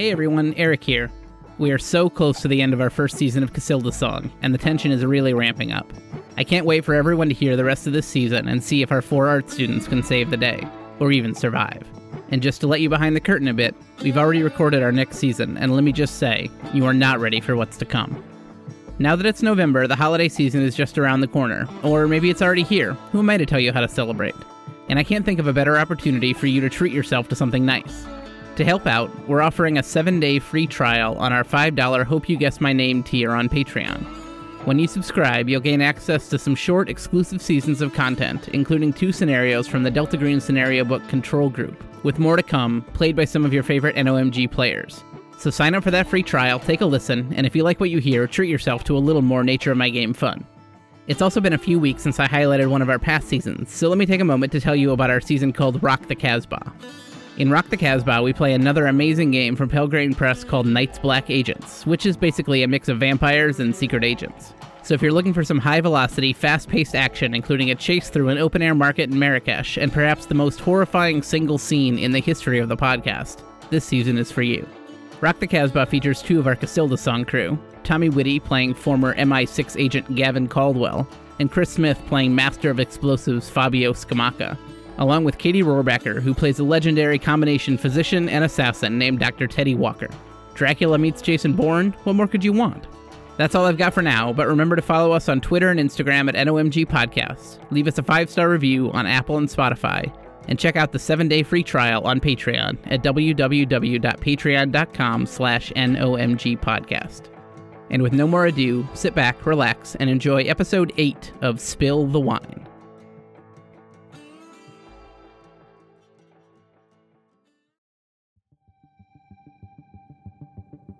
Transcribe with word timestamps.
Hey 0.00 0.12
everyone, 0.12 0.54
Eric 0.54 0.82
here. 0.82 1.10
We 1.58 1.72
are 1.72 1.78
so 1.78 2.08
close 2.08 2.40
to 2.40 2.48
the 2.48 2.62
end 2.62 2.72
of 2.72 2.80
our 2.80 2.88
first 2.88 3.18
season 3.18 3.42
of 3.42 3.52
Cassilda's 3.52 3.96
Song, 3.96 4.32
and 4.40 4.54
the 4.54 4.58
tension 4.58 4.92
is 4.92 5.04
really 5.04 5.34
ramping 5.34 5.72
up. 5.72 5.92
I 6.38 6.42
can't 6.42 6.64
wait 6.64 6.86
for 6.86 6.94
everyone 6.94 7.28
to 7.28 7.34
hear 7.34 7.54
the 7.54 7.66
rest 7.66 7.86
of 7.86 7.92
this 7.92 8.06
season 8.06 8.48
and 8.48 8.64
see 8.64 8.80
if 8.80 8.90
our 8.90 9.02
four 9.02 9.28
art 9.28 9.50
students 9.50 9.86
can 9.86 10.02
save 10.02 10.30
the 10.30 10.38
day, 10.38 10.66
or 11.00 11.12
even 11.12 11.34
survive. 11.34 11.86
And 12.30 12.40
just 12.40 12.62
to 12.62 12.66
let 12.66 12.80
you 12.80 12.88
behind 12.88 13.14
the 13.14 13.20
curtain 13.20 13.46
a 13.46 13.52
bit, 13.52 13.74
we've 14.02 14.16
already 14.16 14.42
recorded 14.42 14.82
our 14.82 14.90
next 14.90 15.18
season, 15.18 15.58
and 15.58 15.74
let 15.74 15.84
me 15.84 15.92
just 15.92 16.16
say, 16.16 16.50
you 16.72 16.86
are 16.86 16.94
not 16.94 17.20
ready 17.20 17.42
for 17.42 17.54
what's 17.54 17.76
to 17.76 17.84
come. 17.84 18.24
Now 18.98 19.16
that 19.16 19.26
it's 19.26 19.42
November, 19.42 19.86
the 19.86 19.96
holiday 19.96 20.30
season 20.30 20.62
is 20.62 20.74
just 20.74 20.96
around 20.96 21.20
the 21.20 21.28
corner, 21.28 21.68
or 21.82 22.08
maybe 22.08 22.30
it's 22.30 22.40
already 22.40 22.62
here. 22.62 22.94
Who 23.12 23.18
am 23.18 23.28
I 23.28 23.36
to 23.36 23.44
tell 23.44 23.60
you 23.60 23.70
how 23.70 23.82
to 23.82 23.88
celebrate? 23.88 24.34
And 24.88 24.98
I 24.98 25.04
can't 25.04 25.26
think 25.26 25.40
of 25.40 25.46
a 25.46 25.52
better 25.52 25.76
opportunity 25.76 26.32
for 26.32 26.46
you 26.46 26.62
to 26.62 26.70
treat 26.70 26.94
yourself 26.94 27.28
to 27.28 27.36
something 27.36 27.66
nice. 27.66 28.06
To 28.56 28.64
help 28.64 28.86
out, 28.86 29.10
we're 29.28 29.40
offering 29.40 29.78
a 29.78 29.82
seven 29.82 30.20
day 30.20 30.38
free 30.38 30.66
trial 30.66 31.16
on 31.16 31.32
our 31.32 31.44
$5 31.44 32.04
Hope 32.04 32.28
You 32.28 32.36
Guess 32.36 32.60
My 32.60 32.72
Name 32.72 33.02
tier 33.02 33.32
on 33.32 33.48
Patreon. 33.48 34.04
When 34.66 34.78
you 34.78 34.86
subscribe, 34.86 35.48
you'll 35.48 35.62
gain 35.62 35.80
access 35.80 36.28
to 36.28 36.38
some 36.38 36.54
short, 36.54 36.90
exclusive 36.90 37.40
seasons 37.40 37.80
of 37.80 37.94
content, 37.94 38.48
including 38.48 38.92
two 38.92 39.12
scenarios 39.12 39.66
from 39.66 39.82
the 39.82 39.90
Delta 39.90 40.18
Green 40.18 40.40
scenario 40.40 40.84
book 40.84 41.06
Control 41.08 41.48
Group, 41.48 41.82
with 42.04 42.18
more 42.18 42.36
to 42.36 42.42
come, 42.42 42.82
played 42.92 43.16
by 43.16 43.24
some 43.24 43.46
of 43.46 43.54
your 43.54 43.62
favorite 43.62 43.96
NOMG 43.96 44.50
players. 44.50 45.02
So 45.38 45.48
sign 45.48 45.74
up 45.74 45.82
for 45.82 45.90
that 45.92 46.08
free 46.08 46.22
trial, 46.22 46.58
take 46.58 46.82
a 46.82 46.86
listen, 46.86 47.32
and 47.34 47.46
if 47.46 47.56
you 47.56 47.62
like 47.62 47.80
what 47.80 47.88
you 47.88 47.98
hear, 47.98 48.26
treat 48.26 48.50
yourself 48.50 48.84
to 48.84 48.96
a 48.96 49.00
little 49.00 49.22
more 49.22 49.42
Nature 49.42 49.72
of 49.72 49.78
My 49.78 49.88
Game 49.88 50.12
fun. 50.12 50.44
It's 51.06 51.22
also 51.22 51.40
been 51.40 51.54
a 51.54 51.58
few 51.58 51.80
weeks 51.80 52.02
since 52.02 52.20
I 52.20 52.28
highlighted 52.28 52.68
one 52.68 52.82
of 52.82 52.90
our 52.90 52.98
past 52.98 53.28
seasons, 53.28 53.72
so 53.72 53.88
let 53.88 53.96
me 53.96 54.04
take 54.04 54.20
a 54.20 54.24
moment 54.24 54.52
to 54.52 54.60
tell 54.60 54.76
you 54.76 54.90
about 54.90 55.08
our 55.08 55.22
season 55.22 55.54
called 55.54 55.82
Rock 55.82 56.08
the 56.08 56.14
Casbah. 56.14 56.70
In 57.40 57.50
Rock 57.50 57.70
the 57.70 57.76
Casbah, 57.78 58.20
we 58.22 58.34
play 58.34 58.52
another 58.52 58.86
amazing 58.86 59.30
game 59.30 59.56
from 59.56 59.70
Pelgrane 59.70 60.14
Press 60.14 60.44
called 60.44 60.66
Night's 60.66 60.98
Black 60.98 61.30
Agents, 61.30 61.86
which 61.86 62.04
is 62.04 62.14
basically 62.14 62.62
a 62.62 62.68
mix 62.68 62.86
of 62.86 62.98
vampires 62.98 63.60
and 63.60 63.74
secret 63.74 64.04
agents. 64.04 64.52
So 64.82 64.92
if 64.92 65.00
you're 65.00 65.10
looking 65.10 65.32
for 65.32 65.42
some 65.42 65.58
high 65.58 65.80
velocity, 65.80 66.34
fast 66.34 66.68
paced 66.68 66.94
action, 66.94 67.32
including 67.32 67.70
a 67.70 67.74
chase 67.74 68.10
through 68.10 68.28
an 68.28 68.36
open 68.36 68.60
air 68.60 68.74
market 68.74 69.10
in 69.10 69.18
Marrakesh, 69.18 69.78
and 69.78 69.90
perhaps 69.90 70.26
the 70.26 70.34
most 70.34 70.60
horrifying 70.60 71.22
single 71.22 71.56
scene 71.56 71.98
in 71.98 72.12
the 72.12 72.20
history 72.20 72.58
of 72.58 72.68
the 72.68 72.76
podcast, 72.76 73.38
this 73.70 73.86
season 73.86 74.18
is 74.18 74.30
for 74.30 74.42
you. 74.42 74.68
Rock 75.22 75.40
the 75.40 75.46
Casbah 75.46 75.86
features 75.86 76.20
two 76.20 76.38
of 76.38 76.46
our 76.46 76.56
Cassilda's 76.56 77.00
song 77.00 77.24
crew 77.24 77.58
Tommy 77.84 78.10
Whitty 78.10 78.38
playing 78.38 78.74
former 78.74 79.14
MI6 79.14 79.80
agent 79.80 80.14
Gavin 80.14 80.46
Caldwell, 80.46 81.08
and 81.38 81.50
Chris 81.50 81.70
Smith 81.70 82.02
playing 82.06 82.34
Master 82.34 82.68
of 82.68 82.78
Explosives 82.78 83.48
Fabio 83.48 83.94
Scamacca 83.94 84.58
along 85.00 85.24
with 85.24 85.38
Katie 85.38 85.62
Rohrbacher, 85.62 86.22
who 86.22 86.32
plays 86.32 86.60
a 86.60 86.64
legendary 86.64 87.18
combination 87.18 87.76
physician 87.76 88.28
and 88.28 88.44
assassin 88.44 88.98
named 88.98 89.18
Dr. 89.18 89.48
Teddy 89.48 89.74
Walker. 89.74 90.08
Dracula 90.54 90.98
meets 90.98 91.22
Jason 91.22 91.54
Bourne, 91.54 91.92
what 92.04 92.14
more 92.14 92.28
could 92.28 92.44
you 92.44 92.52
want? 92.52 92.86
That's 93.38 93.54
all 93.54 93.64
I've 93.64 93.78
got 93.78 93.94
for 93.94 94.02
now, 94.02 94.32
but 94.32 94.46
remember 94.46 94.76
to 94.76 94.82
follow 94.82 95.12
us 95.12 95.28
on 95.28 95.40
Twitter 95.40 95.70
and 95.70 95.80
Instagram 95.80 96.28
at 96.28 96.34
NOMG 96.46 96.86
Podcast, 96.86 97.58
leave 97.70 97.88
us 97.88 97.96
a 97.96 98.02
five-star 98.02 98.50
review 98.50 98.92
on 98.92 99.06
Apple 99.06 99.38
and 99.38 99.48
Spotify, 99.48 100.14
and 100.48 100.58
check 100.58 100.76
out 100.76 100.92
the 100.92 100.98
seven-day 100.98 101.44
free 101.44 101.62
trial 101.62 102.02
on 102.04 102.20
Patreon 102.20 102.76
at 102.86 103.02
www.patreon.com 103.02 105.26
slash 105.26 105.72
NOMG 105.72 106.60
Podcast. 106.60 107.22
And 107.90 108.02
with 108.02 108.12
no 108.12 108.26
more 108.26 108.44
ado, 108.46 108.86
sit 108.94 109.14
back, 109.14 109.46
relax, 109.46 109.94
and 109.96 110.10
enjoy 110.10 110.42
episode 110.42 110.92
8 110.96 111.32
of 111.40 111.60
Spill 111.60 112.06
the 112.06 112.20
Wine. 112.20 112.66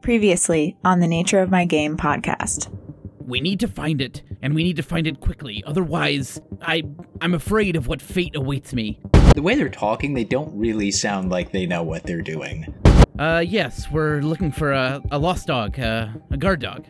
Previously 0.02 0.76
on 0.82 1.00
the 1.00 1.06
Nature 1.06 1.40
of 1.40 1.50
My 1.50 1.64
Game 1.66 1.96
podcast. 1.96 2.74
We 3.18 3.40
need 3.40 3.60
to 3.60 3.68
find 3.68 4.00
it, 4.00 4.22
and 4.40 4.54
we 4.54 4.64
need 4.64 4.76
to 4.76 4.82
find 4.82 5.06
it 5.06 5.20
quickly. 5.20 5.62
Otherwise, 5.66 6.40
I 6.62 6.84
I'm 7.20 7.34
afraid 7.34 7.76
of 7.76 7.86
what 7.86 8.00
fate 8.00 8.34
awaits 8.34 8.72
me. 8.72 8.98
The 9.34 9.42
way 9.42 9.54
they're 9.56 9.68
talking, 9.68 10.14
they 10.14 10.24
don't 10.24 10.56
really 10.58 10.90
sound 10.90 11.30
like 11.30 11.52
they 11.52 11.66
know 11.66 11.82
what 11.82 12.04
they're 12.04 12.22
doing. 12.22 12.72
Uh, 13.18 13.44
yes, 13.46 13.90
we're 13.90 14.20
looking 14.22 14.50
for 14.50 14.72
a, 14.72 15.02
a 15.10 15.18
lost 15.18 15.46
dog, 15.48 15.78
uh, 15.78 16.08
a 16.30 16.36
guard 16.38 16.60
dog. 16.60 16.86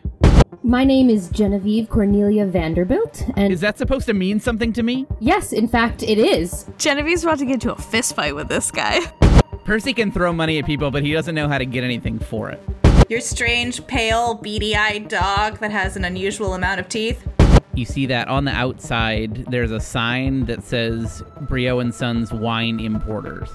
My 0.63 0.85
name 0.85 1.09
is 1.09 1.27
Genevieve 1.29 1.89
Cornelia 1.89 2.45
Vanderbilt, 2.45 3.23
and 3.35 3.51
Is 3.51 3.59
that 3.61 3.77
supposed 3.77 4.05
to 4.05 4.13
mean 4.13 4.39
something 4.39 4.71
to 4.73 4.83
me? 4.83 5.05
yes, 5.19 5.51
in 5.51 5.67
fact, 5.67 6.01
it 6.01 6.17
is. 6.17 6.65
Genevieve's 6.77 7.23
about 7.23 7.39
to 7.39 7.45
get 7.45 7.55
into 7.55 7.73
a 7.73 7.77
fist 7.77 8.15
fight 8.15 8.35
with 8.35 8.47
this 8.47 8.71
guy. 8.71 8.99
Percy 9.63 9.93
can 9.93 10.11
throw 10.11 10.33
money 10.33 10.57
at 10.57 10.65
people, 10.65 10.89
but 10.89 11.03
he 11.03 11.13
doesn't 11.13 11.35
know 11.35 11.47
how 11.47 11.57
to 11.57 11.65
get 11.65 11.83
anything 11.83 12.17
for 12.17 12.49
it. 12.49 12.61
Your 13.09 13.21
strange, 13.21 13.85
pale, 13.87 14.33
beady 14.33 14.75
eyed 14.75 15.07
dog 15.07 15.59
that 15.59 15.71
has 15.71 15.95
an 15.95 16.05
unusual 16.05 16.53
amount 16.55 16.79
of 16.79 16.89
teeth. 16.89 17.27
You 17.73 17.85
see 17.85 18.05
that 18.07 18.27
on 18.27 18.45
the 18.45 18.51
outside, 18.51 19.45
there's 19.51 19.71
a 19.71 19.79
sign 19.79 20.45
that 20.45 20.63
says 20.63 21.21
Briot 21.41 21.79
and 21.81 21.93
Sons 21.93 22.33
Wine 22.33 22.79
Importers. 22.79 23.49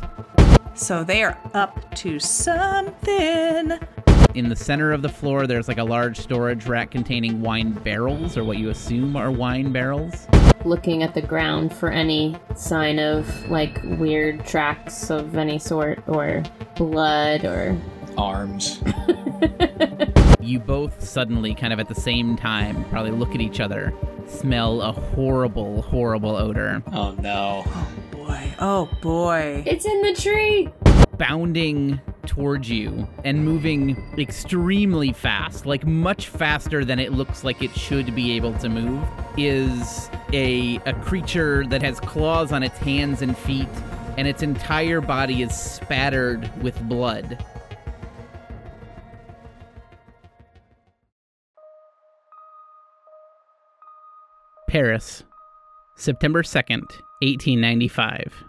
So 0.74 1.04
they 1.04 1.22
are 1.22 1.38
up 1.54 1.94
to 1.96 2.18
something. 2.18 3.78
In 4.36 4.50
the 4.50 4.54
center 4.56 4.92
of 4.92 5.00
the 5.00 5.08
floor, 5.08 5.46
there's 5.46 5.66
like 5.66 5.78
a 5.78 5.84
large 5.84 6.18
storage 6.18 6.66
rack 6.66 6.90
containing 6.90 7.40
wine 7.40 7.72
barrels, 7.72 8.36
or 8.36 8.44
what 8.44 8.58
you 8.58 8.68
assume 8.68 9.16
are 9.16 9.30
wine 9.30 9.72
barrels. 9.72 10.26
Looking 10.66 11.02
at 11.02 11.14
the 11.14 11.22
ground 11.22 11.72
for 11.72 11.88
any 11.88 12.36
sign 12.54 12.98
of 12.98 13.26
like 13.48 13.80
weird 13.98 14.44
tracks 14.44 15.10
of 15.10 15.38
any 15.38 15.58
sort, 15.58 16.02
or 16.06 16.42
blood, 16.76 17.46
or 17.46 17.80
Arms. 18.18 18.82
You 20.38 20.60
both 20.60 21.02
suddenly, 21.02 21.56
kind 21.56 21.72
of 21.72 21.80
at 21.80 21.88
the 21.88 21.94
same 21.94 22.36
time, 22.36 22.84
probably 22.84 23.10
look 23.10 23.34
at 23.34 23.40
each 23.40 23.58
other, 23.58 23.92
smell 24.28 24.80
a 24.80 24.92
horrible, 24.92 25.82
horrible 25.82 26.36
odor. 26.36 26.84
Oh 26.92 27.12
no. 27.18 27.64
Oh 27.66 27.88
boy, 28.12 28.54
oh 28.60 28.88
boy. 29.00 29.64
it's 29.66 29.86
in 29.86 30.02
the 30.02 30.14
tree. 30.14 30.68
Bounding 31.18 32.00
towards 32.26 32.70
you 32.70 33.06
and 33.24 33.44
moving 33.44 33.96
extremely 34.18 35.12
fast, 35.12 35.66
like 35.66 35.86
much 35.86 36.28
faster 36.28 36.84
than 36.84 36.98
it 36.98 37.12
looks 37.12 37.44
like 37.44 37.62
it 37.62 37.74
should 37.76 38.14
be 38.14 38.32
able 38.32 38.52
to 38.58 38.68
move, 38.68 39.06
is 39.36 40.10
a, 40.32 40.76
a 40.86 40.92
creature 41.02 41.66
that 41.66 41.82
has 41.82 42.00
claws 42.00 42.52
on 42.52 42.62
its 42.62 42.78
hands 42.78 43.22
and 43.22 43.36
feet, 43.36 43.68
and 44.16 44.26
its 44.26 44.42
entire 44.42 45.00
body 45.00 45.42
is 45.42 45.54
spattered 45.56 46.50
with 46.62 46.80
blood. 46.88 47.44
Paris, 54.68 55.22
September 55.96 56.42
2nd, 56.42 56.82
1895. 57.22 58.44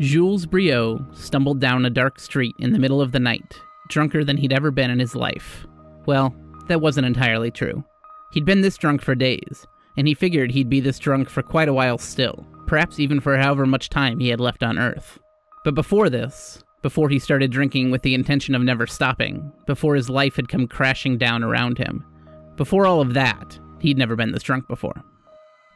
Jules 0.00 0.46
Briot 0.46 1.00
stumbled 1.16 1.60
down 1.60 1.84
a 1.84 1.90
dark 1.90 2.20
street 2.20 2.54
in 2.60 2.72
the 2.72 2.78
middle 2.78 3.00
of 3.00 3.10
the 3.10 3.18
night, 3.18 3.60
drunker 3.88 4.22
than 4.22 4.36
he'd 4.36 4.52
ever 4.52 4.70
been 4.70 4.90
in 4.90 5.00
his 5.00 5.16
life. 5.16 5.66
Well, 6.06 6.34
that 6.68 6.80
wasn't 6.80 7.06
entirely 7.06 7.50
true. 7.50 7.82
He'd 8.32 8.44
been 8.44 8.60
this 8.60 8.76
drunk 8.76 9.02
for 9.02 9.16
days, 9.16 9.66
and 9.96 10.06
he 10.06 10.14
figured 10.14 10.52
he'd 10.52 10.68
be 10.68 10.78
this 10.78 11.00
drunk 11.00 11.28
for 11.28 11.42
quite 11.42 11.68
a 11.68 11.74
while 11.74 11.98
still, 11.98 12.46
perhaps 12.66 13.00
even 13.00 13.18
for 13.18 13.36
however 13.36 13.66
much 13.66 13.88
time 13.88 14.20
he 14.20 14.28
had 14.28 14.38
left 14.38 14.62
on 14.62 14.78
Earth. 14.78 15.18
But 15.64 15.74
before 15.74 16.08
this, 16.08 16.62
before 16.80 17.08
he 17.08 17.18
started 17.18 17.50
drinking 17.50 17.90
with 17.90 18.02
the 18.02 18.14
intention 18.14 18.54
of 18.54 18.62
never 18.62 18.86
stopping, 18.86 19.52
before 19.66 19.96
his 19.96 20.08
life 20.08 20.36
had 20.36 20.48
come 20.48 20.68
crashing 20.68 21.18
down 21.18 21.42
around 21.42 21.76
him, 21.76 22.04
before 22.56 22.86
all 22.86 23.00
of 23.00 23.14
that, 23.14 23.58
he'd 23.80 23.98
never 23.98 24.14
been 24.14 24.30
this 24.30 24.44
drunk 24.44 24.68
before. 24.68 25.02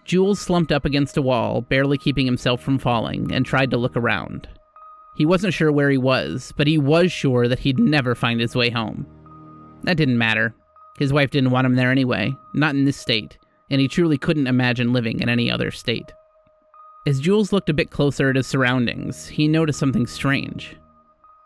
Jules 0.05 0.41
slumped 0.41 0.73
up 0.73 0.85
against 0.85 1.17
a 1.17 1.23
wall, 1.23 1.61
barely 1.61 1.97
keeping 1.97 2.27
himself 2.27 2.61
from 2.61 2.79
falling, 2.79 3.33
and 3.33 3.47
tried 3.47 3.71
to 3.71 3.77
look 3.77 3.97
around. 3.97 4.49
He 5.15 5.27
wasn't 5.27 5.55
sure 5.55 5.71
where 5.71 5.91
he 5.91 5.99
was, 5.99 6.53
but 6.57 6.67
he 6.67 6.79
was 6.79 7.13
sure 7.13 7.47
that 7.47 7.61
he'd 7.61 7.79
never 7.79 8.15
find 8.15 8.41
his 8.41 8.57
way 8.57 8.71
home. 8.71 9.07
That 9.83 9.97
didn't 9.97 10.19
matter. 10.19 10.55
His 10.99 11.13
wife 11.13 11.31
didn't 11.31 11.51
want 11.51 11.67
him 11.67 11.75
there 11.75 11.91
anyway, 11.91 12.35
not 12.55 12.75
in 12.75 12.85
this 12.85 12.97
state, 12.97 13.39
and 13.71 13.81
he 13.81 13.89
truly 13.89 14.19
couldn't 14.19 14.47
imagine 14.47 14.93
living 14.93 15.21
in 15.21 15.29
any 15.29 15.51
other 15.51 15.71
state. 15.71 16.13
As 17.07 17.21
Jules 17.21 17.53
looked 17.53 17.69
a 17.69 17.75
bit 17.75 17.91
closer 17.91 18.31
at 18.31 18.37
his 18.37 18.47
surroundings, 18.47 19.27
he 19.27 19.49
noticed 19.49 19.79
something 19.79 20.07
strange. 20.07 20.77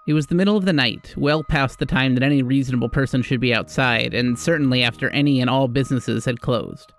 It 0.06 0.12
was 0.12 0.26
the 0.26 0.34
middle 0.34 0.56
of 0.56 0.66
the 0.66 0.72
night, 0.72 1.14
well 1.16 1.42
past 1.42 1.78
the 1.78 1.86
time 1.86 2.14
that 2.14 2.22
any 2.22 2.42
reasonable 2.42 2.88
person 2.88 3.22
should 3.22 3.40
be 3.40 3.54
outside, 3.54 4.14
and 4.14 4.38
certainly 4.38 4.82
after 4.82 5.10
any 5.10 5.40
and 5.40 5.50
all 5.50 5.66
businesses 5.66 6.24
had 6.24 6.40
closed. 6.40 6.92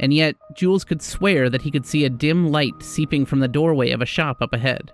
And 0.00 0.12
yet, 0.12 0.36
Jules 0.56 0.84
could 0.84 1.02
swear 1.02 1.48
that 1.48 1.62
he 1.62 1.70
could 1.70 1.86
see 1.86 2.04
a 2.04 2.10
dim 2.10 2.48
light 2.48 2.82
seeping 2.82 3.24
from 3.24 3.40
the 3.40 3.48
doorway 3.48 3.90
of 3.90 4.02
a 4.02 4.06
shop 4.06 4.38
up 4.40 4.52
ahead. 4.52 4.92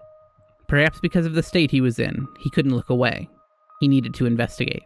Perhaps 0.69 1.01
because 1.01 1.27
of 1.27 1.35
the 1.35 1.43
state 1.43 1.71
he 1.71 1.81
was 1.81 1.99
in, 1.99 2.29
he 2.39 2.51
couldn't 2.51 2.75
look 2.75 2.91
away. 2.91 3.29
He 3.81 3.89
needed 3.89 4.15
to 4.15 4.27
investigate. 4.27 4.83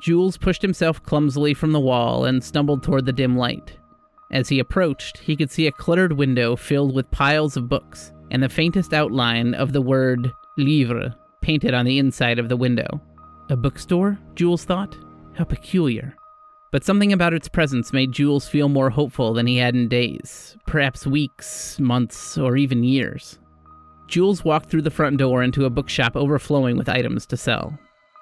Jules 0.00 0.36
pushed 0.36 0.62
himself 0.62 1.02
clumsily 1.02 1.54
from 1.54 1.72
the 1.72 1.80
wall 1.80 2.24
and 2.24 2.44
stumbled 2.44 2.82
toward 2.82 3.06
the 3.06 3.12
dim 3.12 3.36
light. 3.36 3.76
As 4.30 4.48
he 4.48 4.58
approached, 4.58 5.18
he 5.18 5.34
could 5.34 5.50
see 5.50 5.66
a 5.66 5.72
cluttered 5.72 6.12
window 6.12 6.54
filled 6.54 6.94
with 6.94 7.10
piles 7.10 7.56
of 7.56 7.68
books, 7.68 8.12
and 8.30 8.42
the 8.42 8.48
faintest 8.48 8.92
outline 8.92 9.54
of 9.54 9.72
the 9.72 9.80
word 9.80 10.30
livre 10.58 11.14
painted 11.40 11.72
on 11.72 11.86
the 11.86 11.98
inside 11.98 12.38
of 12.38 12.48
the 12.48 12.56
window. 12.56 13.00
A 13.48 13.56
bookstore? 13.56 14.18
Jules 14.34 14.64
thought. 14.64 14.96
How 15.34 15.44
peculiar. 15.44 16.14
But 16.70 16.84
something 16.84 17.12
about 17.12 17.32
its 17.32 17.48
presence 17.48 17.92
made 17.92 18.12
Jules 18.12 18.46
feel 18.46 18.68
more 18.68 18.90
hopeful 18.90 19.32
than 19.32 19.46
he 19.46 19.56
had 19.56 19.74
in 19.74 19.88
days, 19.88 20.56
perhaps 20.66 21.06
weeks, 21.06 21.80
months, 21.80 22.36
or 22.36 22.56
even 22.56 22.84
years. 22.84 23.38
Jules 24.06 24.44
walked 24.44 24.68
through 24.68 24.82
the 24.82 24.90
front 24.90 25.16
door 25.16 25.42
into 25.42 25.64
a 25.64 25.70
bookshop 25.70 26.14
overflowing 26.14 26.76
with 26.76 26.88
items 26.88 27.24
to 27.26 27.36
sell. 27.36 27.78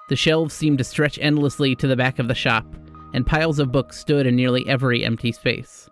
The 0.09 0.15
shelves 0.15 0.53
seemed 0.53 0.77
to 0.77 0.85
stretch 0.85 1.19
endlessly 1.21 1.75
to 1.75 1.87
the 1.87 1.97
back 1.97 2.19
of 2.19 2.29
the 2.29 2.35
shop, 2.35 2.65
and 3.13 3.27
piles 3.27 3.59
of 3.59 3.71
books 3.71 3.97
stood 3.97 4.25
in 4.25 4.35
nearly 4.35 4.67
every 4.67 5.03
empty 5.03 5.33
space. 5.33 5.89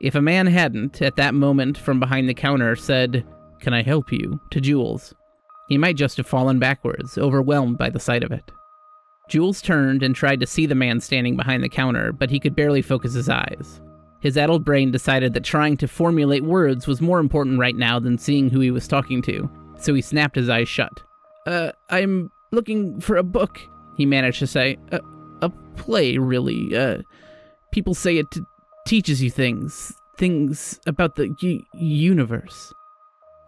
If 0.00 0.14
a 0.14 0.22
man 0.22 0.46
hadn't, 0.46 1.00
at 1.00 1.16
that 1.16 1.34
moment 1.34 1.78
from 1.78 2.00
behind 2.00 2.28
the 2.28 2.34
counter, 2.34 2.76
said, 2.76 3.24
Can 3.60 3.72
I 3.72 3.82
help 3.82 4.12
you? 4.12 4.40
to 4.50 4.60
Jules, 4.60 5.14
he 5.68 5.78
might 5.78 5.96
just 5.96 6.18
have 6.18 6.26
fallen 6.26 6.58
backwards, 6.58 7.16
overwhelmed 7.16 7.78
by 7.78 7.88
the 7.88 8.00
sight 8.00 8.22
of 8.22 8.32
it. 8.32 8.50
Jules 9.28 9.62
turned 9.62 10.02
and 10.02 10.14
tried 10.14 10.40
to 10.40 10.46
see 10.46 10.66
the 10.66 10.74
man 10.74 11.00
standing 11.00 11.36
behind 11.36 11.62
the 11.62 11.68
counter, 11.68 12.12
but 12.12 12.30
he 12.30 12.38
could 12.38 12.54
barely 12.54 12.82
focus 12.82 13.14
his 13.14 13.28
eyes. 13.28 13.80
His 14.20 14.36
addled 14.38 14.64
brain 14.64 14.90
decided 14.90 15.34
that 15.34 15.44
trying 15.44 15.76
to 15.78 15.88
formulate 15.88 16.44
words 16.44 16.86
was 16.86 17.00
more 17.00 17.20
important 17.20 17.58
right 17.58 17.76
now 17.76 17.98
than 17.98 18.18
seeing 18.18 18.48
who 18.48 18.60
he 18.60 18.70
was 18.70 18.88
talking 18.88 19.22
to, 19.22 19.50
so 19.78 19.92
he 19.94 20.02
snapped 20.02 20.36
his 20.36 20.48
eyes 20.48 20.68
shut. 20.68 21.02
Uh, 21.46 21.72
I'm 21.90 22.30
looking 22.50 23.00
for 23.00 23.16
a 23.16 23.22
book, 23.22 23.60
he 23.96 24.06
managed 24.06 24.38
to 24.38 24.46
say. 24.46 24.78
A, 24.92 25.00
a 25.42 25.50
play, 25.76 26.16
really. 26.16 26.74
Uh, 26.74 27.02
people 27.70 27.94
say 27.94 28.16
it 28.16 28.30
t- 28.30 28.40
teaches 28.86 29.22
you 29.22 29.30
things, 29.30 29.92
things 30.16 30.80
about 30.86 31.16
the 31.16 31.34
universe. 31.74 32.72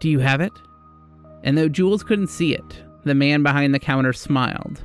Do 0.00 0.10
you 0.10 0.18
have 0.18 0.40
it? 0.40 0.52
And 1.42 1.56
though 1.56 1.68
Jules 1.68 2.02
couldn't 2.02 2.26
see 2.26 2.54
it, 2.54 2.82
the 3.04 3.14
man 3.14 3.42
behind 3.42 3.74
the 3.74 3.78
counter 3.78 4.12
smiled. 4.12 4.82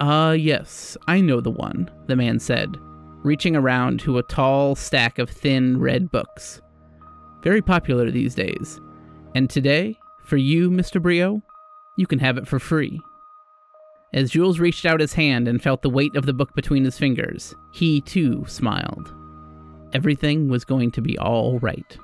Ah, 0.00 0.28
uh, 0.28 0.32
yes, 0.32 0.96
I 1.08 1.20
know 1.20 1.40
the 1.40 1.50
one, 1.50 1.90
the 2.06 2.14
man 2.14 2.38
said, 2.38 2.76
reaching 3.24 3.56
around 3.56 3.98
to 4.00 4.18
a 4.18 4.22
tall 4.22 4.76
stack 4.76 5.18
of 5.18 5.28
thin 5.28 5.80
red 5.80 6.10
books. 6.10 6.62
Very 7.42 7.62
popular 7.62 8.10
these 8.10 8.34
days. 8.34 8.80
And 9.34 9.50
today, 9.50 9.98
for 10.22 10.36
you, 10.36 10.70
Mr. 10.70 11.02
Briot, 11.02 11.42
you 11.96 12.06
can 12.06 12.20
have 12.20 12.38
it 12.38 12.46
for 12.46 12.60
free. 12.60 13.00
As 14.12 14.30
Jules 14.30 14.60
reached 14.60 14.86
out 14.86 15.00
his 15.00 15.12
hand 15.12 15.48
and 15.48 15.62
felt 15.62 15.82
the 15.82 15.90
weight 15.90 16.14
of 16.16 16.26
the 16.26 16.32
book 16.32 16.54
between 16.54 16.84
his 16.84 16.96
fingers, 16.96 17.54
he 17.72 18.00
too 18.00 18.44
smiled. 18.46 19.12
Everything 19.92 20.48
was 20.48 20.64
going 20.64 20.92
to 20.92 21.02
be 21.02 21.18
all 21.18 21.58
right. 21.58 21.98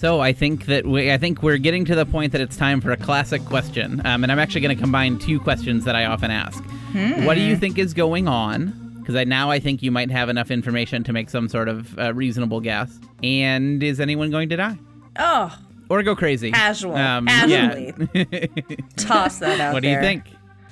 So 0.00 0.20
I 0.20 0.32
think 0.32 0.64
that 0.64 0.86
we, 0.86 1.12
I 1.12 1.18
think 1.18 1.42
we're 1.42 1.58
getting 1.58 1.84
to 1.84 1.94
the 1.94 2.06
point 2.06 2.32
that 2.32 2.40
it's 2.40 2.56
time 2.56 2.80
for 2.80 2.90
a 2.90 2.96
classic 2.96 3.44
question, 3.44 4.00
um, 4.06 4.22
and 4.22 4.32
I'm 4.32 4.38
actually 4.38 4.62
going 4.62 4.74
to 4.74 4.82
combine 4.82 5.18
two 5.18 5.38
questions 5.38 5.84
that 5.84 5.94
I 5.94 6.06
often 6.06 6.30
ask. 6.30 6.64
Hmm. 6.64 7.26
What 7.26 7.34
do 7.34 7.42
you 7.42 7.54
think 7.54 7.76
is 7.76 7.92
going 7.92 8.26
on? 8.26 8.94
Because 8.98 9.14
I, 9.14 9.24
now 9.24 9.50
I 9.50 9.60
think 9.60 9.82
you 9.82 9.90
might 9.90 10.10
have 10.10 10.30
enough 10.30 10.50
information 10.50 11.04
to 11.04 11.12
make 11.12 11.28
some 11.28 11.50
sort 11.50 11.68
of 11.68 11.98
uh, 11.98 12.14
reasonable 12.14 12.60
guess. 12.62 12.98
And 13.22 13.82
is 13.82 14.00
anyone 14.00 14.30
going 14.30 14.48
to 14.48 14.56
die 14.56 14.78
Oh, 15.18 15.54
or 15.90 16.02
go 16.02 16.16
crazy? 16.16 16.50
Casual. 16.50 16.96
Um, 16.96 17.26
Casually. 17.26 17.92
yeah. 18.14 18.46
toss 18.96 19.38
that 19.40 19.60
out 19.60 19.74
what 19.74 19.82
do 19.82 19.90
you 19.90 20.00
think 20.00 20.24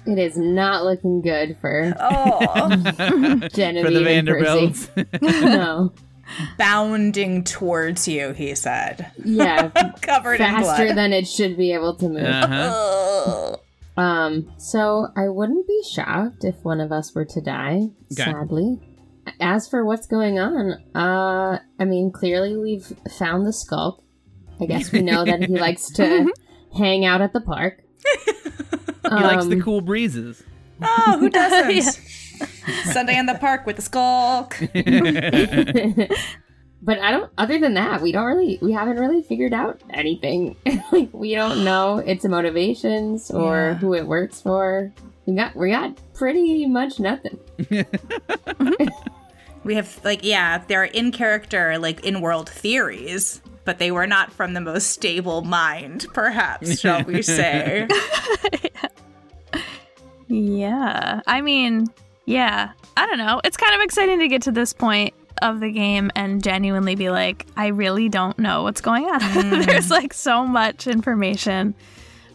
It 0.07 0.19
is 0.19 0.39
not 0.39 0.85
looking 0.85 1.21
good 1.21 1.55
for 1.61 1.93
Oh, 2.01 2.39
Genevieve 3.53 3.85
for 3.85 3.91
the 3.91 4.03
Vanderbilts? 4.03 4.89
No. 5.21 5.93
Bounding 6.57 7.45
towards 7.45 8.07
you, 8.09 8.33
he 8.33 8.55
said. 8.55 9.11
Yeah. 9.25 9.69
Covered 10.03 10.41
in 10.41 10.47
faster 10.47 10.95
than 10.95 11.13
it 11.13 11.27
should 11.27 11.57
be 11.57 11.73
able 11.73 11.97
to 11.97 12.09
move. 12.09 12.25
uh-huh. 12.25 13.57
Um, 13.99 14.53
so 14.59 15.09
I 15.17 15.29
wouldn't 15.29 15.67
be 15.67 15.83
shocked 15.93 16.45
if 16.45 16.55
one 16.63 16.81
of 16.81 16.93
us 16.93 17.17
were 17.17 17.25
to 17.25 17.41
die, 17.41 17.89
Okay. 18.13 18.31
sadly. 18.31 18.79
As 19.41 19.69
for 19.69 19.85
what's 19.85 20.07
going 20.07 20.39
on, 20.39 20.75
uh, 20.95 21.59
I 21.81 21.85
mean, 21.85 22.13
clearly 22.13 22.57
we've 22.57 22.93
found 23.19 23.45
the 23.45 23.53
skulk. 23.53 24.01
I 24.61 24.67
guess 24.67 24.93
we 24.93 25.03
know 25.03 25.25
that 25.25 25.41
he 25.43 25.49
likes 25.59 25.91
to 25.95 26.33
hang 26.77 27.05
out 27.07 27.23
at 27.23 27.33
the 27.33 27.41
park. 27.41 27.83
He 28.25 28.31
likes 29.11 29.47
the 29.47 29.57
Um, 29.57 29.63
cool 29.63 29.81
breezes. 29.81 30.45
Oh, 30.81 31.17
who 31.19 31.29
doesn't? 31.29 31.99
Sunday 32.85 33.17
in 33.19 33.27
the 33.27 33.35
park 33.35 33.67
with 33.67 33.77
the 33.77 33.83
skulk. 33.83 34.57
but 36.83 36.99
I 37.01 37.11
don't. 37.11 37.31
Other 37.39 37.59
than 37.59 37.75
that, 37.75 38.01
we 38.01 38.13
don't 38.13 38.25
really. 38.27 38.59
We 38.63 38.73
haven't 38.73 38.99
really 38.99 39.23
figured 39.23 39.53
out 39.53 39.81
anything. 39.91 40.57
like 40.93 41.09
we 41.13 41.35
don't 41.35 41.65
know 41.65 41.99
its 41.99 42.25
motivations 42.25 43.31
or 43.31 43.55
Yeah. 43.55 43.75
who 43.75 43.95
it 43.95 44.07
works 44.07 44.41
for. 44.41 44.93
We 45.27 45.35
got. 45.35 45.55
We 45.57 45.71
got 45.71 45.99
pretty 46.15 46.67
much 46.67 46.99
nothing. 47.01 47.39
We 49.65 49.75
have 49.75 50.01
like 50.05 50.25
yeah, 50.25 50.63
they're 50.67 50.85
in 50.85 51.13
character, 51.13 51.79
like 51.79 52.05
in 52.07 52.21
world 52.21 52.49
theories, 52.49 53.43
but 53.65 53.79
they 53.79 53.91
were 53.91 54.07
not 54.07 54.33
from 54.33 54.55
the 54.55 54.61
most 54.61 54.91
stable 54.91 55.43
mind, 55.43 56.07
perhaps, 56.15 56.79
shall 56.81 57.03
we 57.05 57.21
say? 57.23 57.87
Yeah. 60.29 61.21
I 61.27 61.41
mean, 61.41 61.87
yeah. 62.29 62.73
I 62.95 63.07
don't 63.07 63.17
know. 63.17 63.41
It's 63.43 63.57
kind 63.57 63.75
of 63.75 63.81
exciting 63.81 64.19
to 64.19 64.29
get 64.29 64.43
to 64.43 64.53
this 64.53 64.75
point 64.75 65.15
of 65.41 65.61
the 65.61 65.71
game 65.71 66.11
and 66.15 66.43
genuinely 66.45 66.95
be 66.95 67.09
like, 67.09 67.47
I 67.57 67.69
really 67.69 68.11
don't 68.11 68.39
know 68.39 68.65
what's 68.65 68.83
going 68.83 69.05
on. 69.07 69.21
There's 69.67 69.91
like 69.91 70.13
so 70.13 70.45
much 70.45 70.87
information. 70.87 71.75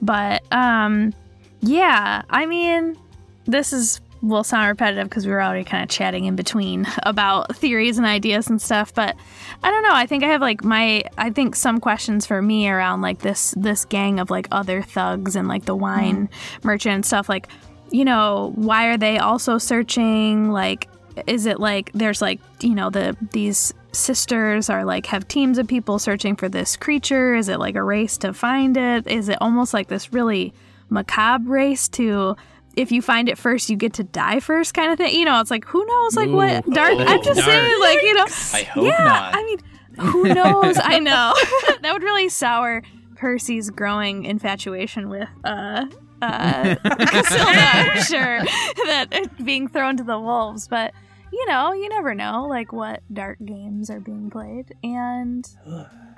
But 0.02 0.44
um 0.52 1.14
yeah, 1.62 2.24
I 2.30 2.46
mean, 2.48 2.98
this 3.46 3.72
is 3.72 4.02
will 4.24 4.44
sound 4.44 4.68
repetitive 4.70 5.10
because 5.10 5.28
we 5.28 5.32
were 5.34 5.44
already 5.44 5.66
kind 5.66 5.84
of 5.84 5.90
chatting 5.90 6.26
in 6.26 6.36
between 6.36 6.88
about 7.04 7.56
theories 7.56 7.98
and 7.98 8.08
ideas 8.08 8.48
and 8.48 8.60
stuff, 8.60 8.94
but 8.96 9.16
I 9.62 9.70
don't 9.70 9.84
know. 9.84 9.94
I 9.94 10.08
think 10.08 10.24
I 10.24 10.28
have 10.28 10.42
like 10.42 10.64
my 10.64 11.04
I 11.20 11.30
think 11.30 11.56
some 11.56 11.80
questions 11.80 12.26
for 12.26 12.42
me 12.42 12.68
around 12.68 13.02
like 13.02 13.20
this 13.20 13.54
this 13.58 13.86
gang 13.86 14.20
of 14.20 14.32
like 14.32 14.48
other 14.50 14.82
thugs 14.82 15.36
and 15.36 15.48
like 15.48 15.66
the 15.66 15.76
wine 15.76 16.30
merchant 16.64 16.96
and 16.96 17.06
stuff 17.06 17.30
like 17.30 17.48
you 17.94 18.04
know, 18.04 18.52
why 18.56 18.88
are 18.88 18.98
they 18.98 19.20
also 19.20 19.58
searching? 19.60 20.52
Like, 20.52 20.90
is 21.28 21.46
it 21.46 21.60
like 21.60 21.92
there's 21.94 22.22
like, 22.22 22.42
you 22.60 22.74
know, 22.74 22.90
the 22.90 23.16
these 23.32 23.72
sisters 23.92 24.68
are 24.70 24.84
like 24.84 25.06
have 25.06 25.28
teams 25.28 25.60
of 25.60 25.68
people 25.68 26.00
searching 26.00 26.36
for 26.36 26.50
this 26.50 26.76
creature? 26.76 27.36
Is 27.36 27.48
it 27.50 27.60
like 27.60 27.76
a 27.76 27.84
race 27.84 28.18
to 28.18 28.34
find 28.34 28.76
it? 28.76 29.06
Is 29.08 29.30
it 29.30 29.38
almost 29.40 29.76
like 29.76 29.88
this 29.90 30.12
really 30.12 30.54
macabre 30.90 31.50
race 31.52 31.88
to 31.90 32.36
if 32.76 32.92
you 32.92 33.04
find 33.04 33.30
it 33.30 33.38
first, 33.38 33.70
you 33.70 33.76
get 33.78 33.94
to 33.94 34.04
die 34.04 34.40
first 34.40 34.74
kind 34.74 34.92
of 34.92 34.98
thing? 34.98 35.14
You 35.16 35.26
know, 35.26 35.40
it's 35.40 35.52
like 35.52 35.64
who 35.66 35.86
knows 35.86 36.16
like 36.16 36.32
what 36.32 36.68
dark 36.72 36.94
Oh, 36.94 37.06
I'm 37.06 37.24
just 37.24 37.40
dark. 37.40 37.52
saying, 37.52 37.80
like, 37.80 38.02
you 38.02 38.14
know, 38.16 38.26
I 38.54 38.64
hope 38.64 38.86
yeah, 38.86 39.04
not. 39.04 39.36
I 39.36 39.44
mean, 39.44 39.60
who 40.00 40.24
knows? 40.34 40.80
I 40.82 40.98
know. 41.10 41.34
that 41.82 41.94
would 41.94 42.02
really 42.02 42.28
sour 42.30 42.82
Percy's 43.16 43.70
growing 43.70 44.26
infatuation 44.26 45.10
with 45.10 45.30
uh 45.44 45.86
uh 46.24 46.76
Cassilda, 46.84 47.74
I'm 47.96 48.04
sure. 48.04 48.40
That 48.86 49.44
being 49.44 49.68
thrown 49.68 49.98
to 49.98 50.04
the 50.04 50.20
wolves, 50.20 50.68
but 50.68 50.94
you 51.32 51.46
know, 51.48 51.74
you 51.74 51.90
never 51.90 52.14
know 52.14 52.46
like 52.48 52.72
what 52.72 53.02
dark 53.12 53.40
games 53.44 53.90
are 53.90 54.00
being 54.00 54.30
played 54.30 54.74
and 54.84 55.48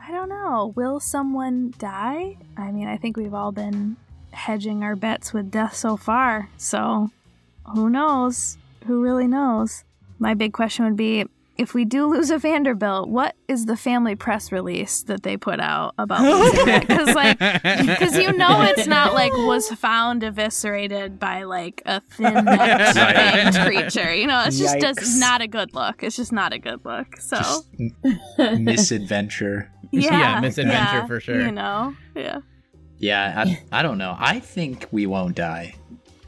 I 0.07 0.12
don't 0.12 0.29
know. 0.29 0.74
Will 0.75 1.00
someone 1.00 1.74
die? 1.79 2.38
I 2.57 2.71
mean, 2.71 2.88
I 2.88 2.97
think 2.97 3.17
we've 3.17 3.33
all 3.33 3.51
been 3.51 3.97
hedging 4.31 4.83
our 4.83 4.95
bets 4.95 5.33
with 5.33 5.50
death 5.50 5.75
so 5.75 5.97
far. 5.97 6.50
So, 6.57 7.09
who 7.74 7.89
knows? 7.89 8.57
Who 8.85 9.01
really 9.01 9.27
knows? 9.27 9.83
My 10.19 10.33
big 10.35 10.53
question 10.53 10.85
would 10.85 10.95
be 10.97 11.25
if 11.57 11.74
we 11.74 11.85
do 11.85 12.05
lose 12.07 12.31
a 12.31 12.38
Vanderbilt, 12.38 13.07
what 13.07 13.35
is 13.47 13.65
the 13.65 13.77
family 13.77 14.15
press 14.15 14.51
release 14.51 15.03
that 15.03 15.24
they 15.24 15.38
put 15.38 15.59
out 15.59 15.93
about 15.97 16.21
losing 16.24 16.67
it? 16.67 16.81
Because 16.88 17.15
like, 17.15 17.39
because 17.39 18.17
you 18.17 18.33
know 18.33 18.62
it's 18.63 18.88
not 18.88 19.13
like 19.13 19.31
was 19.33 19.69
found 19.71 20.24
eviscerated 20.24 21.17
by 21.19 21.43
like 21.43 21.81
a 21.85 22.01
thin 22.01 22.33
necked 22.45 22.97
fanged 22.97 23.65
creature. 23.65 24.13
You 24.13 24.27
know, 24.27 24.43
it's 24.45 24.57
just 24.59 24.75
Yikes. 24.75 24.81
does 24.81 25.19
not 25.19 25.41
a 25.41 25.47
good 25.47 25.74
look. 25.74 26.03
It's 26.03 26.15
just 26.15 26.31
not 26.33 26.51
a 26.53 26.59
good 26.59 26.83
look. 26.83 27.17
So 27.21 27.38
Just 27.38 27.67
misadventure. 28.59 29.71
yeah, 29.91 30.12
Yeah, 30.35 30.39
misadventure 30.41 30.77
yeah, 30.77 31.05
for 31.07 31.19
sure. 31.19 31.41
You 31.41 31.51
know, 31.51 31.95
yeah. 32.15 32.39
Yeah, 32.97 33.43
I, 33.45 33.79
I 33.79 33.81
don't 33.83 33.97
know. 33.97 34.15
I 34.17 34.39
think 34.39 34.88
we 34.91 35.05
won't 35.05 35.35
die, 35.35 35.75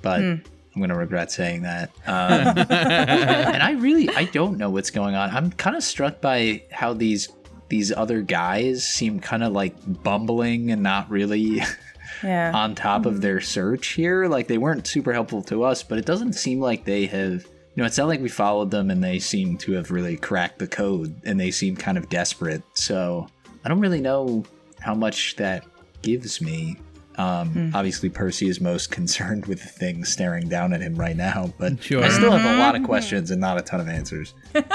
but 0.01 0.19
Hmm. 0.21 0.35
I'm 0.77 0.81
gonna 0.81 0.95
regret 0.97 1.31
saying 1.31 1.63
that. 1.63 1.89
Um, 2.07 2.57
and 2.69 3.63
I 3.63 3.71
really, 3.71 4.07
I 4.09 4.25
don't 4.25 4.57
know 4.57 4.69
what's 4.69 4.91
going 4.91 5.15
on. 5.15 5.29
I'm 5.31 5.51
kind 5.51 5.75
of 5.75 5.83
struck 5.83 6.21
by 6.21 6.61
how 6.71 6.93
these 6.93 7.29
these 7.69 7.91
other 7.91 8.21
guys 8.21 8.87
seem 8.87 9.19
kind 9.19 9.43
of 9.43 9.51
like 9.53 9.73
bumbling 10.03 10.71
and 10.71 10.83
not 10.83 11.09
really 11.09 11.61
Yeah. 12.23 12.51
on 12.53 12.75
top 12.75 13.01
Mm-hmm. 13.01 13.09
of 13.09 13.21
their 13.21 13.41
search 13.41 13.87
here. 13.89 14.27
Like 14.27 14.47
they 14.47 14.57
weren't 14.57 14.85
super 14.87 15.11
helpful 15.13 15.41
to 15.43 15.63
us, 15.63 15.81
but 15.83 15.97
it 15.97 16.05
doesn't 16.05 16.33
seem 16.33 16.59
like 16.61 16.85
they 16.85 17.07
have. 17.07 17.43
You 17.75 17.83
know, 17.83 17.85
it's 17.85 17.97
not 17.97 18.07
like 18.07 18.21
we 18.21 18.29
followed 18.29 18.71
them 18.71 18.89
and 18.89 19.03
they 19.03 19.19
seem 19.19 19.57
to 19.59 19.73
have 19.73 19.91
really 19.91 20.15
cracked 20.17 20.59
the 20.59 20.67
code 20.67 21.19
and 21.25 21.39
they 21.39 21.51
seem 21.51 21.75
kind 21.75 21.97
of 21.97 22.07
desperate. 22.09 22.63
So 22.75 23.27
I 23.65 23.69
don't 23.69 23.79
really 23.81 24.01
know 24.01 24.45
how 24.79 24.93
much 24.95 25.35
that 25.37 25.65
gives 26.01 26.41
me. 26.41 26.77
Um, 27.17 27.49
Hmm. 27.49 27.69
Obviously, 27.75 28.09
Percy 28.09 28.47
is 28.47 28.61
most 28.61 28.91
concerned 28.99 29.45
with 29.47 29.61
the 29.61 29.67
thing 29.69 30.05
staring 30.05 30.47
down 30.49 30.71
at 30.73 30.81
him 30.81 30.95
right 30.95 31.15
now, 31.17 31.53
but 31.57 31.81
Sure. 31.83 32.03
I 32.03 32.09
still 32.09 32.31
have 32.31 32.45
a 32.45 32.59
lot 32.59 32.75
of 32.75 32.83
questions 32.91 33.31
and 33.31 33.41
not 33.41 33.57
a 33.57 33.61
ton 33.61 33.79
of 33.79 33.87
answers. 33.87 34.33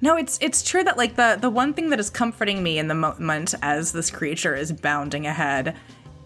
No, 0.00 0.16
it's 0.16 0.38
it's 0.40 0.62
true 0.62 0.84
that 0.84 0.96
like 0.96 1.16
the 1.16 1.36
the 1.40 1.50
one 1.50 1.74
thing 1.74 1.90
that 1.90 1.98
is 1.98 2.08
comforting 2.08 2.62
me 2.62 2.78
in 2.78 2.86
the 2.86 2.94
moment 2.94 3.52
as 3.62 3.90
this 3.90 4.12
creature 4.12 4.54
is 4.54 4.70
bounding 4.70 5.26
ahead 5.26 5.76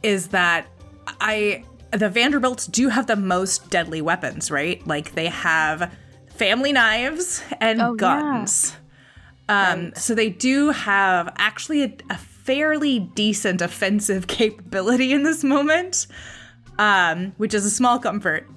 is 0.02 0.28
that 0.28 0.66
I 1.22 1.64
the 1.90 2.10
Vanderbilts 2.10 2.66
do 2.66 2.90
have 2.90 3.06
the 3.06 3.16
most 3.16 3.70
deadly 3.70 4.02
weapons, 4.02 4.50
right? 4.50 4.86
Like 4.86 5.14
they 5.14 5.28
have 5.28 5.90
family 6.34 6.72
knives 6.72 7.42
and 7.62 7.80
Oh, 7.80 7.92
yeah. 7.94 7.96
guns. 7.96 8.76
Um, 9.48 9.92
so 9.96 10.14
they 10.14 10.28
do 10.28 10.70
have 10.70 11.32
actually 11.38 11.82
a, 11.82 11.92
a 12.10 12.18
fairly 12.44 12.98
decent 12.98 13.60
offensive 13.60 14.26
capability 14.26 15.12
in 15.12 15.22
this 15.22 15.44
moment, 15.44 16.06
um, 16.78 17.32
which 17.36 17.54
is 17.54 17.64
a 17.64 17.70
small 17.70 17.98
comfort. 17.98 18.48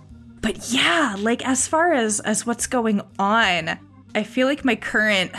But 0.41 0.71
yeah, 0.71 1.15
like 1.17 1.45
as 1.45 1.67
far 1.67 1.93
as 1.93 2.19
as 2.19 2.45
what's 2.45 2.67
going 2.67 3.01
on, 3.17 3.79
I 4.13 4.23
feel 4.23 4.47
like 4.47 4.63
my 4.63 4.75
current 4.75 5.31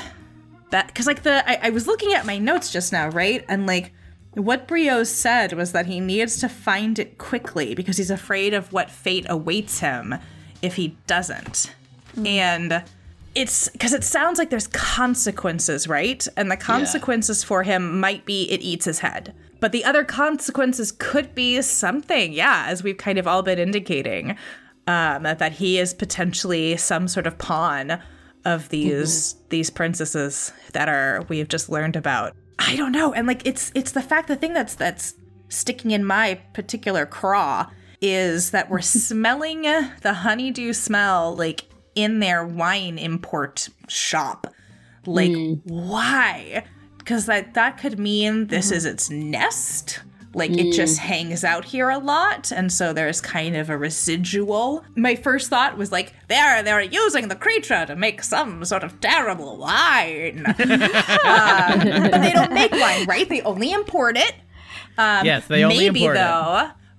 that 0.70 0.88
because 0.88 1.06
like 1.06 1.22
the 1.22 1.48
I, 1.48 1.68
I 1.68 1.70
was 1.70 1.86
looking 1.86 2.12
at 2.12 2.26
my 2.26 2.38
notes 2.38 2.72
just 2.72 2.92
now, 2.92 3.08
right? 3.08 3.44
And 3.48 3.66
like 3.66 3.92
what 4.34 4.68
Briot 4.68 5.06
said 5.06 5.52
was 5.52 5.72
that 5.72 5.86
he 5.86 6.00
needs 6.00 6.38
to 6.40 6.48
find 6.48 6.98
it 6.98 7.18
quickly 7.18 7.74
because 7.74 7.96
he's 7.96 8.10
afraid 8.10 8.52
of 8.52 8.72
what 8.72 8.90
fate 8.90 9.26
awaits 9.28 9.78
him 9.78 10.14
if 10.60 10.76
he 10.76 10.96
doesn't. 11.06 11.74
And 12.24 12.82
it's 13.36 13.68
because 13.68 13.92
it 13.92 14.02
sounds 14.02 14.38
like 14.38 14.48
there's 14.48 14.66
consequences, 14.66 15.86
right? 15.86 16.26
And 16.38 16.50
the 16.50 16.56
consequences 16.56 17.44
for 17.44 17.62
him 17.62 18.00
might 18.00 18.24
be 18.24 18.50
it 18.50 18.62
eats 18.62 18.86
his 18.86 19.00
head. 19.00 19.34
But 19.60 19.72
the 19.72 19.84
other 19.84 20.04
consequences 20.04 20.90
could 20.90 21.34
be 21.34 21.60
something, 21.60 22.32
yeah, 22.32 22.64
as 22.66 22.82
we've 22.82 22.96
kind 22.96 23.18
of 23.18 23.26
all 23.26 23.42
been 23.42 23.58
indicating, 23.58 24.38
um, 24.86 25.24
that 25.24 25.52
he 25.52 25.78
is 25.78 25.92
potentially 25.92 26.78
some 26.78 27.08
sort 27.08 27.26
of 27.26 27.36
pawn 27.36 28.00
of 28.46 28.70
these 28.70 29.34
these 29.50 29.68
princesses 29.68 30.52
that 30.72 30.88
are 30.88 31.24
we 31.28 31.38
have 31.38 31.48
just 31.48 31.68
learned 31.68 31.96
about. 31.96 32.34
I 32.58 32.74
don't 32.74 32.92
know, 32.92 33.12
and 33.12 33.26
like 33.26 33.46
it's 33.46 33.70
it's 33.74 33.92
the 33.92 34.02
fact 34.02 34.28
the 34.28 34.36
thing 34.36 34.54
that's 34.54 34.74
that's 34.74 35.14
sticking 35.48 35.90
in 35.90 36.04
my 36.04 36.40
particular 36.54 37.04
craw 37.04 37.70
is 38.00 38.50
that 38.52 38.70
we're 38.70 38.80
smelling 38.80 39.62
the 40.02 40.14
honeydew 40.14 40.72
smell 40.72 41.36
like 41.36 41.66
in 41.96 42.20
their 42.20 42.46
wine 42.46 42.98
import 42.98 43.68
shop. 43.88 44.46
Like 45.04 45.30
mm. 45.30 45.60
why? 45.64 46.64
Because 46.98 47.26
that 47.26 47.54
that 47.54 47.78
could 47.78 47.98
mean 47.98 48.46
this 48.46 48.66
mm-hmm. 48.66 48.76
is 48.76 48.84
its 48.84 49.10
nest. 49.10 50.00
Like 50.34 50.50
it 50.50 50.66
mm. 50.66 50.74
just 50.74 50.98
hangs 50.98 51.44
out 51.44 51.64
here 51.64 51.88
a 51.88 51.96
lot, 51.96 52.52
and 52.52 52.70
so 52.70 52.92
there's 52.92 53.22
kind 53.22 53.56
of 53.56 53.70
a 53.70 53.78
residual. 53.78 54.84
My 54.94 55.14
first 55.14 55.48
thought 55.48 55.78
was 55.78 55.90
like, 55.90 56.12
they're 56.28 56.62
they're 56.62 56.82
using 56.82 57.28
the 57.28 57.36
creature 57.36 57.86
to 57.86 57.96
make 57.96 58.22
some 58.22 58.62
sort 58.66 58.84
of 58.84 59.00
terrible 59.00 59.56
wine, 59.56 60.44
Um, 60.58 61.78
but 62.10 62.20
they 62.20 62.32
don't 62.34 62.52
make 62.52 62.70
wine, 62.72 63.06
right? 63.06 63.26
They 63.26 63.40
only 63.42 63.72
import 63.72 64.18
it. 64.18 64.34
Um, 64.98 65.24
yes, 65.24 65.46
they 65.46 65.64
only 65.64 65.78
Maybe 65.78 66.04
import 66.04 66.16
it. 66.18 66.20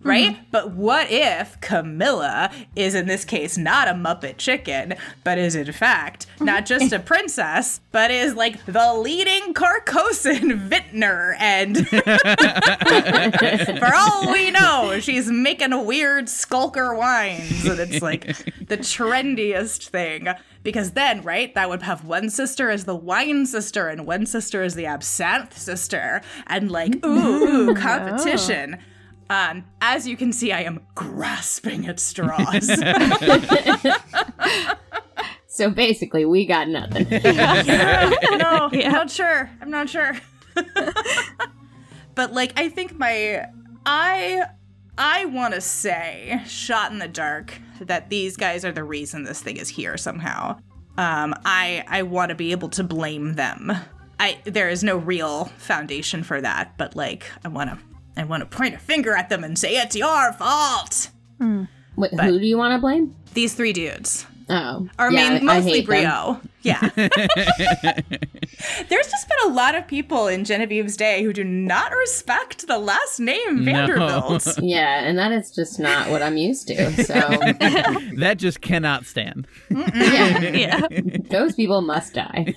Right? 0.03 0.33
Mm-hmm. 0.33 0.43
But 0.51 0.71
what 0.71 1.07
if 1.09 1.59
Camilla 1.61 2.51
is 2.75 2.95
in 2.95 3.07
this 3.07 3.25
case 3.25 3.57
not 3.57 3.87
a 3.87 3.91
Muppet 3.91 4.37
chicken, 4.37 4.95
but 5.23 5.37
is 5.37 5.55
in 5.55 5.71
fact 5.71 6.27
not 6.39 6.65
mm-hmm. 6.65 6.79
just 6.79 6.93
a 6.93 6.99
princess, 6.99 7.81
but 7.91 8.11
is 8.11 8.35
like 8.35 8.65
the 8.65 8.93
leading 8.93 9.53
Carcosan 9.53 10.57
vintner, 10.69 11.35
and 11.39 11.87
for 13.79 13.95
all 13.95 14.31
we 14.31 14.51
know, 14.51 14.99
she's 14.99 15.29
making 15.29 15.85
weird 15.85 16.29
skulker 16.29 16.93
wines, 16.93 17.65
and 17.65 17.79
it's 17.79 18.01
like 18.01 18.25
the 18.67 18.77
trendiest 18.77 19.89
thing. 19.89 20.27
Because 20.63 20.91
then, 20.91 21.21
right, 21.21 21.53
that 21.55 21.69
would 21.69 21.83
have 21.83 22.03
one 22.03 22.29
sister 22.29 22.69
as 22.69 22.83
the 22.83 22.95
wine 22.95 23.45
sister 23.45 23.87
and 23.87 24.05
one 24.05 24.25
sister 24.25 24.63
as 24.63 24.75
the 24.75 24.85
absinthe 24.85 25.57
sister, 25.57 26.21
and 26.45 26.69
like, 26.69 26.93
ooh, 27.05 27.09
ooh 27.09 27.71
oh. 27.71 27.75
competition. 27.75 28.77
Um, 29.29 29.65
as 29.81 30.07
you 30.07 30.15
can 30.15 30.31
see, 30.31 30.51
I 30.51 30.61
am 30.61 30.81
grasping 30.95 31.87
at 31.87 31.99
straws. 31.99 32.69
So 35.57 35.71
basically, 35.71 36.23
we 36.23 36.45
got 36.45 36.67
nothing. 36.67 37.07
no, 37.09 38.69
I'm 38.71 38.91
not 38.91 39.09
sure. 39.09 39.49
I'm 39.59 39.71
not 39.71 39.89
sure. 39.89 40.15
but 42.13 42.31
like, 42.31 42.53
I 42.59 42.69
think 42.69 42.99
my 42.99 43.47
I 43.83 44.43
I 44.99 45.25
want 45.25 45.55
to 45.55 45.61
say, 45.61 46.43
shot 46.45 46.91
in 46.91 46.99
the 46.99 47.07
dark, 47.07 47.59
that 47.81 48.11
these 48.11 48.37
guys 48.37 48.63
are 48.65 48.71
the 48.71 48.83
reason 48.83 49.23
this 49.23 49.41
thing 49.41 49.57
is 49.57 49.67
here 49.67 49.97
somehow. 49.97 50.59
Um, 50.95 51.33
I 51.43 51.83
I 51.87 52.03
want 52.03 52.29
to 52.29 52.35
be 52.35 52.51
able 52.51 52.69
to 52.69 52.83
blame 52.83 53.33
them. 53.33 53.71
I 54.19 54.37
there 54.43 54.69
is 54.69 54.83
no 54.83 54.97
real 54.97 55.45
foundation 55.57 56.21
for 56.21 56.39
that, 56.39 56.77
but 56.77 56.95
like, 56.95 57.25
I 57.43 57.47
want 57.47 57.71
to 57.71 57.79
I 58.17 58.23
want 58.23 58.41
to 58.49 58.57
point 58.57 58.75
a 58.75 58.79
finger 58.79 59.15
at 59.15 59.29
them 59.29 59.43
and 59.43 59.57
say 59.57 59.77
it's 59.77 59.95
your 59.95 60.33
fault. 60.33 61.09
Hmm. 61.37 61.65
Wait, 61.95 62.11
who 62.13 62.39
do 62.39 62.45
you 62.45 62.57
want 62.57 62.73
to 62.73 62.79
blame? 62.79 63.15
These 63.33 63.53
three 63.53 63.73
dudes. 63.73 64.25
Oh, 64.49 64.87
Or 64.97 65.11
yeah, 65.11 65.23
I 65.25 65.29
mean, 65.39 65.49
I 65.49 65.53
mostly 65.59 65.81
them. 65.81 65.87
Briot. 66.05 66.41
Yeah. 66.61 66.79
There's 68.89 69.07
just 69.07 69.27
been 69.29 69.51
a 69.51 69.53
lot 69.53 69.75
of 69.75 69.87
people 69.87 70.27
in 70.27 70.43
Genevieve's 70.45 70.97
day 70.97 71.21
who 71.23 71.31
do 71.33 71.43
not 71.43 71.91
respect 71.93 72.67
the 72.67 72.77
last 72.77 73.19
name 73.19 73.63
Vanderbilt. 73.63 74.57
Yeah, 74.61 75.03
and 75.03 75.17
that 75.17 75.31
is 75.31 75.51
just 75.51 75.79
not 75.79 76.09
what 76.09 76.21
I'm 76.21 76.37
used 76.37 76.67
to. 76.69 77.03
So 77.03 77.13
That 78.17 78.35
just 78.37 78.61
cannot 78.61 79.05
stand. 79.05 79.47
yeah, 79.69 80.39
Yeah. 80.41 80.81
those 81.29 81.53
people 81.55 81.81
must 81.81 82.13
die. 82.13 82.53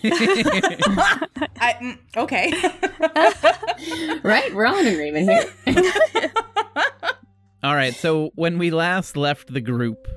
I, 1.60 1.74
mm, 1.80 1.98
okay. 2.16 2.52
Right? 4.22 4.54
We're 4.54 4.66
all 4.66 4.78
in 4.78 4.86
agreement 4.86 5.28
here. 5.30 6.32
All 7.62 7.74
right, 7.74 7.94
so 7.94 8.30
when 8.36 8.58
we 8.58 8.70
last 8.70 9.16
left 9.16 9.52
the 9.52 9.60
group, 9.60 10.08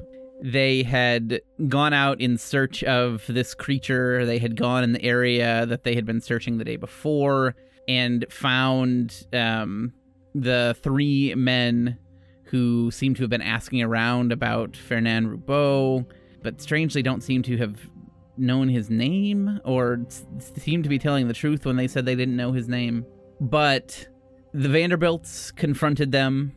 they 0.43 0.83
had 0.83 1.39
gone 1.69 1.93
out 1.93 2.19
in 2.19 2.37
search 2.37 2.83
of 2.83 3.25
this 3.27 3.55
creature. 3.55 4.25
They 4.25 4.39
had 4.39 4.57
gone 4.57 4.83
in 4.83 4.91
the 4.91 5.01
area 5.01 5.65
that 5.65 5.85
they 5.85 5.95
had 5.95 6.05
been 6.05 6.19
searching 6.19 6.57
the 6.57 6.65
day 6.65 6.75
before 6.75 7.55
and 7.87 8.25
found 8.29 9.25
um, 9.31 9.93
the 10.35 10.75
three 10.81 11.33
men 11.35 11.97
who 12.43 12.91
seem 12.91 13.15
to 13.15 13.23
have 13.23 13.29
been 13.29 13.41
asking 13.41 13.81
around 13.81 14.33
about 14.33 14.75
Fernand 14.75 15.27
Roubaud, 15.31 16.05
but 16.41 16.61
strangely 16.61 17.01
don't 17.01 17.23
seem 17.23 17.41
to 17.43 17.55
have 17.57 17.79
known 18.35 18.67
his 18.67 18.89
name 18.89 19.61
or 19.63 20.01
s- 20.07 20.25
seem 20.57 20.83
to 20.83 20.89
be 20.89 20.99
telling 20.99 21.29
the 21.29 21.33
truth 21.33 21.65
when 21.65 21.77
they 21.77 21.87
said 21.87 22.05
they 22.05 22.15
didn't 22.15 22.35
know 22.35 22.51
his 22.51 22.67
name. 22.67 23.05
But 23.39 24.07
the 24.53 24.67
Vanderbilts 24.69 25.51
confronted 25.51 26.11
them 26.11 26.51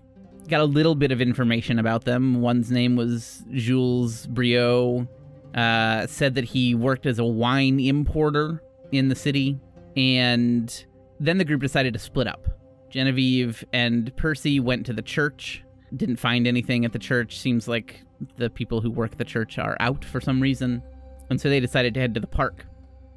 got 0.46 0.60
a 0.60 0.64
little 0.64 0.94
bit 0.94 1.12
of 1.12 1.20
information 1.20 1.78
about 1.78 2.04
them. 2.04 2.40
One's 2.40 2.70
name 2.70 2.96
was 2.96 3.44
Jules 3.52 4.26
Briot. 4.28 5.08
Uh, 5.54 6.06
said 6.06 6.34
that 6.34 6.44
he 6.44 6.74
worked 6.74 7.06
as 7.06 7.18
a 7.18 7.24
wine 7.24 7.80
importer 7.80 8.62
in 8.92 9.08
the 9.08 9.14
city, 9.14 9.58
and 9.96 10.84
then 11.18 11.38
the 11.38 11.44
group 11.46 11.62
decided 11.62 11.94
to 11.94 11.98
split 11.98 12.26
up. 12.26 12.46
Genevieve 12.90 13.64
and 13.72 14.14
Percy 14.16 14.60
went 14.60 14.84
to 14.84 14.92
the 14.92 15.00
church. 15.00 15.64
Didn't 15.96 16.16
find 16.16 16.46
anything 16.46 16.84
at 16.84 16.92
the 16.92 16.98
church. 16.98 17.38
Seems 17.38 17.68
like 17.68 18.02
the 18.36 18.50
people 18.50 18.82
who 18.82 18.90
work 18.90 19.16
the 19.16 19.24
church 19.24 19.58
are 19.58 19.78
out 19.80 20.04
for 20.04 20.20
some 20.20 20.42
reason, 20.42 20.82
and 21.30 21.40
so 21.40 21.48
they 21.48 21.60
decided 21.60 21.94
to 21.94 22.00
head 22.00 22.12
to 22.14 22.20
the 22.20 22.26
park. 22.26 22.66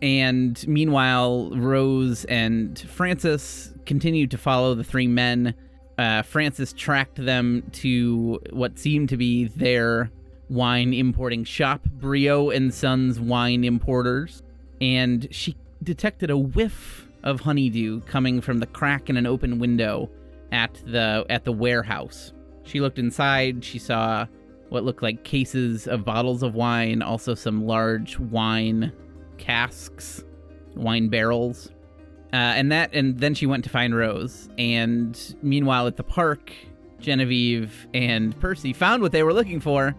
And 0.02 0.66
meanwhile, 0.66 1.50
Rose 1.52 2.24
and 2.26 2.80
Frances 2.80 3.74
continued 3.86 4.32
to 4.32 4.38
follow 4.38 4.76
the 4.76 4.84
three 4.84 5.08
men. 5.08 5.56
Uh, 6.00 6.22
Frances 6.22 6.72
tracked 6.72 7.18
them 7.18 7.62
to 7.74 8.40
what 8.52 8.80
seemed 8.80 9.10
to 9.10 9.18
be 9.18 9.50
their 9.50 10.10
wine 10.50 10.94
importing 10.94 11.44
shop, 11.44 11.86
Briot 11.98 12.56
and 12.56 12.74
Sons 12.74 13.20
Wine 13.20 13.66
Importers, 13.66 14.42
and 14.80 15.28
she 15.30 15.58
detected 15.84 16.30
a 16.30 16.38
whiff 16.38 17.06
of 17.24 17.42
honeydew 17.42 18.00
coming 18.04 18.40
from 18.40 18.60
the 18.60 18.66
crack 18.68 19.10
in 19.10 19.18
an 19.18 19.26
open 19.26 19.60
window 19.60 20.10
at 20.54 20.74
the 20.86 21.26
at 21.30 21.44
the 21.44 21.52
warehouse. 21.52 22.32
She 22.64 22.80
looked 22.80 22.98
inside, 22.98 23.66
she 23.66 23.78
saw 23.78 24.26
what 24.70 24.86
looked 24.86 25.04
like 25.04 25.26
cases 25.26 25.86
of 25.86 26.06
bottles 26.06 26.44
of 26.44 26.56
wine, 26.56 27.02
also 27.02 27.36
some 27.36 27.66
large 27.66 28.18
wine 28.18 28.94
casks, 29.38 30.24
wine 30.76 31.10
barrels. 31.10 31.74
Uh, 32.32 32.36
and 32.36 32.72
that 32.72 32.94
and 32.94 33.20
then 33.20 33.34
she 33.34 33.46
went 33.46 33.64
to 33.64 33.70
find 33.70 33.96
Rose. 33.96 34.50
And 34.58 35.36
meanwhile 35.42 35.88
at 35.88 35.98
the 35.98 36.04
park, 36.04 36.54
Genevieve 37.00 37.88
and 37.94 38.40
Percy 38.40 38.74
found 38.74 39.02
what 39.02 39.12
they 39.12 39.24
were 39.24 39.34
looking 39.34 39.60
for. 39.60 39.96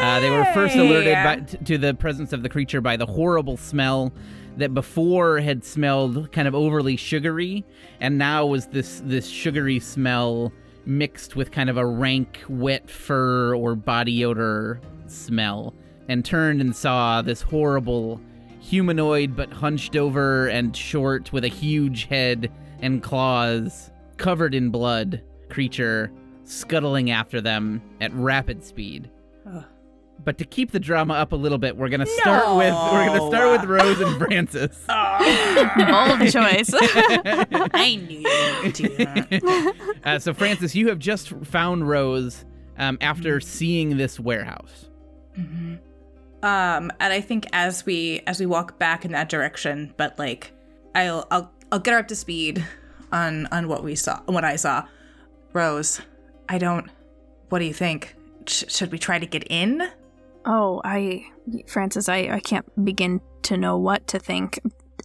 Uh, 0.00 0.20
they 0.20 0.30
were 0.30 0.44
first 0.52 0.76
alerted 0.76 1.14
by, 1.14 1.36
t- 1.36 1.56
to 1.64 1.78
the 1.78 1.94
presence 1.94 2.32
of 2.32 2.42
the 2.42 2.48
creature 2.48 2.80
by 2.80 2.96
the 2.96 3.06
horrible 3.06 3.56
smell 3.56 4.12
that 4.56 4.74
before 4.74 5.40
had 5.40 5.64
smelled 5.64 6.30
kind 6.32 6.46
of 6.46 6.54
overly 6.54 6.96
sugary, 6.96 7.64
and 8.00 8.18
now 8.18 8.44
was 8.44 8.66
this 8.66 9.00
this 9.04 9.26
sugary 9.28 9.80
smell 9.80 10.52
mixed 10.84 11.36
with 11.36 11.50
kind 11.50 11.70
of 11.70 11.76
a 11.76 11.86
rank, 11.86 12.42
wet 12.48 12.90
fur 12.90 13.54
or 13.54 13.74
body 13.74 14.24
odor 14.24 14.80
smell, 15.06 15.72
and 16.08 16.24
turned 16.24 16.60
and 16.60 16.74
saw 16.74 17.22
this 17.22 17.40
horrible 17.42 18.20
humanoid 18.70 19.34
but 19.34 19.52
hunched 19.52 19.96
over 19.96 20.46
and 20.46 20.76
short 20.76 21.32
with 21.32 21.42
a 21.42 21.48
huge 21.48 22.04
head 22.04 22.52
and 22.80 23.02
claws 23.02 23.90
covered 24.16 24.54
in 24.54 24.70
blood 24.70 25.20
creature 25.48 26.12
scuttling 26.44 27.10
after 27.10 27.40
them 27.40 27.82
at 28.00 28.14
rapid 28.14 28.62
speed. 28.62 29.10
But 30.22 30.36
to 30.38 30.44
keep 30.44 30.70
the 30.70 30.78
drama 30.78 31.14
up 31.14 31.32
a 31.32 31.36
little 31.36 31.56
bit, 31.56 31.76
we're 31.76 31.88
gonna 31.88 32.04
start 32.04 32.56
with 32.56 32.74
we're 32.74 33.06
gonna 33.06 33.26
start 33.26 33.60
with 33.60 33.68
Rose 33.68 34.00
and 34.00 34.18
Frances. 34.18 34.78
Bold 34.86 36.30
choice. 36.30 36.70
I 37.72 37.96
knew 38.06 38.18
you 38.18 38.62
would 38.62 38.72
do 38.74 38.88
that. 38.96 39.74
Uh, 40.04 40.18
so 40.18 40.34
Frances, 40.34 40.76
you 40.76 40.90
have 40.90 40.98
just 40.98 41.30
found 41.46 41.88
Rose 41.88 42.44
um, 42.76 42.98
after 43.00 43.40
seeing 43.40 43.96
this 43.96 44.20
warehouse. 44.20 44.90
Um, 46.42 46.90
and 47.00 47.12
I 47.12 47.20
think 47.20 47.46
as 47.52 47.84
we 47.84 48.20
as 48.26 48.40
we 48.40 48.46
walk 48.46 48.78
back 48.78 49.04
in 49.04 49.12
that 49.12 49.28
direction, 49.28 49.94
but 49.96 50.18
like 50.18 50.52
I'll 50.94 51.26
I'll 51.30 51.52
I'll 51.70 51.78
get 51.78 51.92
her 51.92 51.98
up 51.98 52.08
to 52.08 52.16
speed 52.16 52.64
on 53.12 53.46
on 53.46 53.68
what 53.68 53.84
we 53.84 53.94
saw, 53.94 54.20
what 54.26 54.44
I 54.44 54.56
saw. 54.56 54.86
Rose, 55.52 56.00
I 56.48 56.58
don't. 56.58 56.88
What 57.48 57.58
do 57.58 57.64
you 57.64 57.74
think? 57.74 58.14
Sh- 58.46 58.64
should 58.68 58.92
we 58.92 58.98
try 58.98 59.18
to 59.18 59.26
get 59.26 59.44
in? 59.50 59.90
oh, 60.44 60.80
I, 60.84 61.26
Frances, 61.66 62.08
I, 62.08 62.28
I 62.28 62.40
can't 62.40 62.84
begin 62.84 63.20
to 63.42 63.56
know 63.56 63.76
what 63.76 64.06
to 64.08 64.18
think. 64.18 64.60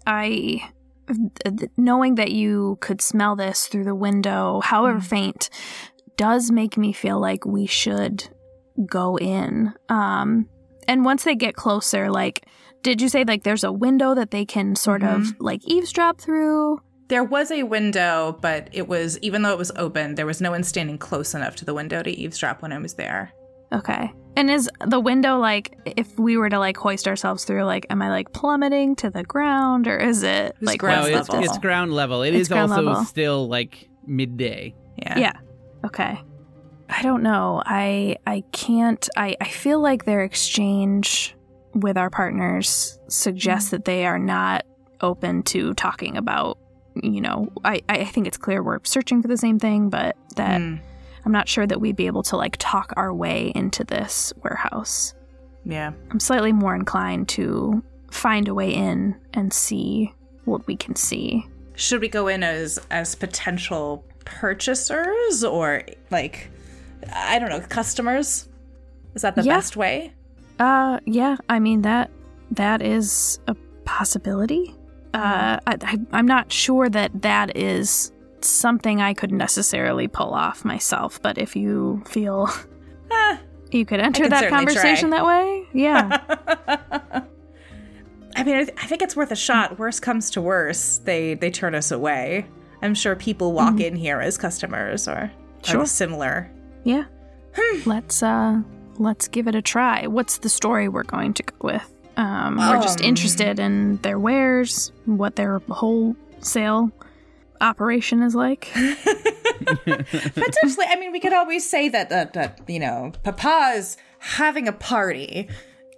I, 0.06 0.62
th- 1.08 1.72
knowing 1.78 2.16
that 2.16 2.32
you 2.32 2.78
could 2.82 3.02
smell 3.02 3.36
this 3.36 3.68
through 3.68 3.86
the 3.86 3.96
window, 3.96 4.62
however 4.64 5.00
faint, 5.00 5.50
does 6.18 6.52
make 6.52 6.78
me 6.78 6.94
feel 6.94 7.20
like 7.20 7.46
we 7.46 7.66
should 7.66 8.30
go 8.86 9.18
in. 9.18 9.74
Um, 9.90 10.50
and 10.88 11.06
once 11.06 11.24
they 11.24 11.36
get 11.36 11.56
closer, 11.56 12.10
like, 12.10 12.46
did 12.84 13.02
you 13.02 13.10
say 13.10 13.24
like 13.24 13.44
there's 13.44 13.64
a 13.64 13.72
window 13.72 14.14
that 14.16 14.32
they 14.32 14.46
can 14.46 14.76
sort 14.76 15.04
of 15.04 15.22
mm-hmm. 15.22 15.44
like 15.44 15.62
eavesdrop 15.66 16.20
through? 16.20 16.80
There 17.08 17.24
was 17.24 17.52
a 17.52 17.64
window, 17.64 18.38
but 18.42 18.70
it 18.72 18.88
was 18.88 19.20
even 19.20 19.42
though 19.44 19.52
it 19.52 19.58
was 19.58 19.72
open, 19.76 20.16
there 20.16 20.26
was 20.26 20.42
no 20.42 20.52
one 20.52 20.64
standing 20.64 20.98
close 20.98 21.34
enough 21.34 21.56
to 21.58 21.66
the 21.66 21.74
window 21.74 22.02
to 22.02 22.10
eavesdrop 22.10 22.62
when 22.62 22.72
I 22.72 22.80
was 22.80 22.96
there. 22.96 23.32
Okay. 23.74 24.12
And 24.38 24.50
is 24.50 24.70
the 24.86 25.00
window 25.00 25.38
like 25.38 25.78
if 25.86 26.18
we 26.20 26.38
were 26.38 26.50
to 26.50 26.60
like 26.60 26.78
hoist 26.78 27.08
ourselves 27.08 27.46
through, 27.46 27.64
like 27.64 27.86
am 27.90 28.02
I 28.02 28.10
like 28.10 28.34
plummeting 28.34 28.96
to 28.98 29.10
the 29.10 29.24
ground 29.24 29.88
or 29.88 29.98
is 29.98 30.24
it 30.24 30.56
It's 30.60 30.62
like 30.62 30.80
ground 30.80 31.12
no, 31.12 31.20
it's, 31.20 31.30
level. 31.30 31.46
it's 31.46 31.58
ground 31.58 31.94
level. 31.94 32.22
It 32.22 32.36
It's 32.36 32.50
is 32.50 32.52
also 32.52 32.82
level. 32.82 33.06
still 33.06 33.48
like 33.48 33.90
midday. 34.06 34.76
Yeah. 34.98 35.18
Yeah. 35.18 35.34
Okay. 35.86 36.22
I 36.90 37.02
don't 37.02 37.24
know. 37.24 37.62
I 37.66 38.18
I 38.28 38.44
can't 38.52 39.08
I, 39.18 39.36
I 39.42 39.48
feel 39.48 39.80
like 39.80 40.06
their 40.06 40.22
exchange 40.24 41.36
with 41.74 41.98
our 41.98 42.10
partners 42.10 43.00
suggests 43.08 43.72
that 43.72 43.86
they 43.86 44.06
are 44.06 44.20
not 44.20 44.66
open 45.02 45.44
to 45.44 45.74
talking 45.74 46.16
about 46.18 46.58
you 47.04 47.20
know, 47.20 47.52
I, 47.66 47.82
I 47.90 48.06
think 48.06 48.26
it's 48.26 48.38
clear 48.38 48.64
we're 48.64 48.80
searching 48.84 49.22
for 49.22 49.28
the 49.28 49.36
same 49.36 49.60
thing, 49.60 49.90
but 49.90 50.16
that 50.38 50.62
Mm, 50.62 50.80
I'm 51.26 51.32
not 51.32 51.50
sure 51.50 51.68
that 51.68 51.82
we'd 51.82 51.96
be 51.98 52.08
able 52.08 52.24
to 52.24 52.38
like 52.38 52.56
talk 52.60 52.94
our 52.96 53.14
way 53.14 53.52
into 53.56 53.84
this 53.84 54.32
warehouse. 54.44 55.14
yeah. 55.66 55.92
I'm 56.12 56.20
slightly 56.20 56.54
more 56.54 56.74
inclined 56.76 57.28
to 57.30 57.84
find 58.12 58.48
a 58.48 58.54
way 58.54 58.72
in 58.74 59.16
and 59.34 59.52
see 59.52 60.14
what 60.46 60.66
we 60.68 60.78
can 60.78 60.96
see. 60.96 61.46
Should 61.76 62.00
we 62.00 62.08
go 62.08 62.28
in 62.28 62.44
as 62.44 62.80
as 62.92 63.16
potential 63.16 64.06
purchasers 64.24 65.44
or 65.44 65.82
like 66.12 66.50
I 67.14 67.40
don't 67.40 67.50
know, 67.50 67.60
customers? 67.62 68.48
Is 69.16 69.22
that 69.22 69.36
the 69.36 69.44
Yeah. 69.44 69.56
best 69.56 69.78
way? 69.78 70.14
Uh, 70.60 71.00
yeah. 71.06 71.38
I 71.50 71.60
mean 71.60 71.82
that 71.84 72.10
that 72.52 72.82
is 72.82 73.40
a 73.48 73.56
possibility. 73.86 74.76
Uh, 75.14 75.60
I, 75.68 75.78
I, 75.82 75.98
I'm 76.12 76.26
not 76.26 76.52
sure 76.52 76.90
that 76.90 77.22
that 77.22 77.56
is 77.58 78.12
something 78.42 79.02
I 79.02 79.14
could 79.14 79.32
necessarily 79.32 80.08
pull 80.08 80.34
off 80.34 80.66
myself. 80.66 81.22
But 81.22 81.38
if 81.38 81.56
you 81.56 82.04
feel 82.08 82.50
Ah, 83.12 83.40
you 83.72 83.86
could 83.86 84.00
enter 84.00 84.28
that 84.30 84.50
conversation 84.50 85.10
try. 85.10 85.18
that 85.20 85.26
way, 85.26 85.64
yeah. 85.74 87.22
I 88.38 88.44
mean, 88.44 88.56
I, 88.58 88.64
th- 88.66 88.78
I 88.82 88.86
think 88.88 89.02
it's 89.02 89.16
worth 89.16 89.32
a 89.32 89.36
shot. 89.36 89.80
Worst 89.80 90.02
comes 90.02 90.30
to 90.32 90.42
worst, 90.42 91.06
they 91.06 91.36
they 91.36 91.50
turn 91.50 91.74
us 91.76 91.92
away. 91.92 92.46
I'm 92.82 92.94
sure 92.94 93.16
people 93.16 93.54
walk 93.54 93.80
in 93.80 93.96
here 93.96 94.20
as 94.20 94.38
customers 94.38 95.08
or, 95.08 95.32
Sure. 95.64 95.82
or 95.82 95.86
similar. 95.86 96.52
Yeah. 96.86 97.04
let's 97.86 98.24
uh 98.24 98.62
let's 98.98 99.28
give 99.28 99.48
it 99.50 99.56
a 99.56 99.62
try. 99.62 100.08
What's 100.08 100.38
the 100.38 100.50
story 100.50 100.88
we're 100.88 101.04
going 101.04 101.34
to 101.34 101.44
go 101.44 101.56
with? 101.62 101.92
Um, 102.18 102.56
we're 102.58 102.82
just 102.82 103.02
Um. 103.02 103.08
interested 103.08 103.60
in 103.60 103.98
their 103.98 104.18
wares, 104.18 104.92
what 105.06 105.36
their 105.36 105.60
wholesale 105.70 106.92
operation 107.60 108.22
is 108.22 108.34
like. 108.36 108.70
Potentially, 109.86 110.86
I 110.90 110.96
mean, 111.00 111.12
we 111.12 111.20
could 111.20 111.34
always 111.34 111.68
say 111.70 111.90
that 111.90 112.10
that, 112.10 112.34
that 112.34 112.62
you 112.68 112.80
know, 112.80 113.12
Papa's 113.24 113.98
having 114.20 114.68
a 114.68 114.72
party, 114.74 115.50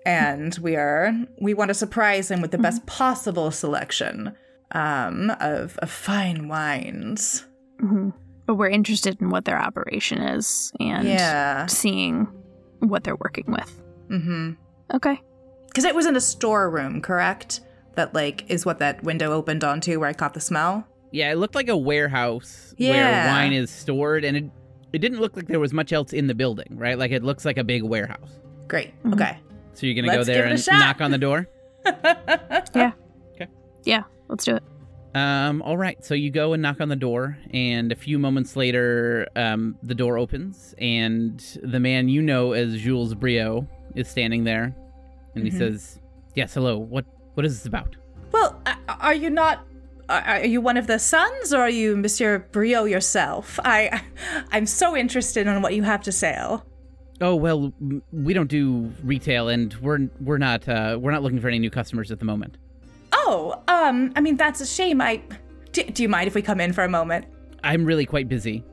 and 0.06 0.58
we 0.62 0.76
are 0.76 1.14
we 1.42 1.54
want 1.54 1.70
to 1.70 1.74
surprise 1.76 2.32
him 2.32 2.42
with 2.42 2.52
the 2.52 2.58
best 2.58 2.86
possible 2.86 3.52
selection 3.52 4.34
um, 4.72 5.32
of 5.40 5.78
of 5.80 5.92
fine 5.92 6.48
wines. 6.48 7.46
hmm 7.80 8.10
But 8.48 8.56
we're 8.56 8.70
interested 8.70 9.22
in 9.22 9.30
what 9.30 9.46
their 9.46 9.60
operation 9.60 10.20
is 10.20 10.72
and 10.80 11.08
Yeah. 11.08 11.68
seeing 11.68 12.28
what 12.80 13.04
they're 13.04 13.16
working 13.18 13.46
with. 13.48 13.82
Mm-hmm. 14.10 14.52
Okay. 14.96 15.22
Because 15.68 15.84
it 15.84 15.94
was 15.94 16.06
in 16.08 16.16
a 16.16 16.22
storeroom, 16.22 17.02
correct? 17.02 17.60
That 17.96 18.14
like 18.16 18.50
is 18.50 18.66
what 18.66 18.80
that 18.80 19.04
window 19.04 19.32
opened 19.34 19.64
onto, 19.64 20.00
where 20.00 20.10
I 20.10 20.14
caught 20.14 20.34
the 20.34 20.40
smell. 20.40 20.88
Yeah, 21.12 21.32
it 21.32 21.36
looked 21.36 21.56
like 21.56 21.68
a 21.70 21.78
warehouse 21.78 22.74
where 22.78 23.28
wine 23.28 23.54
is 23.54 23.70
stored, 23.70 24.24
and 24.24 24.38
it 24.38 24.44
it 24.94 25.00
didn't 25.00 25.20
look 25.20 25.36
like 25.36 25.48
there 25.48 25.60
was 25.60 25.74
much 25.74 25.92
else 25.92 26.14
in 26.14 26.28
the 26.28 26.34
building, 26.36 26.68
right? 26.78 26.98
Like 26.98 27.12
it 27.12 27.24
looks 27.24 27.44
like 27.44 27.58
a 27.58 27.64
big 27.64 27.84
warehouse. 27.84 28.40
Great. 28.68 28.94
Mhm. 29.04 29.14
Okay. 29.14 29.38
So 29.74 29.86
you're 29.86 29.96
gonna 29.96 30.08
go 30.14 30.18
Let's 30.20 30.28
there 30.28 30.38
give 30.38 30.46
it 30.46 30.50
a 30.50 30.52
and 30.52 30.60
shot. 30.62 30.80
knock 30.80 31.02
on 31.02 31.12
the 31.12 31.18
door. 31.18 31.48
Yeah. 32.76 32.92
Okay. 33.36 33.48
Yeah, 33.84 34.04
let's 34.30 34.46
do 34.46 34.56
it. 34.56 34.64
Um, 35.16 35.62
all 35.64 35.78
right, 35.78 36.04
so 36.06 36.14
you 36.14 36.30
go 36.30 36.54
and 36.54 36.62
knock 36.62 36.80
on 36.80 36.90
the 36.90 36.96
door, 36.96 37.38
and 37.52 37.92
a 37.92 37.96
few 37.96 38.20
moments 38.20 38.56
later, 38.56 39.28
um, 39.36 39.76
the 39.82 39.96
door 39.96 40.18
opens, 40.18 40.76
and 40.78 41.40
the 41.64 41.80
man 41.80 42.08
you 42.10 42.22
know 42.22 42.52
as 42.52 42.80
Jules 42.80 43.16
Briot 43.16 43.68
is 43.96 44.08
standing 44.08 44.44
there, 44.44 44.76
and 45.34 45.44
he 45.44 45.50
Mhm. 45.52 45.58
says, 45.58 46.00
"Yes, 46.36 46.54
hello. 46.54 46.78
What 46.78 47.06
what 47.34 47.46
is 47.46 47.58
this 47.58 47.66
about?" 47.66 47.96
Well, 48.32 48.62
are 49.00 49.14
you 49.16 49.30
not? 49.32 49.66
Are 50.10 50.22
are 50.22 50.46
you 50.46 50.62
one 50.62 50.78
of 50.78 50.86
the 50.88 51.00
sons, 51.00 51.52
or 51.52 51.62
are 51.62 51.70
you 51.70 51.98
Monsieur 51.98 52.46
Briot 52.52 52.90
yourself? 52.90 53.60
I, 53.64 54.02
I'm 54.52 54.66
so 54.68 54.96
interested 54.96 55.48
in 55.48 55.62
what 55.64 55.74
you 55.74 55.84
have 55.84 56.04
to 56.04 56.12
sell. 56.12 56.64
Oh 57.22 57.36
well, 57.36 57.74
we 58.12 58.34
don't 58.36 58.50
do 58.50 58.92
retail, 59.04 59.50
and 59.50 59.74
we're 59.82 60.10
we're 60.22 60.38
not 60.38 60.68
uh, 60.70 61.00
we're 61.02 61.12
not 61.12 61.24
looking 61.24 61.40
for 61.40 61.48
any 61.48 61.58
new 61.60 61.72
customers 61.72 62.12
at 62.12 62.20
the 62.20 62.26
moment. 62.26 62.58
Oh, 63.12 63.62
um, 63.68 64.12
I 64.16 64.22
mean 64.22 64.38
that's 64.38 64.62
a 64.62 64.66
shame. 64.66 65.02
I, 65.02 65.22
do, 65.72 65.84
do 65.84 66.04
you 66.04 66.10
mind 66.10 66.28
if 66.28 66.36
we 66.36 66.42
come 66.42 66.60
in 66.60 66.74
for 66.74 66.84
a 66.84 66.90
moment? 66.90 67.26
I'm 67.64 67.86
really 67.86 68.06
quite 68.06 68.30
busy. 68.30 68.64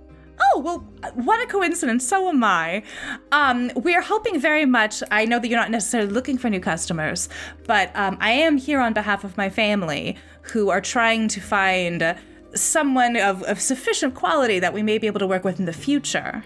Oh, 0.40 0.60
well, 0.60 0.78
what 1.14 1.40
a 1.42 1.46
coincidence. 1.46 2.06
So 2.06 2.28
am 2.28 2.42
I. 2.42 2.82
Um, 3.32 3.70
we're 3.76 4.00
hoping 4.00 4.38
very 4.40 4.66
much. 4.66 5.02
I 5.10 5.24
know 5.24 5.38
that 5.38 5.48
you're 5.48 5.58
not 5.58 5.70
necessarily 5.70 6.10
looking 6.10 6.38
for 6.38 6.50
new 6.50 6.60
customers, 6.60 7.28
but 7.66 7.94
um, 7.94 8.18
I 8.20 8.32
am 8.32 8.56
here 8.56 8.80
on 8.80 8.92
behalf 8.92 9.24
of 9.24 9.36
my 9.36 9.48
family 9.48 10.16
who 10.42 10.70
are 10.70 10.80
trying 10.80 11.28
to 11.28 11.40
find 11.40 12.16
someone 12.54 13.16
of, 13.16 13.42
of 13.44 13.60
sufficient 13.60 14.14
quality 14.14 14.58
that 14.58 14.72
we 14.72 14.82
may 14.82 14.98
be 14.98 15.06
able 15.06 15.20
to 15.20 15.26
work 15.26 15.44
with 15.44 15.58
in 15.58 15.66
the 15.66 15.72
future. 15.72 16.44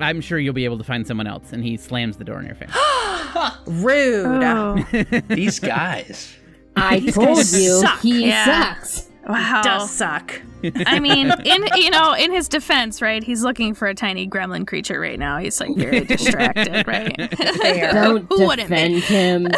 I'm 0.00 0.20
sure 0.20 0.38
you'll 0.38 0.54
be 0.54 0.64
able 0.64 0.78
to 0.78 0.84
find 0.84 1.06
someone 1.06 1.26
else. 1.26 1.52
And 1.52 1.62
he 1.62 1.76
slams 1.76 2.16
the 2.16 2.24
door 2.24 2.40
in 2.40 2.46
your 2.46 2.56
face. 2.56 2.70
Rude. 3.66 4.26
Oh, 4.26 4.84
These 5.28 5.60
guys. 5.60 6.36
I 6.76 7.00
told 7.00 7.38
you 7.38 7.80
suck. 7.80 8.00
he 8.00 8.26
Yeah. 8.26 8.74
sucks. 8.74 9.08
wow. 9.28 9.62
Does 9.62 9.90
suck. 9.90 10.40
I 10.86 10.98
mean, 10.98 11.30
in 11.44 11.64
you 11.76 11.90
know, 11.90 12.14
in 12.14 12.32
his 12.32 12.48
defense, 12.48 13.02
right? 13.02 13.22
He's 13.22 13.42
looking 13.42 13.74
for 13.74 13.86
a 13.86 13.94
tiny 13.94 14.26
gremlin 14.26 14.66
creature 14.66 14.98
right 14.98 15.18
now. 15.18 15.36
He's 15.38 15.60
like 15.60 15.76
very 15.76 16.00
distracted, 16.04 16.86
right? 16.86 17.14
Don't 17.92 18.26
Who 18.30 18.46
wouldn't 18.46 18.70
be? 18.70 18.74
defend 19.00 19.02
him. 19.04 19.48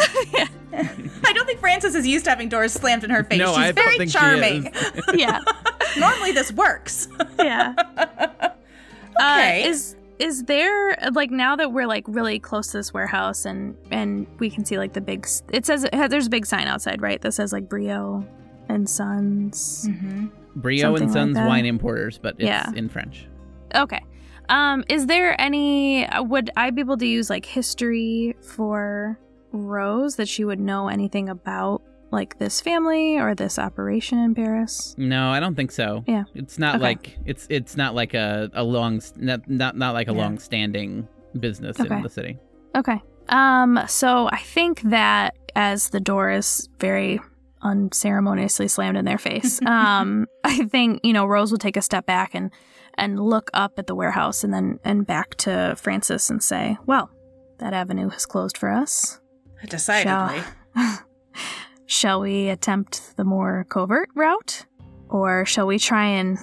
I 0.73 1.33
don't 1.33 1.45
think 1.47 1.59
Frances 1.59 1.95
is 1.95 2.05
used 2.05 2.25
to 2.25 2.29
having 2.29 2.49
doors 2.49 2.71
slammed 2.73 3.03
in 3.03 3.09
her 3.09 3.23
face. 3.23 3.39
No, 3.39 3.47
She's 3.47 3.57
I 3.57 3.71
don't 3.71 3.75
very 3.75 3.97
think 3.97 4.11
she 4.11 4.17
charming. 4.17 4.73
yeah, 5.15 5.39
Normally, 5.97 6.33
this 6.33 6.51
works. 6.51 7.07
yeah. 7.39 7.73
Okay. 9.19 9.65
Uh, 9.65 9.69
is 9.69 9.95
is 10.19 10.43
there 10.45 10.95
like 11.13 11.29
now 11.31 11.55
that 11.55 11.71
we're 11.71 11.87
like 11.87 12.03
really 12.07 12.39
close 12.39 12.67
to 12.67 12.77
this 12.77 12.93
warehouse 12.93 13.45
and 13.45 13.75
and 13.91 14.25
we 14.39 14.49
can 14.49 14.65
see 14.65 14.77
like 14.77 14.93
the 14.93 15.01
big 15.01 15.27
it 15.51 15.65
says 15.65 15.83
it 15.83 15.93
has, 15.93 16.09
there's 16.09 16.27
a 16.27 16.29
big 16.29 16.45
sign 16.45 16.67
outside 16.67 17.01
right 17.01 17.21
that 17.21 17.33
says 17.33 17.53
like 17.53 17.67
Briot 17.69 18.25
and 18.69 18.89
Sons. 18.89 19.87
Briot 20.57 20.81
Something 20.81 21.03
and 21.03 21.11
Sons 21.13 21.35
that. 21.35 21.47
Wine 21.47 21.65
Importers, 21.65 22.17
but 22.17 22.33
it's 22.35 22.43
Yeah. 22.45 22.71
in 22.75 22.89
French. 22.89 23.27
Okay. 23.75 24.03
Um, 24.49 24.83
is 24.89 25.05
there 25.07 25.39
any? 25.39 26.05
uh, 26.07 26.23
Would 26.23 26.49
I 26.57 26.69
be 26.71 26.81
able 26.81 26.97
to 26.97 27.05
use 27.05 27.29
like 27.29 27.45
history 27.45 28.35
for 28.41 29.19
Rose 29.51 30.15
that 30.15 30.27
she 30.27 30.43
would 30.45 30.59
know 30.59 30.87
anything 30.87 31.29
about 31.29 31.81
like 32.11 32.39
this 32.39 32.61
family 32.61 33.17
or 33.17 33.35
this 33.35 33.59
operation 33.59 34.17
in 34.19 34.33
Paris? 34.35 34.95
No, 34.97 35.29
I 35.29 35.39
don't 35.39 35.55
think 35.55 35.71
so. 35.71 36.03
Yeah. 36.07 36.23
It's 36.35 36.57
not 36.57 36.75
Okay. 36.75 36.83
like 36.83 37.17
it's 37.25 37.45
it's 37.49 37.75
not 37.75 37.95
like 37.95 38.13
a, 38.13 38.49
a 38.53 38.63
long 38.63 39.01
not 39.17 39.49
not 39.49 39.75
not 39.77 39.93
like 39.93 40.07
a 40.07 40.13
Yeah. 40.13 40.17
long 40.17 40.39
standing 40.39 41.07
business 41.39 41.79
Okay. 41.79 41.93
in 41.95 42.01
the 42.03 42.09
city. 42.09 42.37
Okay. 42.75 43.01
Um, 43.29 43.79
so 43.87 44.29
I 44.31 44.37
think 44.37 44.81
that 44.83 45.35
as 45.55 45.89
the 45.89 45.99
door 45.99 46.31
is 46.31 46.69
very 46.79 47.19
unceremoniously 47.61 48.67
slammed 48.67 48.97
in 48.97 49.05
their 49.05 49.17
face, 49.17 49.61
um, 49.65 50.27
I 50.43 50.63
think, 50.65 51.01
you 51.03 51.11
know, 51.13 51.25
Rose 51.25 51.51
will 51.51 51.57
take 51.57 51.77
a 51.77 51.81
step 51.81 52.05
back 52.05 52.33
and 52.33 52.51
and 52.99 53.19
look 53.19 53.49
up 53.53 53.73
at 53.77 53.85
the 53.87 53.93
warehouse 53.95 54.43
and 54.43 54.53
then 54.53 54.79
and 54.83 55.05
back 55.05 55.35
to 55.35 55.75
Frances 55.77 56.29
and 56.29 56.41
say, 56.41 56.77
Well, 56.85 57.11
that 57.59 57.73
avenue 57.73 58.09
has 58.09 58.25
closed 58.25 58.57
for 58.57 58.69
us. 58.69 59.19
Decidedly. 59.67 60.41
Shall, 60.75 60.99
shall 61.87 62.21
we 62.21 62.49
attempt 62.49 63.17
the 63.17 63.23
more 63.23 63.65
covert 63.69 64.09
route? 64.15 64.65
Or 65.09 65.45
shall 65.45 65.65
we 65.65 65.79
try 65.79 66.05
and 66.05 66.37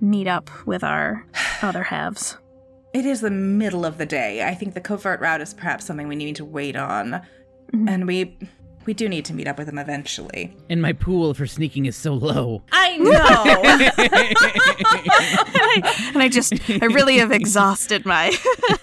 meet 0.00 0.26
up 0.26 0.50
with 0.66 0.84
our 0.84 1.26
other 1.62 1.82
halves? 1.82 2.36
It 2.92 3.06
is 3.06 3.20
the 3.20 3.30
middle 3.30 3.84
of 3.84 3.98
the 3.98 4.06
day. 4.06 4.46
I 4.46 4.54
think 4.54 4.74
the 4.74 4.80
covert 4.80 5.20
route 5.20 5.40
is 5.40 5.54
perhaps 5.54 5.84
something 5.86 6.08
we 6.08 6.16
need 6.16 6.36
to 6.36 6.44
wait 6.44 6.76
on. 6.76 7.22
Mhm. 7.72 7.88
And 7.88 8.06
we 8.06 8.36
we 8.86 8.94
do 8.94 9.08
need 9.08 9.24
to 9.26 9.34
meet 9.34 9.46
up 9.46 9.58
with 9.58 9.66
them 9.66 9.78
eventually. 9.78 10.56
And 10.68 10.80
my 10.82 10.92
pool 10.92 11.34
for 11.34 11.46
sneaking 11.46 11.86
is 11.86 11.96
so 11.96 12.14
low. 12.14 12.62
I 12.72 12.96
know. 12.96 13.10
and 16.14 16.22
I 16.22 16.28
just, 16.30 16.54
I 16.82 16.86
really 16.86 17.18
have 17.18 17.30
exhausted 17.32 18.04
my 18.06 18.28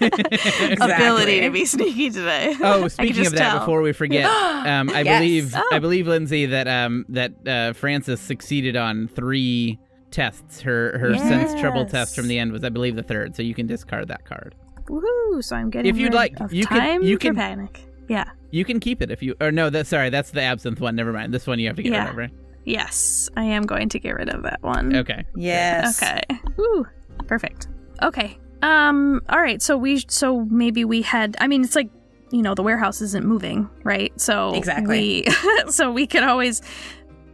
ability 0.80 1.40
to 1.40 1.50
be 1.50 1.64
sneaky 1.64 2.10
today. 2.10 2.54
Oh, 2.60 2.88
speaking 2.88 3.26
of 3.26 3.32
that, 3.32 3.38
tell. 3.50 3.58
before 3.60 3.82
we 3.82 3.92
forget, 3.92 4.24
um, 4.66 4.90
I 4.90 5.02
Yes. 5.02 5.18
believe 5.20 5.52
Oh. 5.56 5.68
I 5.72 5.78
believe 5.78 6.06
Lindsay 6.06 6.46
that 6.46 6.68
um, 6.68 7.04
that 7.08 7.32
uh, 7.46 7.72
Frances 7.72 8.20
succeeded 8.20 8.76
on 8.76 9.08
three 9.08 9.78
tests. 10.10 10.60
Her 10.60 10.98
her 10.98 11.16
sense 11.16 11.58
trouble 11.60 11.84
test 11.86 12.14
from 12.14 12.28
the 12.28 12.38
end 12.38 12.52
was, 12.52 12.62
I 12.64 12.68
believe, 12.68 12.96
the 12.96 13.02
third. 13.02 13.34
So 13.36 13.42
you 13.42 13.54
can 13.54 13.66
discard 13.66 14.08
that 14.08 14.24
card. 14.24 14.54
Woohoo! 14.86 15.42
So 15.42 15.56
I'm 15.56 15.70
getting 15.70 15.90
If 15.90 15.96
you'd 15.98 16.06
rid 16.06 16.14
like, 16.14 16.40
of 16.40 16.52
you 16.52 16.66
can- 16.66 17.02
you 17.02 17.18
can- 17.18 17.34
panic. 17.34 17.84
Yeah. 18.08 18.30
You 18.50 18.64
can 18.64 18.80
keep 18.80 19.02
it 19.02 19.10
if 19.10 19.22
you. 19.22 19.34
Or 19.40 19.52
no, 19.52 19.68
that 19.70 19.86
sorry, 19.86 20.10
that's 20.10 20.30
the 20.30 20.40
absinthe 20.42 20.80
one. 20.80 20.96
Never 20.96 21.12
mind. 21.12 21.32
This 21.34 21.46
one 21.46 21.58
you 21.58 21.66
have 21.68 21.76
to 21.76 21.82
get 21.82 21.92
Yeah. 21.92 22.00
rid 22.04 22.10
of, 22.10 22.16
right? 22.16 22.30
Yes, 22.64 23.28
I 23.36 23.44
am 23.44 23.62
going 23.64 23.88
to 23.90 23.98
get 23.98 24.10
rid 24.16 24.28
of 24.28 24.42
that 24.42 24.62
one. 24.62 24.94
Okay. 24.96 25.24
yes. 25.36 26.02
Okay. 26.02 26.20
Ooh, 26.58 26.86
perfect. 27.26 27.68
Okay. 28.02 28.38
Um. 28.62 29.20
All 29.28 29.40
right. 29.40 29.60
So 29.62 29.76
we. 29.76 30.02
So 30.08 30.44
maybe 30.46 30.84
we 30.84 31.02
had. 31.02 31.36
I 31.40 31.46
mean, 31.46 31.62
it's 31.64 31.76
like 31.76 31.90
you 32.30 32.42
know 32.42 32.54
the 32.54 32.62
warehouse 32.62 33.00
isn't 33.00 33.24
moving, 33.26 33.68
right? 33.84 34.12
So 34.20 34.54
Exactly. 34.54 35.24
We, 35.26 35.32
so 35.70 35.90
we 35.92 36.06
could 36.06 36.24
always 36.24 36.60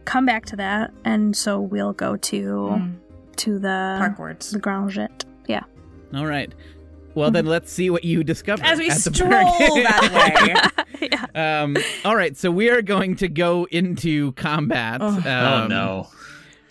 come 0.05 0.25
back 0.25 0.45
to 0.47 0.55
that, 0.57 0.91
and 1.03 1.35
so 1.35 1.59
we'll 1.59 1.93
go 1.93 2.15
to 2.17 2.41
Mm, 2.43 2.95
to 3.37 3.59
the 3.59 3.95
Parkwards. 3.99 4.51
the 4.51 4.59
Grangette. 4.59 5.23
Yeah. 5.47 5.63
All 6.13 6.25
right. 6.25 6.53
Well, 7.15 7.31
then 7.31 7.45
let's 7.45 7.71
see 7.71 7.89
what 7.89 8.03
you 8.03 8.23
discover 8.23 8.63
As 8.63 8.77
we 8.77 8.89
at 8.89 8.97
the 8.97 9.13
stroll 9.13 9.31
park. 9.31 9.57
that 9.57 10.85
way. 10.99 11.09
yeah. 11.11 11.63
um, 11.63 11.77
all 12.03 12.15
right, 12.15 12.35
so 12.37 12.51
we 12.51 12.69
are 12.69 12.81
going 12.81 13.15
to 13.17 13.27
go 13.27 13.65
into 13.71 14.33
combat. 14.33 15.01
Oh. 15.01 15.23
oh 15.25 15.29
um, 15.29 15.69
no. 15.69 16.07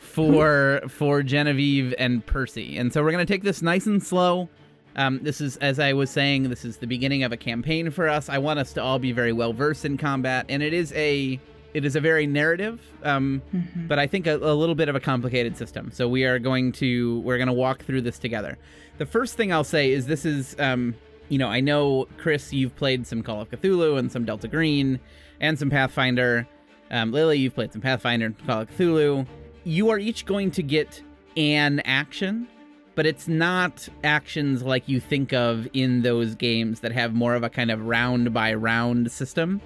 for 0.01 0.83
for 0.89 1.23
Genevieve 1.23 1.95
and 1.99 2.25
Percy. 2.25 2.77
And 2.77 2.93
so 2.93 3.03
we're 3.03 3.11
going 3.11 3.27
to 3.27 3.33
take 3.33 3.43
this 3.43 3.63
nice 3.63 3.87
and 3.87 4.03
slow. 4.03 4.49
Um, 4.97 5.19
this 5.23 5.41
is, 5.41 5.57
as 5.57 5.81
I 5.81 5.93
was 5.93 6.09
saying, 6.11 6.51
this 6.51 6.65
is 6.65 6.77
the 6.77 6.87
beginning 6.87 7.25
of 7.25 7.33
a 7.33 7.37
campaign 7.37 7.91
for 7.91 8.09
us. 8.09 8.29
I 8.29 8.39
want 8.39 8.61
us 8.61 8.73
to 8.75 8.83
all 8.83 9.01
be 9.01 9.11
very 9.11 9.33
well 9.33 9.53
versed 9.53 9.85
in 9.85 9.97
combat, 9.97 10.47
and 10.49 10.63
it 10.63 10.73
is 10.73 10.93
a 10.93 11.41
it 11.73 11.85
is 11.85 11.97
a 11.97 12.01
very 12.01 12.25
narrative, 12.27 12.81
um, 13.03 13.43
but 13.89 13.99
I 13.99 14.07
think 14.07 14.29
a, 14.29 14.37
a 14.37 14.55
little 14.55 14.77
bit 14.77 14.89
of 14.89 14.95
a 14.95 15.01
complicated 15.01 15.57
system. 15.57 15.91
So 15.93 16.09
we 16.09 16.25
are 16.25 16.39
going 16.39 16.71
to 16.73 17.19
we're 17.21 17.39
going 17.39 17.49
to 17.49 17.53
walk 17.53 17.83
through 17.83 18.03
this 18.03 18.19
together. 18.19 18.57
The 18.99 19.07
first 19.07 19.37
thing 19.37 19.53
I'll 19.53 19.65
say 19.65 19.91
is 19.91 20.07
this 20.07 20.25
is 20.25 20.57
um, 20.59 20.95
you 21.29 21.39
know 21.39 21.49
I 21.49 21.61
know 21.61 22.07
Chris, 22.19 22.53
you've 22.53 22.77
played 22.77 23.07
some 23.07 23.23
Call 23.23 23.41
of 23.41 23.51
Cthulhu 23.51 23.99
and 23.99 24.11
some 24.11 24.25
Delta 24.25 24.49
Green 24.49 25.01
and 25.41 25.59
some 25.59 25.71
Pathfinder. 25.71 26.47
Um, 26.91 27.13
Lily, 27.13 27.39
you've 27.39 27.55
played 27.55 27.73
some 27.73 27.81
Pathfinder 27.81 28.27
and 28.27 28.47
Call 28.47 28.63
of 28.63 28.71
Cthulhu 28.71 29.27
you 29.65 29.91
are 29.91 29.99
each 29.99 30.27
going 30.27 30.51
to 30.53 30.63
get 30.63 31.03
an 31.37 31.81
action, 31.81 32.47
but 32.95 33.07
it's 33.07 33.27
not 33.27 33.89
actions 34.05 34.63
like 34.63 34.89
you 34.89 35.01
think 35.01 35.33
of 35.33 35.67
in 35.73 36.03
those 36.03 36.35
games 36.35 36.81
that 36.81 36.93
have 36.93 37.15
more 37.15 37.35
of 37.35 37.43
a 37.43 37.49
kind 37.49 37.71
of 37.71 37.87
round 37.87 38.33
by 38.33 38.55
round 38.55 39.11
system. 39.11 39.61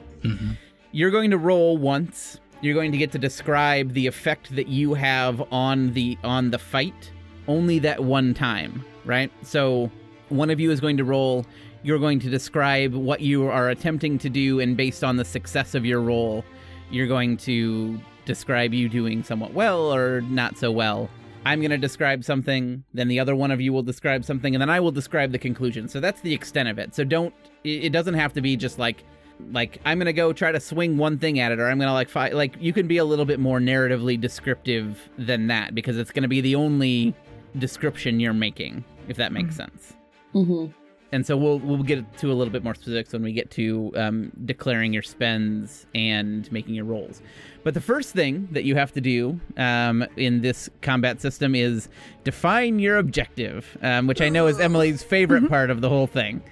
You're 0.92 1.10
going 1.10 1.30
to 1.30 1.38
roll 1.38 1.76
once. 1.76 2.40
You're 2.60 2.74
going 2.74 2.92
to 2.92 2.98
get 2.98 3.12
to 3.12 3.18
describe 3.18 3.92
the 3.92 4.06
effect 4.06 4.54
that 4.56 4.68
you 4.68 4.94
have 4.94 5.42
on 5.52 5.92
the 5.92 6.16
on 6.24 6.50
the 6.50 6.58
fight 6.58 7.12
only 7.46 7.78
that 7.80 8.02
one 8.02 8.34
time, 8.34 8.84
right? 9.08 9.32
So 9.42 9.90
one 10.28 10.50
of 10.50 10.60
you 10.60 10.70
is 10.70 10.80
going 10.80 10.98
to 10.98 11.04
roll 11.04 11.44
you're 11.82 11.98
going 11.98 12.18
to 12.20 12.30
describe 12.30 12.94
what 12.94 13.20
you 13.20 13.48
are 13.48 13.70
attempting 13.70 14.18
to 14.18 14.28
do 14.28 14.60
and 14.60 14.76
based 14.76 15.04
on 15.04 15.16
the 15.16 15.24
success 15.24 15.74
of 15.74 15.84
your 15.84 16.00
roll, 16.00 16.44
you're 16.90 17.06
going 17.06 17.36
to 17.36 18.00
describe 18.24 18.74
you 18.74 18.88
doing 18.88 19.22
somewhat 19.22 19.52
well 19.54 19.94
or 19.94 20.20
not 20.22 20.58
so 20.58 20.70
well. 20.70 21.08
I'm 21.46 21.60
going 21.60 21.70
to 21.70 21.78
describe 21.78 22.24
something, 22.24 22.82
then 22.92 23.08
the 23.08 23.20
other 23.20 23.34
one 23.34 23.50
of 23.50 23.60
you 23.60 23.72
will 23.72 23.82
describe 23.82 24.24
something, 24.24 24.54
and 24.54 24.60
then 24.60 24.68
I 24.68 24.80
will 24.80 24.90
describe 24.90 25.32
the 25.32 25.38
conclusion. 25.38 25.88
So 25.88 26.00
that's 26.00 26.20
the 26.20 26.34
extent 26.34 26.68
of 26.68 26.78
it. 26.78 26.94
So 26.94 27.04
don't, 27.04 27.32
it 27.64 27.90
doesn't 27.90 28.14
have 28.14 28.32
to 28.34 28.42
be 28.42 28.56
just 28.56 28.78
like, 28.78 29.04
like 29.52 29.80
I'm 29.84 29.98
going 29.98 30.06
to 30.06 30.12
go 30.12 30.32
try 30.32 30.50
to 30.50 30.60
swing 30.60 30.98
one 30.98 31.16
thing 31.16 31.38
at 31.38 31.52
it, 31.52 31.60
or 31.60 31.70
I'm 31.70 31.78
going 31.78 31.88
to 31.88 31.94
like 31.94 32.08
fight. 32.08 32.34
Like 32.34 32.56
you 32.60 32.72
can 32.72 32.88
be 32.88 32.98
a 32.98 33.04
little 33.04 33.24
bit 33.24 33.38
more 33.38 33.60
narratively 33.60 34.20
descriptive 34.20 35.08
than 35.16 35.46
that 35.46 35.74
because 35.74 35.96
it's 35.96 36.10
going 36.10 36.24
to 36.24 36.28
be 36.28 36.40
the 36.40 36.56
only 36.56 37.14
description 37.56 38.20
you're 38.20 38.32
making, 38.34 38.84
if 39.08 39.16
that 39.16 39.32
makes 39.32 39.56
sense 39.56 39.94
Mm-hmm. 40.34 40.66
and 41.11 41.24
so 41.26 41.37
we'll 41.38 41.58
we'll 41.61 41.82
get 41.82 42.18
to 42.18 42.30
a 42.30 42.34
little 42.34 42.52
bit 42.52 42.62
more 42.62 42.74
specifics 42.74 43.14
when 43.14 43.22
we 43.22 43.32
get 43.32 43.50
to 43.52 43.90
um, 43.96 44.30
declaring 44.44 44.92
your 44.92 45.02
spends 45.02 45.87
and 45.94 46.52
making 46.52 46.74
your 46.74 46.84
rolls. 46.84 47.22
But 47.64 47.72
the 47.72 47.80
first 47.80 48.12
thing 48.12 48.46
that 48.52 48.64
you 48.64 48.74
have 48.76 48.92
to 48.92 49.00
do 49.00 49.40
um, 49.56 50.04
in 50.16 50.42
this 50.42 50.68
combat 50.82 51.22
system 51.22 51.54
is 51.54 51.88
define 52.24 52.78
your 52.78 52.98
objective, 52.98 53.78
um, 53.82 54.06
which 54.06 54.20
I 54.20 54.28
know 54.28 54.46
is 54.48 54.61
Emily's 54.61 55.02
favorite 55.02 55.48
part 55.48 55.70
of 55.70 55.80
the 55.80 55.88
whole 55.88 56.06
thing. 56.06 56.42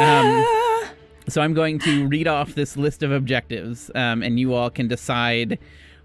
Um, 0.00 0.44
so 1.28 1.42
I'm 1.42 1.52
going 1.52 1.78
to 1.80 2.08
read 2.08 2.26
off 2.26 2.54
this 2.54 2.76
list 2.78 3.02
of 3.02 3.12
objectives, 3.12 3.90
um, 3.94 4.22
and 4.22 4.40
you 4.40 4.54
all 4.54 4.70
can 4.70 4.88
decide 4.88 5.58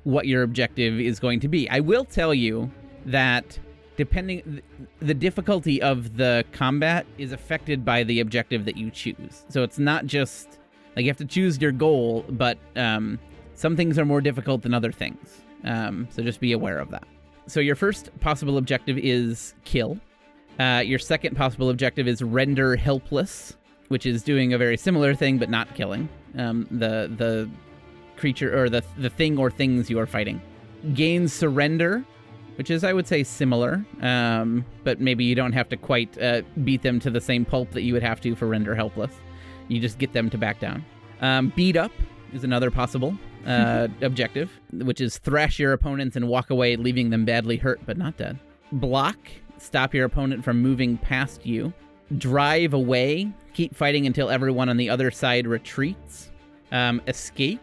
what 0.04 0.28
your 0.28 0.44
objective 0.44 1.00
is 1.00 1.20
going 1.22 1.40
to 1.40 1.48
be. 1.48 1.70
I 1.70 1.80
will 1.80 2.04
tell 2.04 2.34
you 2.34 2.70
that 3.06 3.60
depending 3.96 4.62
the 5.00 5.14
difficulty 5.14 5.82
of 5.82 6.18
the 6.18 6.44
combat 6.52 7.06
is 7.18 7.32
affected 7.32 7.86
by 7.86 8.04
the 8.04 8.20
objective 8.20 8.66
that 8.66 8.78
you 8.78 8.90
choose. 8.90 9.46
So 9.50 9.64
it's 9.64 9.80
not 9.80 10.06
just 10.06 10.60
like 10.96 11.06
you 11.06 11.10
have 11.10 11.18
to 11.18 11.26
choose 11.26 11.60
your 11.60 11.72
goal, 11.72 12.26
but 12.30 12.58
um, 12.76 13.20
some 13.56 13.76
things 13.76 14.00
are 14.00 14.06
more 14.06 14.22
difficult 14.22 14.62
than 14.62 14.74
other 14.74 14.92
things. 14.92 15.42
Um, 15.64 16.08
so 16.12 16.24
just 16.24 16.40
be 16.40 16.52
aware 16.52 16.80
of 16.80 16.90
that. 16.92 17.08
So 17.48 17.60
your 17.60 17.76
first 17.76 18.10
possible 18.20 18.58
objective 18.58 18.98
is 18.98 19.54
kill. 19.64 20.00
Uh, 20.60 20.84
your 20.86 21.00
second 21.00 21.36
possible 21.36 21.70
objective 21.70 22.08
is 22.08 22.22
render 22.22 22.76
helpless, 22.76 23.56
which 23.88 24.06
is 24.06 24.24
doing 24.24 24.54
a 24.54 24.58
very 24.58 24.78
similar 24.78 25.16
thing 25.16 25.38
but 25.38 25.50
not 25.50 25.74
killing 25.76 26.08
um, 26.38 26.68
the 26.72 27.12
the 27.18 27.50
creature 28.18 28.58
or 28.58 28.70
the 28.70 28.84
the 28.98 29.10
thing 29.10 29.38
or 29.38 29.50
things 29.50 29.90
you 29.90 30.00
are 30.00 30.06
fighting. 30.06 30.42
Gain 30.94 31.28
surrender, 31.28 32.06
which 32.56 32.70
is 32.70 32.84
I 32.84 32.94
would 32.94 33.08
say 33.08 33.24
similar, 33.24 33.86
um, 34.02 34.66
but 34.84 35.00
maybe 35.00 35.24
you 35.24 35.36
don't 35.36 35.54
have 35.54 35.70
to 35.70 35.78
quite 35.78 36.22
uh, 36.22 36.42
beat 36.64 36.82
them 36.82 37.00
to 37.02 37.10
the 37.10 37.22
same 37.22 37.46
pulp 37.46 37.72
that 37.72 37.82
you 37.82 37.94
would 37.94 38.04
have 38.04 38.22
to 38.22 38.36
for 38.36 38.48
render 38.48 38.76
helpless. 38.76 39.12
You 39.68 39.80
just 39.80 39.98
get 39.98 40.14
them 40.14 40.30
to 40.30 40.38
back 40.38 40.60
down. 40.60 40.86
Um, 41.22 41.54
beat 41.56 41.78
up 41.78 41.92
is 42.34 42.44
another 42.44 42.70
possible 42.72 43.18
uh, 43.46 43.88
objective, 44.02 44.52
which 44.72 45.02
is 45.02 45.18
thrash 45.18 45.60
your 45.60 45.74
opponents 45.74 46.16
and 46.16 46.28
walk 46.28 46.50
away, 46.50 46.76
leaving 46.76 47.10
them 47.10 47.26
badly 47.26 47.58
hurt 47.58 47.80
but 47.86 47.98
not 47.98 48.18
dead. 48.18 48.40
Block, 48.74 49.18
stop 49.58 49.94
your 49.94 50.06
opponent 50.06 50.44
from 50.44 50.62
moving 50.62 50.98
past 50.98 51.46
you. 51.46 51.74
Drive 52.18 52.74
away, 52.74 53.32
keep 53.54 53.76
fighting 53.76 54.06
until 54.06 54.30
everyone 54.30 54.70
on 54.70 54.78
the 54.78 54.90
other 54.90 55.12
side 55.12 55.48
retreats. 55.48 56.32
Um, 56.72 57.02
escape, 57.08 57.62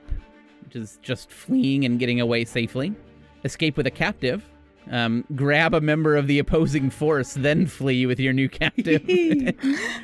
which 0.65 0.77
is 0.77 0.99
just 1.03 1.31
fleeing 1.31 1.85
and 1.85 1.99
getting 1.99 2.21
away 2.21 2.45
safely. 2.45 2.95
Escape 3.45 3.77
with 3.77 3.87
a 3.87 3.91
captive. 3.91 4.45
Um, 4.91 5.25
grab 5.35 5.75
a 5.75 5.81
member 5.81 6.17
of 6.17 6.27
the 6.27 6.39
opposing 6.39 6.91
force, 6.91 7.35
then 7.35 7.67
flee 7.67 8.07
with 8.07 8.19
your 8.19 8.33
new 8.33 8.49
captive. 8.49 9.03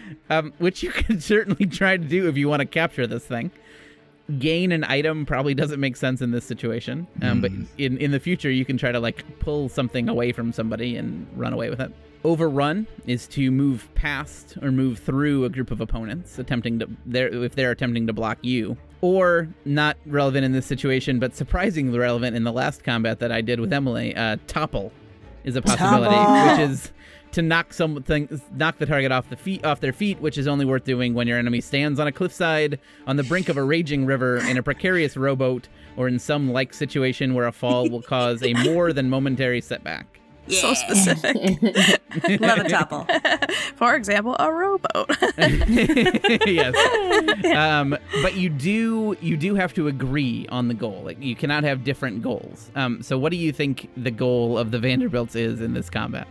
um, 0.30 0.52
which 0.58 0.82
you 0.82 0.90
can 0.90 1.20
certainly 1.20 1.66
try 1.66 1.96
to 1.96 2.04
do 2.04 2.28
if 2.28 2.36
you 2.36 2.48
want 2.48 2.60
to 2.60 2.66
capture 2.66 3.06
this 3.06 3.24
thing. 3.24 3.50
Gain 4.38 4.72
an 4.72 4.82
item 4.84 5.24
probably 5.24 5.54
doesn't 5.54 5.78
make 5.78 5.96
sense 5.96 6.20
in 6.20 6.32
this 6.32 6.44
situation, 6.44 7.06
um, 7.22 7.40
but 7.40 7.52
in 7.78 7.96
in 7.98 8.10
the 8.10 8.18
future 8.18 8.50
you 8.50 8.64
can 8.64 8.76
try 8.76 8.90
to 8.90 8.98
like 8.98 9.24
pull 9.38 9.68
something 9.68 10.08
away 10.08 10.32
from 10.32 10.52
somebody 10.52 10.96
and 10.96 11.28
run 11.36 11.52
away 11.52 11.70
with 11.70 11.80
it. 11.80 11.92
Overrun 12.24 12.88
is 13.06 13.28
to 13.28 13.52
move 13.52 13.88
past 13.94 14.58
or 14.60 14.72
move 14.72 14.98
through 14.98 15.44
a 15.44 15.48
group 15.48 15.70
of 15.70 15.80
opponents 15.80 16.40
attempting 16.40 16.80
to 16.80 16.88
they're, 17.06 17.28
if 17.28 17.54
they're 17.54 17.70
attempting 17.70 18.08
to 18.08 18.12
block 18.12 18.38
you. 18.42 18.76
Or 19.00 19.48
not 19.64 19.96
relevant 20.06 20.44
in 20.44 20.52
this 20.52 20.66
situation, 20.66 21.18
but 21.18 21.34
surprisingly 21.34 21.98
relevant 21.98 22.34
in 22.36 22.44
the 22.44 22.52
last 22.52 22.82
combat 22.82 23.20
that 23.20 23.30
I 23.30 23.40
did 23.40 23.60
with 23.60 23.72
Emily. 23.72 24.14
Uh, 24.16 24.36
topple 24.46 24.92
is 25.44 25.54
a 25.56 25.62
possibility, 25.62 26.14
Topple. 26.14 26.50
which 26.50 26.70
is 26.70 26.92
to 27.32 27.42
knock 27.42 27.74
something, 27.74 28.40
knock 28.54 28.78
the 28.78 28.86
target 28.86 29.12
off 29.12 29.28
the 29.28 29.36
feet, 29.36 29.64
off 29.64 29.80
their 29.80 29.92
feet, 29.92 30.18
which 30.20 30.38
is 30.38 30.48
only 30.48 30.64
worth 30.64 30.84
doing 30.84 31.12
when 31.12 31.28
your 31.28 31.38
enemy 31.38 31.60
stands 31.60 32.00
on 32.00 32.06
a 32.06 32.12
cliffside, 32.12 32.80
on 33.06 33.16
the 33.16 33.22
brink 33.24 33.48
of 33.48 33.58
a 33.58 33.62
raging 33.62 34.06
river, 34.06 34.38
in 34.38 34.56
a 34.56 34.62
precarious 34.62 35.16
rowboat, 35.16 35.68
or 35.96 36.08
in 36.08 36.18
some 36.18 36.50
like 36.50 36.72
situation 36.72 37.34
where 37.34 37.46
a 37.46 37.52
fall 37.52 37.90
will 37.90 38.02
cause 38.02 38.42
a 38.42 38.54
more 38.54 38.92
than 38.92 39.10
momentary 39.10 39.60
setback. 39.60 40.20
So 40.48 40.74
specific. 40.74 41.34
Love 42.40 42.58
a 42.58 42.68
topple. 42.68 43.06
For 43.76 43.94
example, 43.94 44.36
a 44.38 44.52
rowboat. 44.52 45.10
yes. 46.46 46.74
Um, 47.56 47.96
but 48.22 48.36
you 48.36 48.48
do 48.48 49.16
you 49.20 49.36
do 49.36 49.54
have 49.54 49.74
to 49.74 49.88
agree 49.88 50.46
on 50.50 50.68
the 50.68 50.74
goal. 50.74 51.02
Like 51.04 51.22
you 51.22 51.36
cannot 51.36 51.64
have 51.64 51.84
different 51.84 52.22
goals. 52.22 52.70
Um, 52.74 53.02
so 53.02 53.18
what 53.18 53.30
do 53.30 53.36
you 53.36 53.52
think 53.52 53.90
the 53.96 54.10
goal 54.10 54.58
of 54.58 54.70
the 54.70 54.78
Vanderbilts 54.78 55.34
is 55.36 55.60
in 55.60 55.74
this 55.74 55.90
combat? 55.90 56.28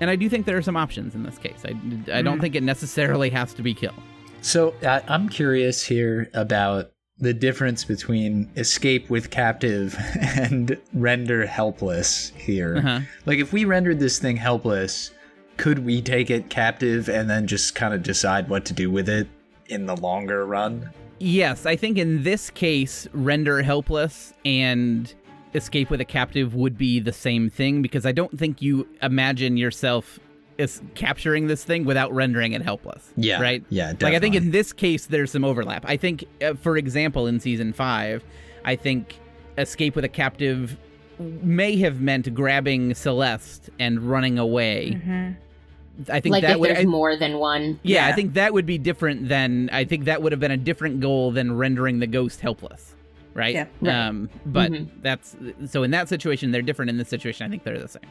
And 0.00 0.10
I 0.10 0.16
do 0.16 0.28
think 0.28 0.46
there 0.46 0.56
are 0.56 0.62
some 0.62 0.76
options 0.76 1.14
in 1.14 1.22
this 1.22 1.38
case. 1.38 1.64
I, 1.64 2.18
I 2.18 2.22
don't 2.22 2.40
think 2.40 2.54
it 2.54 2.62
necessarily 2.62 3.30
has 3.30 3.54
to 3.54 3.62
be 3.62 3.74
kill. 3.74 3.94
So 4.42 4.74
I 4.82 5.02
I'm 5.08 5.28
curious 5.28 5.84
here 5.84 6.30
about 6.34 6.93
the 7.18 7.32
difference 7.32 7.84
between 7.84 8.50
escape 8.56 9.08
with 9.08 9.30
captive 9.30 9.96
and 10.20 10.80
render 10.92 11.46
helpless 11.46 12.32
here. 12.36 12.78
Uh-huh. 12.78 13.00
Like 13.26 13.38
if 13.38 13.52
we 13.52 13.64
rendered 13.64 14.00
this 14.00 14.18
thing 14.18 14.36
helpless, 14.36 15.12
could 15.56 15.78
we 15.80 16.02
take 16.02 16.30
it 16.30 16.50
captive 16.50 17.08
and 17.08 17.30
then 17.30 17.46
just 17.46 17.74
kind 17.74 17.94
of 17.94 18.02
decide 18.02 18.48
what 18.48 18.64
to 18.66 18.72
do 18.72 18.90
with 18.90 19.08
it 19.08 19.28
in 19.66 19.86
the 19.86 19.96
longer 19.96 20.44
run? 20.46 20.90
Yes, 21.18 21.64
I 21.64 21.76
think 21.76 21.96
in 21.96 22.24
this 22.24 22.50
case, 22.50 23.06
render 23.12 23.62
helpless 23.62 24.34
and 24.44 25.12
escape 25.54 25.88
with 25.88 26.00
a 26.00 26.04
captive 26.04 26.54
would 26.54 26.76
be 26.76 26.98
the 26.98 27.12
same 27.12 27.48
thing 27.48 27.80
because 27.80 28.04
I 28.04 28.12
don't 28.12 28.36
think 28.36 28.60
you 28.60 28.88
imagine 29.00 29.56
yourself 29.56 30.18
as 30.58 30.80
capturing 30.94 31.46
this 31.48 31.64
thing 31.64 31.84
without 31.84 32.12
rendering 32.14 32.52
it 32.52 32.62
helpless. 32.62 33.12
Yeah, 33.16 33.40
Right? 33.40 33.64
yeah, 33.70 33.92
definitely. 33.92 34.06
Like 34.06 34.14
I 34.16 34.20
think 34.20 34.34
in 34.36 34.50
this 34.50 34.72
case 34.72 35.06
there's 35.06 35.30
some 35.32 35.44
overlap. 35.44 35.84
I 35.86 35.96
think 35.96 36.24
uh, 36.42 36.54
for 36.54 36.76
example 36.76 37.26
in 37.26 37.40
season 37.40 37.72
5, 37.72 38.24
I 38.64 38.76
think 38.76 39.18
escape 39.58 39.96
with 39.96 40.04
a 40.04 40.08
captive 40.08 40.76
may 41.18 41.76
have 41.76 42.00
meant 42.00 42.32
grabbing 42.34 42.94
Celeste 42.94 43.70
and 43.78 44.00
running 44.00 44.38
away. 44.38 44.98
I 46.10 46.18
think 46.20 46.32
like 46.32 46.42
that 46.42 46.52
if 46.52 46.58
would 46.58 46.70
there's 46.70 46.80
I- 46.80 46.84
more 46.86 47.16
than 47.16 47.38
one. 47.38 47.78
yeah, 47.84 48.06
I 48.06 48.12
think 48.12 48.34
that 48.34 48.52
would 48.52 48.66
be 48.66 48.78
different 48.78 49.28
than 49.28 49.70
I 49.72 49.84
think 49.84 50.04
that 50.06 50.22
would 50.22 50.32
have 50.32 50.40
been 50.40 50.50
a 50.50 50.56
different 50.56 51.00
goal 51.00 51.30
than 51.30 51.56
rendering 51.56 52.00
the 52.00 52.08
ghost 52.08 52.40
helpless, 52.40 52.94
right? 53.32 53.54
Yeah. 53.54 53.66
Right. 53.80 53.94
Um, 53.94 54.28
but 54.46 54.72
Mhm. 54.72 54.88
that's 55.02 55.36
so 55.66 55.84
in 55.84 55.92
that 55.92 56.08
situation 56.08 56.50
they're 56.50 56.62
different. 56.62 56.90
In 56.90 56.96
this 56.98 57.08
situation, 57.08 57.46
I 57.46 57.48
think 57.48 57.62
they're 57.62 57.78
the 57.78 57.88
same. 57.88 58.02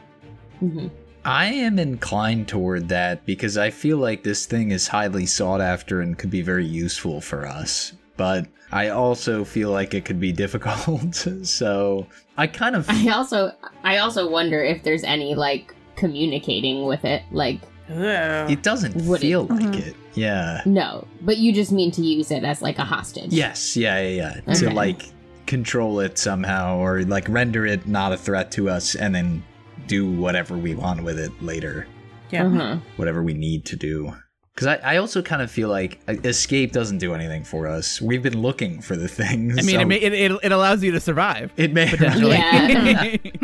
hmm 0.60 0.86
I 1.24 1.46
am 1.46 1.78
inclined 1.78 2.48
toward 2.48 2.88
that 2.90 3.24
because 3.24 3.56
I 3.56 3.70
feel 3.70 3.96
like 3.98 4.22
this 4.22 4.46
thing 4.46 4.70
is 4.72 4.88
highly 4.88 5.26
sought 5.26 5.60
after 5.60 6.00
and 6.00 6.18
could 6.18 6.30
be 6.30 6.42
very 6.42 6.66
useful 6.66 7.20
for 7.20 7.46
us. 7.46 7.92
But 8.16 8.46
I 8.70 8.88
also 8.88 9.44
feel 9.44 9.70
like 9.70 9.94
it 9.94 10.04
could 10.04 10.20
be 10.20 10.32
difficult. 10.44 11.14
so 11.42 12.06
I 12.36 12.46
kind 12.46 12.76
of 12.76 12.86
I 12.90 13.08
also 13.10 13.52
I 13.82 13.98
also 13.98 14.28
wonder 14.30 14.62
if 14.62 14.82
there's 14.82 15.04
any 15.04 15.34
like 15.34 15.74
communicating 15.96 16.84
with 16.84 17.04
it. 17.04 17.22
Like 17.30 17.60
it 17.88 18.62
doesn't 18.62 18.96
Would 19.06 19.20
it- 19.20 19.26
feel 19.26 19.44
like 19.44 19.60
Mhm. 19.60 19.86
it. 19.88 19.96
Yeah. 20.14 20.62
no, 20.64 21.06
but 21.22 21.38
you 21.38 21.52
just 21.52 21.72
mean 21.72 21.90
to 21.92 22.00
use 22.02 22.30
it 22.30 22.44
as 22.44 22.62
like 22.62 22.78
a 22.78 22.84
hostage. 22.84 23.32
Yes, 23.32 23.76
yeah, 23.76 24.00
yeah, 24.00 24.40
yeah. 24.46 24.54
To 24.54 24.70
like 24.70 25.02
control 25.46 25.98
it 26.00 26.16
somehow 26.18 26.78
or 26.78 27.02
like 27.02 27.28
render 27.28 27.66
it 27.66 27.86
not 27.88 28.12
a 28.12 28.16
threat 28.16 28.50
to 28.52 28.68
us 28.70 28.94
and 28.94 29.14
then 29.14 29.42
do 29.86 30.10
whatever 30.10 30.56
we 30.56 30.74
want 30.74 31.02
with 31.02 31.18
it 31.18 31.30
later. 31.42 31.86
Yeah. 32.30 32.46
Uh-huh. 32.46 32.76
Whatever 32.96 33.22
we 33.22 33.34
need 33.34 33.64
to 33.66 33.76
do. 33.76 34.12
Because 34.54 34.68
I, 34.68 34.94
I 34.94 34.96
also 34.98 35.20
kind 35.20 35.42
of 35.42 35.50
feel 35.50 35.68
like 35.68 35.98
uh, 36.06 36.12
escape 36.22 36.70
doesn't 36.70 36.98
do 36.98 37.12
anything 37.12 37.42
for 37.42 37.66
us. 37.66 38.00
We've 38.00 38.22
been 38.22 38.40
looking 38.40 38.80
for 38.80 38.94
the 38.96 39.08
things. 39.20 39.58
I 39.58 39.62
mean, 39.62 39.80
it, 39.80 39.84
may, 39.86 39.96
it, 39.96 40.12
it 40.12 40.32
it 40.44 40.52
allows 40.52 40.82
you 40.84 40.92
to 40.92 41.00
survive 41.00 41.52
it 41.56 41.72
may 41.72 41.90
potentially. 41.90 42.36
Yeah. 42.36 43.16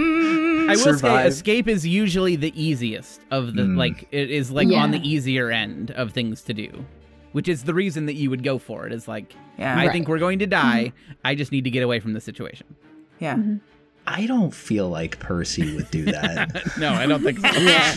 I 0.71 0.75
will 0.77 0.77
Survive. 0.77 1.23
say 1.25 1.29
escape 1.29 1.67
is 1.69 1.85
usually 1.87 2.37
the 2.37 2.53
easiest 2.61 3.21
of 3.33 3.55
the 3.55 3.63
Mm. 3.63 3.77
like 3.77 4.07
it 4.13 4.31
is 4.31 4.53
like 4.53 4.69
Yeah. 4.69 4.83
on 4.83 4.93
the 4.93 5.01
easier 5.09 5.51
end 5.51 5.91
of 5.93 6.13
things 6.13 6.43
to 6.43 6.55
do. 6.55 6.85
Which 7.33 7.49
is 7.49 7.65
the 7.65 7.75
reason 7.75 8.07
that 8.07 8.15
you 8.15 8.31
would 8.31 8.45
go 8.45 8.59
for 8.59 8.87
it. 8.87 8.93
Is 8.93 9.09
like 9.09 9.35
Yeah. 9.59 9.75
I 9.75 9.87
Right. 9.87 9.93
think 9.93 10.07
we're 10.07 10.19
going 10.21 10.39
to 10.41 10.47
die. 10.47 10.93
I 11.25 11.35
just 11.35 11.51
need 11.51 11.65
to 11.65 11.71
get 11.71 11.83
away 11.83 11.99
from 11.99 12.13
the 12.13 12.21
situation. 12.21 12.67
yeah. 13.19 13.37
I 14.13 14.27
don't 14.27 14.53
feel 14.55 14.89
like 14.89 15.19
Percy 15.21 15.77
would 15.77 15.91
do 15.91 16.05
that. 16.07 16.51
no, 16.79 16.93
I 16.93 17.07
don't 17.07 17.23
think 17.23 17.39
so. 17.39 17.49
Yeah. 17.61 17.97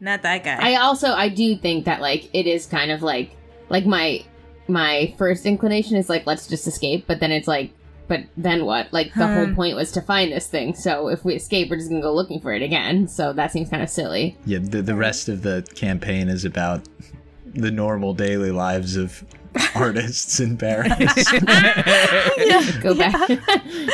Not 0.00 0.22
that 0.22 0.44
guy. 0.44 0.58
I 0.72 0.76
also 0.76 1.12
I 1.12 1.28
do 1.28 1.56
think 1.56 1.84
that 1.86 2.00
like 2.00 2.28
it 2.34 2.46
is 2.46 2.66
kind 2.66 2.90
of 2.90 3.02
like 3.02 3.36
like 3.68 3.86
my 3.86 4.24
my 4.68 5.14
first 5.18 5.46
inclination 5.46 5.96
is 5.96 6.08
like 6.08 6.26
let's 6.26 6.46
just 6.48 6.66
escape, 6.66 7.06
but 7.06 7.20
then 7.20 7.30
it's 7.32 7.48
like 7.48 7.70
but 8.08 8.24
then 8.36 8.64
what? 8.66 8.92
Like 8.92 9.14
the 9.14 9.26
whole 9.26 9.46
Hmm. 9.46 9.54
point 9.54 9.76
was 9.76 9.92
to 9.92 10.02
find 10.02 10.30
this 10.32 10.46
thing. 10.48 10.74
So 10.74 11.08
if 11.08 11.24
we 11.24 11.34
escape, 11.34 11.70
we're 11.70 11.76
just 11.76 11.88
gonna 11.88 12.02
go 12.02 12.12
looking 12.12 12.40
for 12.40 12.52
it 12.52 12.62
again. 12.62 13.06
So 13.08 13.32
that 13.32 13.52
seems 13.52 13.70
kind 13.70 13.82
of 13.82 13.88
silly. 13.88 14.36
yeah, 14.44 14.58
the, 14.60 14.82
the 14.82 14.94
rest 14.96 15.28
of 15.28 15.42
the 15.42 15.66
campaign 15.76 16.28
is 16.28 16.44
about 16.44 16.82
the 17.54 17.70
normal 17.70 18.14
daily 18.14 18.50
lives 18.50 18.96
of 18.96 19.24
artists 19.74 20.40
in 20.40 20.56
Paris. 20.56 20.90
Go 22.80 22.94
back. 22.94 23.28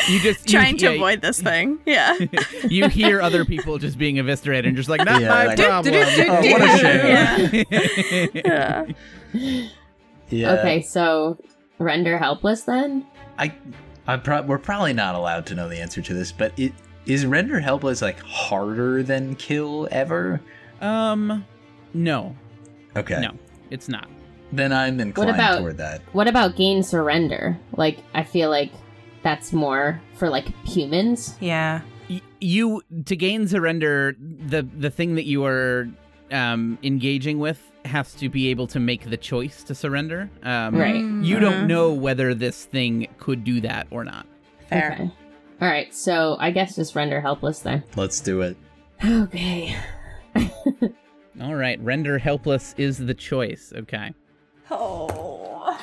You 0.09 0.21
just 0.21 0.47
you- 0.47 0.53
Trying 0.59 0.77
to 0.79 0.87
yeah, 0.87 0.91
avoid 0.93 1.21
this 1.21 1.41
thing. 1.41 1.79
Yeah. 1.87 2.17
You 2.69 2.89
hear 2.89 3.21
other 3.21 3.45
people 3.45 3.79
just 3.79 3.99
being 3.99 4.19
eviscerated 4.19 4.67
and 4.67 4.77
just 4.77 4.89
like 4.89 5.05
not 5.05 5.21
Yeah, 5.23 5.29
my 5.29 5.47
like- 5.47 5.59
problem. 5.59 5.95
Oh, 5.95 6.51
what 6.51 6.63
a 6.63 6.79
shame. 6.79 8.31
yeah. 8.45 8.85
yeah. 10.31 10.53
Okay, 10.59 10.83
so 10.83 11.39
render 11.79 12.19
helpless 12.19 12.63
then. 12.63 13.07
I, 13.39 13.55
I'm 14.07 14.23
pro- 14.23 14.43
we're 14.43 14.59
probably 14.59 14.93
not 14.93 15.15
allowed 15.15 15.47
to 15.47 15.55
know 15.55 15.69
the 15.69 15.79
answer 15.81 16.03
to 16.03 16.15
this, 16.15 16.31
but 16.33 16.53
it 16.59 16.73
is 17.07 17.25
render 17.27 17.59
helpless 17.61 18.03
like 18.03 18.21
harder 18.21 19.03
than 19.03 19.35
kill 19.37 19.89
ever? 19.91 20.41
Um, 20.81 21.45
no, 21.95 22.37
Okay. 22.97 23.21
no, 23.21 23.33
it's 23.71 23.89
not. 23.89 24.09
Then 24.53 24.73
I'm 24.73 24.99
inclined 25.01 25.31
about- 25.31 25.59
toward 25.59 25.77
that. 25.79 26.01
What 26.13 26.27
about 26.29 26.57
gain 26.57 26.83
surrender? 26.83 27.59
Like 27.77 27.99
I 28.15 28.23
feel 28.25 28.51
like 28.51 28.73
that's 29.23 29.53
more 29.53 30.01
for 30.15 30.29
like 30.31 30.47
humans. 30.67 31.37
yeah. 31.41 31.81
Y- 32.09 32.23
you 32.41 32.83
to 33.05 33.15
gain 33.17 33.47
surrender, 33.49 34.17
the 34.19 34.63
the 34.63 34.91
thing 34.91 35.15
that 35.17 35.25
you 35.27 35.45
are 35.45 35.89
um 36.33 36.79
engaging 36.83 37.39
with 37.39 37.61
has 37.85 38.15
to 38.15 38.29
be 38.29 38.49
able 38.49 38.67
to 38.67 38.79
make 38.81 39.09
the 39.11 39.17
choice 39.17 39.63
to 39.65 39.75
surrender. 39.75 40.29
Um, 40.43 40.75
Right. 40.77 40.97
You 41.25 41.39
don't 41.41 41.67
know 41.67 41.93
whether 41.93 42.35
this 42.35 42.65
thing 42.65 43.07
could 43.19 43.45
do 43.45 43.61
that 43.63 43.87
or 43.91 44.05
not. 44.05 44.27
Fair. 44.69 44.93
Okay. 44.93 45.11
All 45.61 45.69
right, 45.69 45.93
so 45.95 46.37
I 46.39 46.51
guess 46.53 46.77
just 46.77 46.95
render 46.95 47.21
helpless 47.21 47.61
then. 47.61 47.83
Let's 47.97 48.21
do 48.21 48.43
it. 48.43 48.57
Okay. 49.05 49.77
All 51.41 51.55
right, 51.55 51.79
render 51.81 52.19
helpless 52.19 52.75
is 52.77 52.99
the 52.99 53.15
choice. 53.15 53.73
Okay. 53.77 54.13
Oh. 54.71 55.79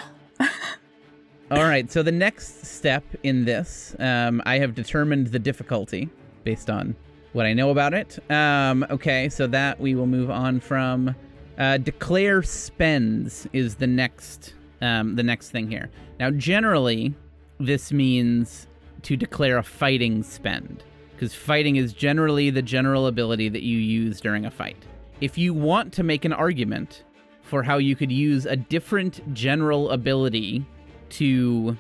All 1.52 1.64
right, 1.64 1.92
so 1.92 2.02
the 2.02 2.12
next 2.12 2.66
step 2.66 3.04
in 3.24 3.46
this, 3.46 3.96
um, 4.00 4.42
I 4.46 4.58
have 4.58 4.74
determined 4.74 5.28
the 5.28 5.40
difficulty 5.40 6.10
based 6.44 6.70
on 6.70 6.96
what 7.34 7.46
I 7.46 7.54
know 7.54 7.70
about 7.70 7.94
it. 7.94 8.20
Um, 8.32 8.86
okay, 8.90 9.30
so 9.30 9.46
that 9.48 9.80
we 9.80 9.96
will 9.96 10.08
move 10.08 10.30
on 10.32 10.60
from. 10.60 11.16
Uh, 11.58 11.78
declare 11.78 12.44
spends 12.44 13.48
is 13.54 13.76
the 13.76 13.88
next 13.88 14.56
um, 14.82 15.16
the 15.16 15.24
next 15.24 15.52
thing 15.52 15.70
here. 15.70 15.90
Now, 16.20 16.32
generally, 16.32 17.14
this 17.60 17.92
means 17.92 18.68
to 19.04 19.16
declare 19.16 19.58
a 19.58 19.64
fighting 19.64 20.24
spend 20.24 20.84
because 21.14 21.34
fighting 21.34 21.78
is 21.78 21.94
generally 21.94 22.50
the 22.50 22.62
general 22.62 23.08
ability 23.08 23.50
that 23.50 23.64
you 23.64 23.78
use 23.78 24.20
during 24.20 24.46
a 24.46 24.52
fight. 24.52 24.84
If 25.22 25.38
you 25.38 25.54
want 25.54 25.94
to 25.94 26.04
make 26.04 26.26
an 26.26 26.34
argument 26.34 27.04
for 27.42 27.64
how 27.64 27.78
you 27.78 27.96
could 27.96 28.12
use 28.12 28.46
a 28.46 28.56
different 28.56 29.34
general 29.34 29.92
ability 29.92 30.66
to 31.10 31.78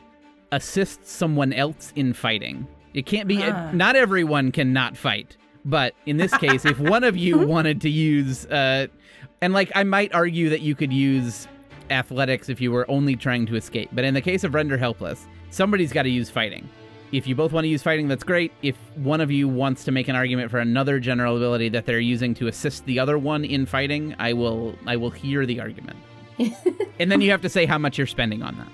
assist 0.51 1.05
someone 1.05 1.51
else 1.51 1.91
in 1.95 2.13
fighting. 2.13 2.67
It 2.93 3.05
can't 3.05 3.27
be, 3.27 3.37
Huh. 3.37 3.71
not 3.73 3.95
everyone 3.95 4.51
can 4.51 4.71
not 4.71 4.95
fight. 4.95 5.35
But 5.65 5.95
in 6.05 6.17
this 6.17 6.35
case, 6.37 6.63
if 6.63 6.79
one 6.79 7.03
of 7.03 7.17
you 7.17 7.39
wanted 7.47 7.81
to 7.81 7.89
use, 7.89 8.45
uh, 8.45 8.87
and 9.41 9.53
like 9.53 9.71
I 9.75 9.83
might 9.83 10.13
argue 10.13 10.49
that 10.49 10.61
you 10.61 10.75
could 10.75 10.93
use 10.93 11.47
athletics 11.89 12.47
if 12.49 12.61
you 12.61 12.71
were 12.71 12.89
only 12.89 13.15
trying 13.15 13.47
to 13.47 13.55
escape. 13.55 13.89
But 13.91 14.05
in 14.05 14.13
the 14.13 14.21
case 14.21 14.43
of 14.43 14.53
render 14.53 14.77
helpless, 14.77 15.25
somebody's 15.49 15.91
got 15.91 16.03
to 16.03 16.09
use 16.09 16.29
fighting. 16.29 16.69
If 17.11 17.27
you 17.27 17.35
both 17.35 17.51
want 17.53 17.63
to 17.65 17.69
use 17.69 17.83
fighting, 17.83 18.07
that's 18.07 18.23
great. 18.23 18.51
If 18.61 18.75
one 18.95 19.21
of 19.21 19.31
you 19.31 19.47
wants 19.47 19.83
to 19.85 19.91
make 19.91 20.07
an 20.07 20.15
argument 20.15 20.51
for 20.51 20.59
another 20.59 20.99
general 20.99 21.37
ability 21.37 21.69
that 21.69 21.85
they're 21.85 21.99
using 21.99 22.33
to 22.35 22.47
assist 22.47 22.85
the 22.85 22.99
other 22.99 23.17
one 23.17 23.45
in 23.45 23.65
fighting, 23.65 24.15
I 24.19 24.33
will 24.33 24.75
I 24.85 24.95
will 24.97 25.11
hear 25.11 25.45
the 25.45 25.59
argument. 25.61 25.97
and 26.99 27.11
then 27.11 27.21
you 27.21 27.31
have 27.31 27.41
to 27.41 27.49
say 27.49 27.65
how 27.65 27.77
much 27.77 27.97
you're 27.97 28.07
spending 28.07 28.41
on 28.43 28.57
that. 28.57 28.67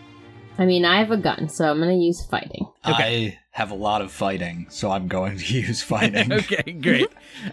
I 0.58 0.66
mean, 0.66 0.86
I 0.86 1.00
have 1.00 1.12
a 1.12 1.18
gun, 1.18 1.50
so 1.50 1.70
I'm 1.70 1.80
gonna 1.80 1.94
use 1.96 2.26
fighting. 2.26 2.68
I 2.84 3.38
have 3.52 3.72
a 3.72 3.76
lot 3.76 4.02
of 4.02 4.12
fighting, 4.12 4.66
so 4.70 4.90
I'm 4.92 5.08
going 5.08 5.38
to 5.38 5.46
use 5.62 5.82
fighting. 5.94 6.32
okay, 6.32 6.72
great. 6.74 7.08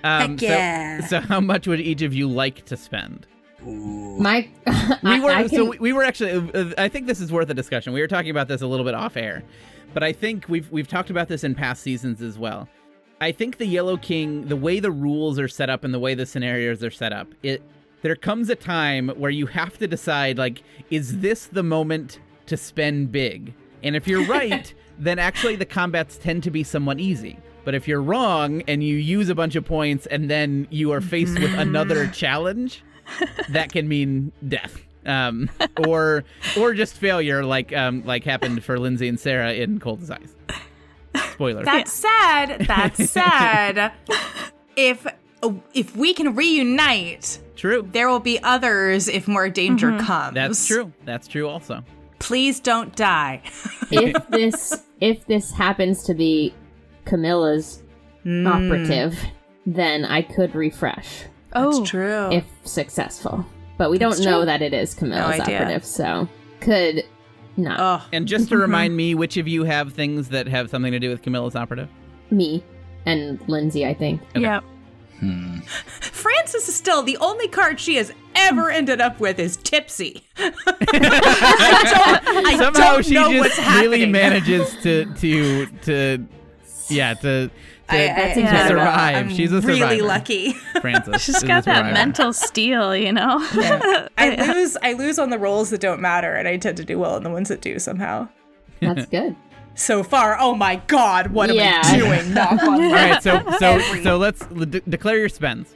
Um, 0.04 0.38
Heck 0.38 1.02
so- 1.02 1.08
So, 1.08 1.20
how 1.20 1.40
much 1.40 1.66
would 1.66 1.80
each 1.80 2.02
of 2.02 2.14
you 2.14 2.28
like 2.28 2.64
to 2.66 2.76
spend? 2.76 3.26
Ooh. 3.66 4.18
My, 4.18 4.48
We 5.02 5.20
were 5.20 5.30
I 5.30 5.42
can, 5.42 5.48
so 5.48 5.64
we, 5.64 5.78
we 5.78 5.92
were 5.92 6.04
actually. 6.04 6.32
Uh, 6.52 6.72
I 6.78 6.88
think 6.88 7.06
this 7.06 7.20
is 7.20 7.32
worth 7.32 7.50
a 7.50 7.54
discussion. 7.54 7.92
We 7.92 8.00
were 8.00 8.08
talking 8.08 8.30
about 8.30 8.48
this 8.48 8.62
a 8.62 8.66
little 8.66 8.84
bit 8.84 8.94
off 8.94 9.16
air, 9.16 9.42
but 9.94 10.02
I 10.02 10.12
think 10.12 10.48
we've 10.48 10.70
we've 10.70 10.88
talked 10.88 11.10
about 11.10 11.28
this 11.28 11.44
in 11.44 11.54
past 11.54 11.82
seasons 11.82 12.22
as 12.22 12.38
well. 12.38 12.68
I 13.20 13.32
think 13.32 13.58
the 13.58 13.66
Yellow 13.66 13.96
King, 13.96 14.46
the 14.46 14.56
way 14.56 14.78
the 14.78 14.92
rules 14.92 15.38
are 15.40 15.48
set 15.48 15.68
up 15.70 15.82
and 15.82 15.92
the 15.92 15.98
way 15.98 16.14
the 16.14 16.26
scenarios 16.26 16.84
are 16.84 16.90
set 16.90 17.12
up, 17.12 17.28
it 17.42 17.62
there 18.02 18.14
comes 18.14 18.48
a 18.48 18.54
time 18.54 19.08
where 19.10 19.30
you 19.30 19.46
have 19.46 19.76
to 19.78 19.88
decide 19.88 20.38
like, 20.38 20.62
is 20.90 21.18
this 21.20 21.46
the 21.46 21.62
moment 21.62 22.20
to 22.46 22.56
spend 22.56 23.10
big? 23.10 23.52
And 23.82 23.96
if 23.96 24.06
you're 24.06 24.24
right, 24.24 24.72
then 24.98 25.18
actually 25.18 25.56
the 25.56 25.66
combats 25.66 26.16
tend 26.16 26.42
to 26.44 26.50
be 26.50 26.62
somewhat 26.62 27.00
easy. 27.00 27.38
But 27.64 27.74
if 27.74 27.86
you're 27.86 28.02
wrong 28.02 28.62
and 28.62 28.82
you 28.82 28.96
use 28.96 29.28
a 29.28 29.34
bunch 29.34 29.56
of 29.56 29.64
points 29.64 30.06
and 30.06 30.30
then 30.30 30.66
you 30.70 30.92
are 30.92 31.00
faced 31.00 31.38
with 31.38 31.52
another 31.58 32.06
challenge, 32.06 32.82
that 33.50 33.72
can 33.72 33.88
mean 33.88 34.32
death. 34.46 34.82
Um, 35.06 35.48
or 35.86 36.24
or 36.58 36.74
just 36.74 36.94
failure 36.94 37.42
like 37.42 37.72
um, 37.74 38.04
like 38.04 38.24
happened 38.24 38.62
for 38.62 38.78
Lindsay 38.78 39.08
and 39.08 39.18
Sarah 39.18 39.54
in 39.54 39.78
Cold 39.78 40.02
as 40.02 40.10
Ice. 40.10 40.34
Spoiler. 41.32 41.64
That 41.64 41.88
said, 41.88 42.66
that 42.66 42.96
said, 43.76 43.92
if 44.76 45.06
if 45.72 45.96
we 45.96 46.14
can 46.14 46.34
reunite, 46.34 47.40
true. 47.56 47.88
there 47.92 48.08
will 48.08 48.20
be 48.20 48.42
others 48.42 49.08
if 49.08 49.28
more 49.28 49.48
danger 49.48 49.96
comes. 49.98 50.34
That's 50.34 50.66
true. 50.66 50.92
That's 51.04 51.28
true 51.28 51.48
also. 51.48 51.84
Please 52.18 52.60
don't 52.60 52.94
die. 52.96 53.42
if 53.90 54.28
this 54.28 54.84
if 55.00 55.24
this 55.26 55.52
happens 55.52 56.02
to 56.04 56.14
be 56.14 56.52
Camilla's 57.04 57.82
operative, 58.26 59.18
then 59.64 60.04
I 60.04 60.22
could 60.22 60.54
refresh 60.54 61.24
Oh, 61.54 61.84
true. 61.84 62.30
if 62.32 62.44
successful. 62.64 63.44
But 63.76 63.90
we 63.90 63.98
don't 63.98 64.10
That's 64.10 64.24
know 64.24 64.38
true. 64.40 64.46
that 64.46 64.60
it 64.62 64.72
is 64.74 64.94
Camilla's 64.94 65.38
No 65.38 65.44
idea. 65.44 65.60
operative, 65.60 65.84
so 65.84 66.28
could 66.60 67.04
not 67.56 67.78
oh, 67.80 68.06
And 68.12 68.26
just 68.26 68.48
to 68.50 68.56
remind 68.58 68.96
me, 68.96 69.14
which 69.14 69.36
of 69.36 69.46
you 69.48 69.64
have 69.64 69.92
things 69.92 70.28
that 70.30 70.46
have 70.48 70.68
something 70.70 70.92
to 70.92 70.98
do 70.98 71.08
with 71.10 71.22
Camilla's 71.22 71.54
operative? 71.56 71.88
me 72.30 72.62
and 73.06 73.40
Lindsay. 73.48 73.86
I 73.86 73.94
think. 73.94 74.20
Okay. 74.32 74.40
yeah. 74.42 74.60
Hmm. 75.20 75.58
Frances 76.00 76.68
is 76.68 76.74
still 76.76 77.02
the 77.02 77.16
only 77.18 77.48
card 77.48 77.80
she 77.80 77.96
has 77.96 78.12
ever 78.36 78.70
ended 78.70 79.00
up 79.00 79.18
with 79.18 79.38
is 79.38 79.56
tipsy. 79.56 80.22
I 80.36 82.20
don't, 82.24 82.46
I 82.46 82.56
Somehow 82.56 82.92
don't 82.92 83.04
she 83.04 83.14
know 83.14 83.32
just 83.32 83.58
really 83.58 84.00
happening. 84.00 84.12
manages 84.12 84.76
to 84.82 85.06
to 85.14 85.66
to 85.82 86.26
yeah 86.88 87.14
to 87.14 87.50
to, 87.88 87.96
I, 87.96 88.02
I, 88.02 88.06
That's 88.06 88.34
to 88.34 88.40
incredible. 88.40 88.80
survive. 88.80 89.16
I'm 89.16 89.28
She's 89.30 89.52
a 89.52 89.60
really 89.60 90.00
lucky. 90.00 90.52
Frances. 90.80 91.22
She's 91.22 91.36
is 91.36 91.42
a 91.42 91.46
got 91.46 91.64
that 91.64 91.92
mental 91.92 92.32
steel, 92.32 92.94
you 92.94 93.12
know? 93.12 93.38
I 94.18 94.52
lose. 94.52 94.76
I 94.82 94.92
lose 94.94 95.18
on 95.18 95.30
the 95.30 95.38
rolls 95.38 95.70
that 95.70 95.80
don't 95.80 96.00
matter, 96.00 96.34
and 96.34 96.46
I 96.46 96.56
tend 96.56 96.76
to 96.78 96.84
do 96.84 96.98
well 96.98 97.14
on 97.14 97.22
the 97.22 97.30
ones 97.30 97.48
that 97.48 97.60
do 97.60 97.78
somehow. 97.78 98.28
That's 98.80 99.06
good. 99.10 99.36
So 99.74 100.02
far, 100.02 100.36
oh 100.40 100.54
my 100.54 100.76
god, 100.88 101.28
what 101.28 101.54
Yeah. 101.54 101.80
am 101.84 101.94
I 101.94 101.98
doing? 101.98 102.34
Knock 102.34 102.62
on 102.62 102.82
All 102.82 102.92
right, 102.92 103.22
so 103.22 103.42
so 103.60 103.78
so 104.02 104.16
let's 104.16 104.44
de- 104.46 104.80
declare 104.80 105.18
your 105.18 105.28
spends. 105.28 105.74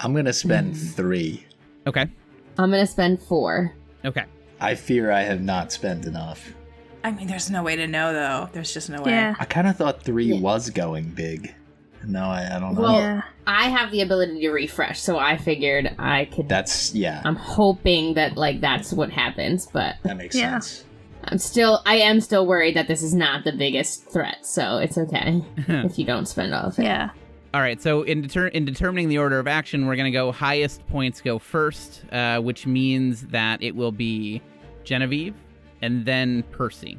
I'm 0.00 0.12
gonna 0.14 0.32
spend 0.32 0.76
hmm. 0.76 0.86
three. 0.88 1.46
Okay. 1.86 2.06
I'm 2.58 2.70
gonna 2.70 2.86
spend 2.86 3.22
four. 3.22 3.74
Okay. 4.04 4.24
I 4.60 4.74
fear 4.74 5.12
I 5.12 5.22
have 5.22 5.40
not 5.40 5.72
spent 5.72 6.04
enough. 6.04 6.52
I 7.02 7.12
mean, 7.12 7.26
there's 7.26 7.50
no 7.50 7.62
way 7.62 7.76
to 7.76 7.86
know 7.86 8.12
though. 8.12 8.48
There's 8.52 8.72
just 8.74 8.90
no 8.90 9.02
way. 9.02 9.12
Yeah. 9.12 9.34
I 9.38 9.44
kind 9.44 9.66
of 9.66 9.76
thought 9.76 10.02
three 10.02 10.26
Yeah. 10.26 10.40
was 10.40 10.70
going 10.70 11.08
big. 11.10 11.54
No, 12.06 12.24
I, 12.24 12.56
I 12.56 12.58
don't 12.58 12.74
know. 12.74 12.80
Well, 12.80 12.94
Yeah. 13.00 13.22
I 13.46 13.68
have 13.68 13.90
the 13.90 14.00
ability 14.02 14.40
to 14.40 14.50
refresh, 14.50 15.00
so 15.00 15.18
I 15.18 15.36
figured 15.36 15.94
I 15.98 16.26
could. 16.26 16.48
That's 16.48 16.94
yeah. 16.94 17.20
I'm 17.24 17.36
hoping 17.36 18.14
that 18.14 18.36
like 18.36 18.60
that's 18.60 18.92
what 18.92 19.10
happens, 19.10 19.66
but 19.66 19.96
that 20.04 20.16
makes 20.16 20.36
Yeah. 20.36 20.58
sense. 20.60 20.84
I'm 21.24 21.38
still 21.38 21.80
I 21.84 21.96
am 21.96 22.20
still 22.20 22.46
worried 22.46 22.76
that 22.76 22.88
this 22.88 23.02
is 23.02 23.14
not 23.14 23.44
the 23.44 23.52
biggest 23.52 24.10
threat, 24.10 24.46
so 24.46 24.78
it's 24.78 24.96
okay 24.96 25.42
if 25.56 25.98
you 25.98 26.04
don't 26.06 26.26
spend 26.26 26.54
all 26.54 26.66
of 26.66 26.78
it. 26.78 26.84
Yeah. 26.84 27.10
All 27.52 27.60
right. 27.60 27.82
So 27.82 28.02
in 28.02 28.22
deter- 28.22 28.46
in 28.48 28.64
determining 28.64 29.08
the 29.08 29.18
order 29.18 29.38
of 29.38 29.46
action, 29.48 29.86
we're 29.86 29.96
gonna 29.96 30.10
go 30.12 30.32
highest 30.32 30.86
points 30.86 31.20
go 31.20 31.38
first, 31.38 32.02
uh, 32.12 32.40
which 32.40 32.66
means 32.66 33.22
that 33.28 33.62
it 33.62 33.74
will 33.74 33.92
be 33.92 34.40
Genevieve 34.84 35.34
and 35.82 36.04
then 36.04 36.42
Percy. 36.50 36.98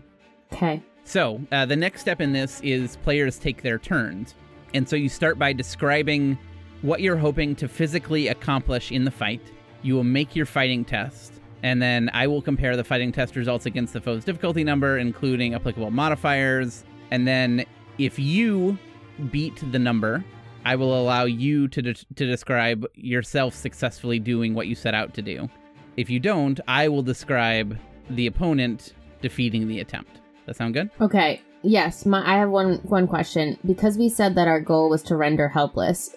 Okay. 0.54 0.82
So, 1.04 1.42
uh, 1.52 1.66
the 1.66 1.76
next 1.76 2.02
step 2.02 2.22
in 2.22 2.32
this 2.32 2.62
is 2.62 2.98
players 2.98 3.38
take 3.38 3.62
their 3.62 3.80
turns. 3.80 4.36
And 4.74 4.88
so 4.88 4.96
you 4.96 5.10
start 5.10 5.38
by 5.38 5.54
describing 5.54 6.38
what 6.82 7.02
you're 7.02 7.18
hoping 7.18 7.56
to 7.56 7.68
physically 7.68 8.28
accomplish 8.28 8.92
in 8.92 9.04
the 9.04 9.12
fight. 9.12 9.42
You 9.82 9.96
will 9.96 10.04
make 10.04 10.36
your 10.36 10.46
fighting 10.46 10.86
test, 10.86 11.34
and 11.64 11.82
then 11.82 12.10
I 12.14 12.28
will 12.28 12.42
compare 12.42 12.78
the 12.78 12.84
fighting 12.84 13.12
test 13.12 13.36
results 13.36 13.66
against 13.66 13.94
the 13.94 14.02
foe's 14.02 14.24
difficulty 14.24 14.64
number, 14.64 14.98
including 14.98 15.54
applicable 15.54 15.92
modifiers. 15.92 16.84
And 17.12 17.28
then 17.28 17.66
if 17.98 18.18
you 18.18 18.78
beat 19.32 19.62
the 19.72 19.80
number, 19.80 20.24
I 20.66 20.76
will 20.76 21.00
allow 21.00 21.26
you 21.26 21.68
to, 21.68 21.82
de- 21.82 21.94
to 21.94 22.26
describe 22.26 22.86
yourself 22.96 23.56
successfully 23.56 24.20
doing 24.20 24.54
what 24.54 24.68
you 24.68 24.76
set 24.76 24.94
out 24.94 25.14
to 25.16 25.22
do. 25.22 25.50
If 25.98 26.10
you 26.10 26.20
don't, 26.20 26.60
I 26.68 26.88
will 26.88 27.04
describe 27.04 27.78
the 28.16 28.28
opponent 28.28 28.94
defeating 29.22 29.68
the 29.68 29.80
attempt. 29.80 30.20
That 30.46 30.56
sound 30.56 30.74
good? 30.74 30.90
Okay. 31.00 31.42
Yes, 31.64 32.06
my 32.06 32.28
I 32.28 32.38
have 32.40 32.50
one 32.50 32.76
one 32.84 33.08
question. 33.08 33.58
Because 33.66 33.98
we 33.98 34.10
said 34.10 34.36
that 34.36 34.48
our 34.48 34.60
goal 34.60 34.90
was 34.90 35.04
to 35.04 35.16
render 35.16 35.48
helpless, 35.48 36.16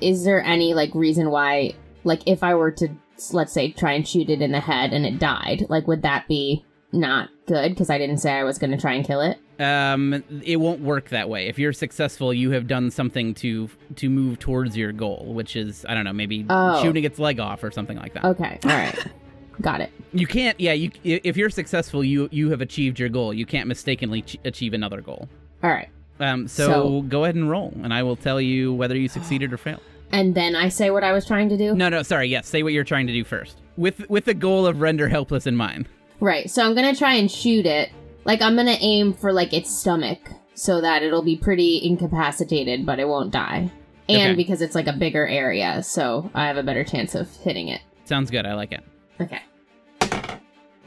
is 0.00 0.24
there 0.24 0.42
any 0.42 0.74
like 0.74 0.94
reason 0.94 1.30
why 1.30 1.74
like 2.04 2.22
if 2.26 2.42
I 2.42 2.54
were 2.54 2.72
to 2.72 2.88
let's 3.32 3.52
say 3.52 3.70
try 3.70 3.92
and 3.92 4.06
shoot 4.08 4.30
it 4.30 4.40
in 4.42 4.50
the 4.52 4.60
head 4.60 4.92
and 4.92 5.06
it 5.06 5.18
died, 5.18 5.66
like 5.68 5.86
would 5.86 6.02
that 6.02 6.26
be 6.26 6.64
not 6.92 7.28
good 7.46 7.70
because 7.70 7.88
I 7.88 7.98
didn't 7.98 8.18
say 8.18 8.32
I 8.32 8.42
was 8.42 8.58
going 8.58 8.72
to 8.72 8.76
try 8.76 8.94
and 8.94 9.04
kill 9.04 9.20
it? 9.20 9.38
Um, 9.60 10.24
it 10.42 10.56
won't 10.56 10.80
work 10.80 11.10
that 11.10 11.28
way. 11.28 11.46
If 11.46 11.58
you're 11.58 11.74
successful, 11.74 12.32
you 12.34 12.50
have 12.52 12.66
done 12.66 12.90
something 12.90 13.34
to 13.34 13.68
to 13.96 14.08
move 14.10 14.40
towards 14.40 14.76
your 14.76 14.90
goal, 14.90 15.32
which 15.34 15.54
is 15.54 15.86
I 15.88 15.94
don't 15.94 16.04
know, 16.04 16.12
maybe 16.12 16.44
Oh. 16.50 16.82
shooting 16.82 17.04
its 17.04 17.20
leg 17.20 17.38
off 17.38 17.62
or 17.62 17.70
something 17.70 17.96
like 17.98 18.14
that. 18.14 18.24
Okay. 18.24 18.58
All 18.64 18.70
right. 18.70 18.98
Got 19.60 19.80
it. 19.80 19.90
You 20.12 20.26
can't. 20.26 20.58
Yeah, 20.58 20.72
you 20.72 20.90
if 21.04 21.36
you're 21.36 21.50
successful, 21.50 22.02
you 22.02 22.28
you 22.32 22.50
have 22.50 22.60
achieved 22.60 22.98
your 22.98 23.08
goal. 23.08 23.34
You 23.34 23.46
can't 23.46 23.68
mistakenly 23.68 24.22
ch- 24.22 24.36
achieve 24.44 24.72
another 24.72 25.00
goal. 25.00 25.28
All 25.62 25.70
right. 25.70 25.88
Um, 26.18 26.48
so, 26.48 26.66
So- 26.66 27.02
go 27.02 27.24
ahead 27.24 27.34
and 27.34 27.48
roll, 27.50 27.72
and 27.82 27.92
I 27.94 28.02
will 28.02 28.16
tell 28.16 28.40
you 28.40 28.72
whether 28.74 28.96
you 28.96 29.08
succeeded 29.08 29.52
or 29.52 29.56
failed. 29.66 29.80
And 30.12 30.34
then 30.34 30.56
I 30.56 30.68
say 30.70 30.90
what 30.90 31.04
I 31.04 31.12
was 31.12 31.24
trying 31.24 31.48
to 31.50 31.56
do? 31.56 31.74
No, 31.74 31.88
no, 31.88 32.02
sorry. 32.02 32.28
Yes, 32.28 32.48
say 32.48 32.62
what 32.62 32.72
you're 32.72 32.84
trying 32.84 33.06
to 33.06 33.12
do 33.12 33.22
first, 33.24 33.60
with 33.76 34.08
with 34.10 34.24
the 34.24 34.34
goal 34.34 34.66
of 34.66 34.80
render 34.80 35.08
helpless 35.08 35.46
in 35.46 35.56
mind. 35.56 35.88
Right. 36.20 36.50
So 36.50 36.64
I'm 36.64 36.74
going 36.74 36.92
to 36.92 36.98
try 36.98 37.14
and 37.14 37.30
shoot 37.30 37.64
it. 37.66 37.90
Like 38.24 38.42
I'm 38.42 38.54
going 38.54 38.66
to 38.66 38.82
aim 38.84 39.14
for 39.14 39.32
like 39.32 39.52
its 39.54 39.74
stomach 39.74 40.18
so 40.54 40.80
that 40.82 41.02
it'll 41.02 41.22
be 41.22 41.36
pretty 41.36 41.80
incapacitated 41.82 42.84
but 42.84 42.98
it 42.98 43.08
won't 43.08 43.30
die. 43.32 43.70
and 44.08 44.32
Okay. 44.32 44.34
because 44.34 44.60
it's 44.60 44.74
like 44.74 44.86
a 44.88 44.92
bigger 44.92 45.26
area, 45.26 45.82
so 45.82 46.30
I 46.34 46.46
have 46.48 46.56
a 46.58 46.62
better 46.62 46.84
chance 46.84 47.14
of 47.14 47.34
hitting 47.36 47.68
it. 47.68 47.80
Sounds 48.04 48.30
good. 48.30 48.44
I 48.44 48.54
like 48.54 48.72
it. 48.72 48.82
Okay. 49.20 49.40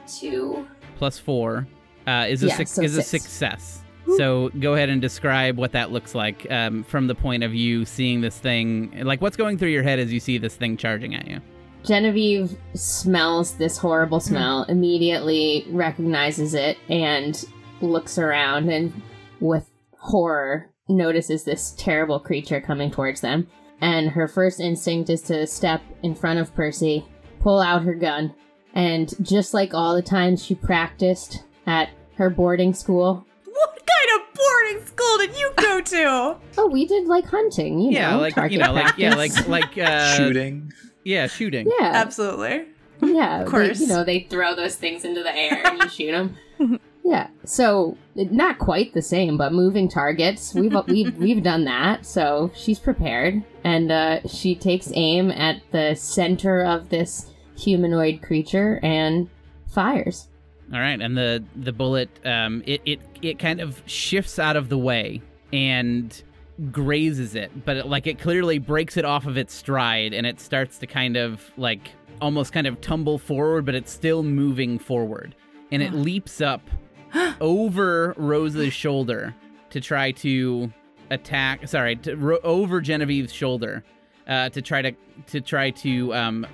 Two. 0.07 0.67
Plus 0.97 1.17
four 1.17 1.67
uh, 2.07 2.25
is 2.29 2.43
a 2.43 2.47
Yeah, 2.47 2.57
suc 2.57 2.67
so 2.67 2.81
is 2.81 2.97
a 2.97 3.01
success. 3.01 3.81
So 4.17 4.49
go 4.59 4.73
ahead 4.73 4.89
and 4.89 5.01
describe 5.01 5.57
what 5.57 5.71
that 5.71 5.91
looks 5.91 6.13
like 6.13 6.45
um, 6.51 6.83
from 6.83 7.07
the 7.07 7.15
point 7.15 7.43
of 7.43 7.51
view 7.51 7.85
seeing 7.85 8.21
this 8.21 8.37
thing. 8.37 8.91
Like 9.03 9.21
what's 9.21 9.37
going 9.37 9.57
through 9.57 9.69
your 9.69 9.83
head 9.83 9.97
as 9.97 10.11
you 10.11 10.19
see 10.19 10.37
this 10.37 10.55
thing 10.55 10.75
charging 10.77 11.15
at 11.15 11.27
you. 11.27 11.39
Genevieve 11.83 12.57
smells 12.75 13.55
this 13.55 13.77
horrible 13.77 14.19
smell, 14.19 14.63
immediately 14.69 15.65
recognizes 15.69 16.53
it, 16.53 16.77
and 16.89 17.43
looks 17.81 18.17
around 18.17 18.69
and, 18.69 18.93
with 19.41 19.69
horror, 19.97 20.69
notices 20.87 21.43
this 21.43 21.71
terrible 21.77 22.19
creature 22.19 22.61
coming 22.61 22.89
towards 22.89 23.21
them. 23.21 23.47
And 23.81 24.09
her 24.11 24.29
first 24.29 24.61
instinct 24.61 25.09
is 25.09 25.21
to 25.23 25.45
step 25.45 25.81
in 26.03 26.15
front 26.15 26.39
of 26.39 26.55
Percy, 26.55 27.05
pull 27.41 27.59
out 27.59 27.83
her 27.83 27.95
gun, 27.95 28.33
and 28.73 29.13
just 29.21 29.53
like 29.53 29.73
all 29.73 29.95
the 29.95 30.01
times 30.01 30.43
she 30.43 30.55
practiced 30.55 31.43
at 31.67 31.89
her 32.17 32.29
boarding 32.29 32.73
school. 32.73 33.25
What 33.45 33.69
kind 33.69 34.21
of 34.21 34.33
boarding 34.33 34.85
school 34.85 35.17
did 35.19 35.35
you 35.37 35.51
go 35.57 35.81
to? 35.81 36.37
Oh, 36.57 36.67
we 36.67 36.85
did 36.85 37.07
like 37.07 37.25
hunting, 37.25 37.79
you 37.79 37.91
yeah, 37.91 38.11
know, 38.11 38.19
like 38.19 38.51
you 38.51 38.59
know, 38.59 38.71
like 38.73 38.95
yeah, 38.97 39.15
like 39.15 39.47
like 39.47 39.75
uh, 39.77 40.15
Shooting. 40.15 40.71
Yeah, 41.03 41.25
shooting. 41.27 41.67
yeah, 41.79 41.91
Absolutely. 41.95 42.65
Yeah, 43.01 43.39
Of 43.39 43.45
they- 43.45 43.51
course. 43.51 43.79
you 43.81 43.87
know, 43.87 44.03
they 44.03 44.21
throw 44.29 44.55
those 44.55 44.75
things 44.75 45.03
into 45.03 45.23
the 45.23 45.35
air 45.35 45.61
and 45.65 45.81
you 45.81 45.89
shoot 45.89 46.11
them. 46.11 46.79
yeah, 47.03 47.27
so 47.43 47.97
not 48.15 48.59
quite 48.59 48.93
the 48.93 49.01
same, 49.01 49.35
but 49.35 49.51
moving 49.51 49.89
targets. 49.89 50.53
We've 50.53 50.75
we've 50.87 51.17
we've 51.17 51.43
done 51.51 51.65
that, 51.65 52.05
so 52.05 52.51
she's 52.55 52.79
prepared, 52.79 53.43
and 53.63 53.91
uh, 53.91 54.19
she 54.27 54.55
takes 54.55 54.91
aim 54.93 55.31
at 55.31 55.61
the 55.71 55.95
center 55.95 56.61
of 56.61 56.89
this 56.89 57.31
humanoid 57.57 58.21
creature 58.21 58.79
and 58.83 59.29
fires. 59.67 60.27
All 60.73 60.79
right, 60.79 60.99
and 60.99 61.17
the 61.17 61.43
the 61.55 61.73
bullet 61.73 62.09
um 62.25 62.63
it 62.65 62.81
it 62.85 62.99
it 63.21 63.39
kind 63.39 63.59
of 63.59 63.81
shifts 63.85 64.39
out 64.39 64.55
of 64.55 64.69
the 64.69 64.77
way 64.77 65.21
and 65.51 66.23
grazes 66.71 67.35
it, 67.35 67.65
but 67.65 67.77
it, 67.77 67.87
like 67.87 68.07
it 68.07 68.19
clearly 68.19 68.59
breaks 68.59 68.97
it 68.97 69.05
off 69.05 69.25
of 69.25 69.37
its 69.37 69.53
stride 69.53 70.13
and 70.13 70.25
it 70.25 70.39
starts 70.39 70.77
to 70.79 70.87
kind 70.87 71.17
of 71.17 71.51
like 71.57 71.91
almost 72.21 72.53
kind 72.53 72.67
of 72.67 72.79
tumble 72.79 73.17
forward, 73.17 73.65
but 73.65 73.75
it's 73.75 73.91
still 73.91 74.23
moving 74.23 74.79
forward. 74.79 75.35
And 75.71 75.81
it 75.81 75.93
leaps 75.93 76.41
up 76.41 76.61
over 77.41 78.13
Rose's 78.17 78.73
shoulder 78.73 79.35
to 79.71 79.81
try 79.81 80.11
to 80.11 80.71
attack, 81.09 81.67
sorry, 81.67 81.95
to, 81.97 82.15
ro- 82.15 82.39
over 82.43 82.81
Genevieve's 82.81 83.33
shoulder 83.33 83.83
uh 84.27 84.47
to 84.49 84.61
try 84.61 84.81
to 84.81 84.93
to 85.27 85.41
try 85.41 85.69
to 85.69 86.13
um 86.13 86.47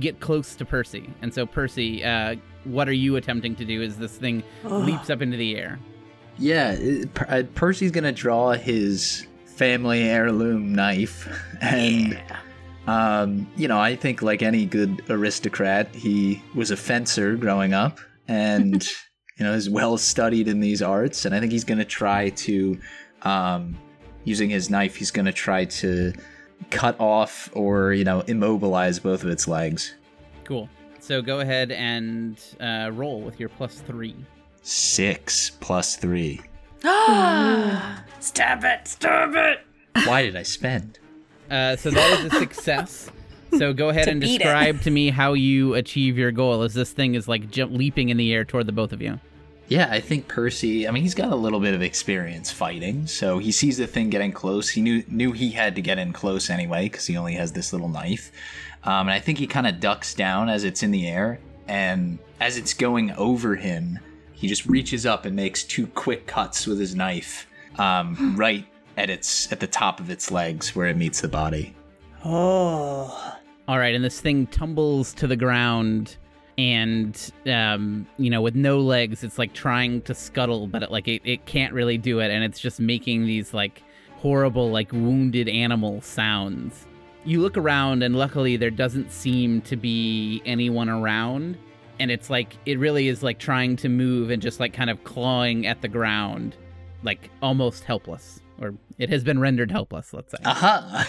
get 0.00 0.20
close 0.20 0.54
to 0.56 0.64
Percy. 0.64 1.10
And 1.22 1.32
so 1.32 1.46
Percy, 1.46 2.04
uh 2.04 2.36
what 2.64 2.88
are 2.88 2.92
you 2.92 3.16
attempting 3.16 3.56
to 3.56 3.64
do 3.64 3.82
as 3.82 3.96
this 3.96 4.16
thing 4.16 4.42
leaps 4.64 5.10
up 5.10 5.20
into 5.20 5.36
the 5.36 5.56
air? 5.56 5.78
Yeah, 6.38 6.72
it- 6.72 7.12
Per- 7.12 7.26
uh, 7.28 7.42
Percy's 7.54 7.90
gonna 7.90 8.12
draw 8.12 8.52
his 8.52 9.26
family 9.44 10.02
heirloom 10.04 10.72
knife, 10.74 11.28
and 11.60 12.18
um, 12.86 13.46
you 13.56 13.68
know, 13.68 13.78
I 13.78 13.94
think 13.96 14.22
like 14.22 14.42
any 14.42 14.64
good 14.66 15.02
aristocrat, 15.08 15.94
he 15.94 16.42
was 16.54 16.70
a 16.70 16.76
fencer 16.76 17.36
growing 17.36 17.74
up, 17.74 17.98
and 18.28 18.82
you 19.38 19.44
know, 19.44 19.52
is 19.52 19.68
well 19.70 19.96
studied 19.98 20.48
in 20.48 20.60
these 20.60 20.82
arts, 20.82 21.24
and 21.24 21.34
I 21.34 21.40
think 21.40 21.52
he's 21.52 21.64
gonna 21.64 21.84
try 21.84 22.30
to, 22.30 22.78
um, 23.22 23.76
using 24.24 24.50
his 24.50 24.70
knife, 24.70 24.96
he's 24.96 25.10
gonna 25.10 25.32
try 25.32 25.64
to 25.64 26.12
cut 26.70 26.98
off 26.98 27.50
or 27.54 27.92
you 27.92 28.04
know 28.04 28.20
immobilize 28.26 28.98
both 28.98 29.22
of 29.24 29.30
its 29.30 29.46
legs. 29.48 29.94
Cool. 30.44 30.68
So 31.00 31.20
go 31.20 31.40
ahead 31.40 31.72
and 31.72 32.40
uh, 32.60 32.90
roll 32.92 33.20
with 33.20 33.40
your 33.40 33.48
plus 33.48 33.80
three. 33.80 34.16
Six 34.62 35.50
plus 35.60 35.96
three. 35.96 36.40
stab 36.82 38.64
it, 38.64 38.86
stab 38.88 39.34
it. 39.34 39.60
Why 40.06 40.22
did 40.22 40.36
I 40.36 40.42
spend? 40.42 40.98
Uh, 41.50 41.76
so 41.76 41.90
that 41.90 42.20
is 42.20 42.32
a 42.32 42.38
success. 42.38 43.10
So 43.58 43.72
go 43.72 43.90
ahead 43.90 44.08
and 44.08 44.20
beat 44.20 44.36
it. 44.36 44.44
describe 44.44 44.80
to 44.82 44.90
me 44.90 45.10
how 45.10 45.34
you 45.34 45.74
achieve 45.74 46.16
your 46.16 46.32
goal 46.32 46.62
as 46.62 46.74
this 46.74 46.92
thing 46.92 47.14
is 47.14 47.28
like 47.28 47.50
jump, 47.50 47.72
leaping 47.72 48.08
in 48.08 48.16
the 48.16 48.32
air 48.32 48.44
toward 48.44 48.66
the 48.66 48.72
both 48.72 48.92
of 48.92 49.02
you. 49.02 49.20
Yeah, 49.72 49.88
I 49.90 50.00
think 50.00 50.28
Percy. 50.28 50.86
I 50.86 50.90
mean, 50.90 51.02
he's 51.02 51.14
got 51.14 51.32
a 51.32 51.34
little 51.34 51.58
bit 51.58 51.72
of 51.72 51.80
experience 51.80 52.50
fighting, 52.50 53.06
so 53.06 53.38
he 53.38 53.50
sees 53.50 53.78
the 53.78 53.86
thing 53.86 54.10
getting 54.10 54.30
close. 54.30 54.68
He 54.68 54.82
knew 54.82 55.02
knew 55.08 55.32
he 55.32 55.50
had 55.50 55.76
to 55.76 55.80
get 55.80 55.98
in 55.98 56.12
close 56.12 56.50
anyway 56.50 56.90
because 56.90 57.06
he 57.06 57.16
only 57.16 57.32
has 57.36 57.52
this 57.52 57.72
little 57.72 57.88
knife. 57.88 58.32
Um, 58.84 59.08
and 59.08 59.12
I 59.12 59.18
think 59.18 59.38
he 59.38 59.46
kind 59.46 59.66
of 59.66 59.80
ducks 59.80 60.12
down 60.12 60.50
as 60.50 60.64
it's 60.64 60.82
in 60.82 60.90
the 60.90 61.08
air, 61.08 61.40
and 61.68 62.18
as 62.38 62.58
it's 62.58 62.74
going 62.74 63.12
over 63.12 63.56
him, 63.56 63.98
he 64.34 64.46
just 64.46 64.66
reaches 64.66 65.06
up 65.06 65.24
and 65.24 65.34
makes 65.34 65.64
two 65.64 65.86
quick 65.86 66.26
cuts 66.26 66.66
with 66.66 66.78
his 66.78 66.94
knife, 66.94 67.46
um, 67.78 68.36
right 68.36 68.66
at 68.98 69.08
its 69.08 69.50
at 69.52 69.60
the 69.60 69.66
top 69.66 70.00
of 70.00 70.10
its 70.10 70.30
legs 70.30 70.76
where 70.76 70.88
it 70.88 70.98
meets 70.98 71.22
the 71.22 71.28
body. 71.28 71.74
Oh. 72.26 73.38
All 73.66 73.78
right, 73.78 73.94
and 73.94 74.04
this 74.04 74.20
thing 74.20 74.48
tumbles 74.48 75.14
to 75.14 75.26
the 75.26 75.36
ground, 75.36 76.18
and 76.66 77.32
um, 77.46 78.06
you 78.18 78.30
know, 78.30 78.40
with 78.40 78.54
no 78.54 78.78
legs, 78.78 79.24
it's 79.24 79.38
like 79.38 79.52
trying 79.52 80.02
to 80.02 80.14
scuttle, 80.14 80.66
but 80.68 80.82
it, 80.84 80.90
like 80.92 81.08
it, 81.08 81.22
it 81.24 81.44
can't 81.46 81.72
really 81.72 81.98
do 81.98 82.20
it, 82.20 82.30
and 82.30 82.44
it's 82.44 82.60
just 82.60 82.78
making 82.78 83.26
these 83.26 83.52
like 83.52 83.82
horrible, 84.16 84.70
like 84.70 84.92
wounded 84.92 85.48
animal 85.48 86.00
sounds. 86.00 86.86
You 87.24 87.40
look 87.40 87.56
around, 87.56 88.02
and 88.02 88.14
luckily, 88.16 88.56
there 88.56 88.70
doesn't 88.70 89.10
seem 89.12 89.60
to 89.62 89.76
be 89.76 90.40
anyone 90.44 90.88
around, 90.88 91.56
and 91.98 92.10
it's 92.10 92.30
like 92.30 92.56
it 92.66 92.78
really 92.78 93.08
is 93.08 93.22
like 93.22 93.38
trying 93.38 93.76
to 93.76 93.88
move 93.88 94.30
and 94.30 94.40
just 94.40 94.60
like 94.60 94.72
kind 94.72 94.90
of 94.90 95.02
clawing 95.04 95.66
at 95.66 95.82
the 95.82 95.88
ground, 95.88 96.56
like 97.02 97.30
almost 97.42 97.84
helpless, 97.84 98.40
or 98.60 98.74
it 98.98 99.08
has 99.10 99.24
been 99.24 99.40
rendered 99.40 99.70
helpless. 99.70 100.12
Let's 100.14 100.30
say. 100.30 100.38
Aha! 100.44 101.08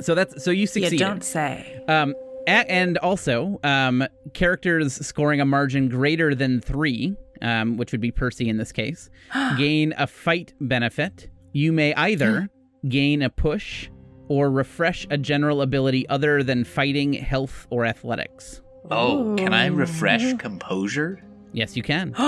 So 0.00 0.14
that's 0.14 0.42
so 0.42 0.50
you 0.50 0.62
You 0.62 0.66
succeeded. 0.66 0.98
don't 0.98 1.24
say. 1.24 1.82
Um, 1.88 2.14
a- 2.14 2.29
and 2.68 2.98
also, 2.98 3.60
um, 3.64 4.06
characters 4.34 4.94
scoring 4.94 5.40
a 5.40 5.44
margin 5.44 5.88
greater 5.88 6.34
than 6.34 6.60
three, 6.60 7.16
um, 7.42 7.76
which 7.76 7.92
would 7.92 8.00
be 8.00 8.10
Percy 8.10 8.48
in 8.48 8.56
this 8.56 8.72
case, 8.72 9.10
gain 9.56 9.94
a 9.96 10.06
fight 10.06 10.54
benefit. 10.60 11.28
You 11.52 11.72
may 11.72 11.94
either 11.94 12.48
gain 12.88 13.22
a 13.22 13.30
push 13.30 13.88
or 14.28 14.50
refresh 14.50 15.06
a 15.10 15.18
general 15.18 15.60
ability 15.62 16.08
other 16.08 16.42
than 16.42 16.64
fighting, 16.64 17.12
health, 17.12 17.66
or 17.70 17.84
athletics. 17.84 18.62
Oh, 18.90 19.34
can 19.36 19.52
I 19.52 19.66
refresh 19.66 20.34
composure? 20.38 21.22
Yes, 21.52 21.76
you 21.76 21.82
can. 21.82 22.14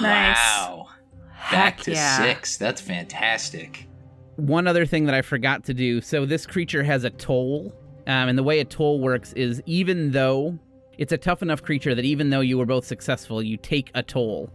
Nice. 0.00 0.36
Wow. 0.36 0.88
Back 1.50 1.76
Heck 1.76 1.84
to 1.84 1.92
yeah. 1.92 2.16
six. 2.16 2.56
That's 2.56 2.80
fantastic. 2.80 3.86
One 4.36 4.66
other 4.66 4.86
thing 4.86 5.04
that 5.06 5.14
I 5.14 5.22
forgot 5.22 5.62
to 5.64 5.74
do. 5.74 6.00
So 6.00 6.26
this 6.26 6.46
creature 6.46 6.82
has 6.82 7.04
a 7.04 7.10
toll, 7.10 7.72
um, 8.06 8.28
and 8.28 8.38
the 8.38 8.42
way 8.42 8.60
a 8.60 8.64
toll 8.64 9.00
works 9.00 9.32
is 9.34 9.62
even 9.66 10.10
though 10.12 10.58
it's 10.98 11.12
a 11.12 11.18
tough 11.18 11.42
enough 11.42 11.62
creature 11.62 11.94
that 11.94 12.04
even 12.04 12.30
though 12.30 12.40
you 12.40 12.56
were 12.58 12.66
both 12.66 12.84
successful, 12.84 13.42
you 13.42 13.56
take 13.56 13.90
a 13.94 14.02
toll 14.02 14.50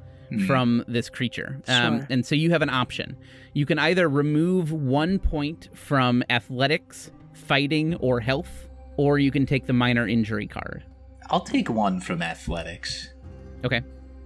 from 0.45 0.85
this 0.87 1.09
creature. 1.09 1.59
Um, 1.67 1.97
Sure. 1.99 2.07
and 2.11 2.25
so 2.25 2.35
you 2.35 2.51
have 2.51 2.61
an 2.61 2.69
option. 2.69 3.17
You 3.53 3.65
can 3.65 3.79
either 3.79 4.07
remove 4.07 4.71
one 4.71 5.17
point 5.17 5.69
from 5.73 6.23
athletics, 6.29 7.09
fighting, 7.33 7.95
or 7.95 8.19
health, 8.19 8.69
or 8.95 9.17
you 9.17 9.31
can 9.31 9.45
take 9.47 9.65
the 9.65 9.73
minor 9.73 10.07
injury 10.07 10.45
card. 10.45 10.83
I'll 11.31 11.41
take 11.41 11.67
one 11.69 11.99
from 11.99 12.21
athletics. 12.21 13.09
Okay. 13.65 13.81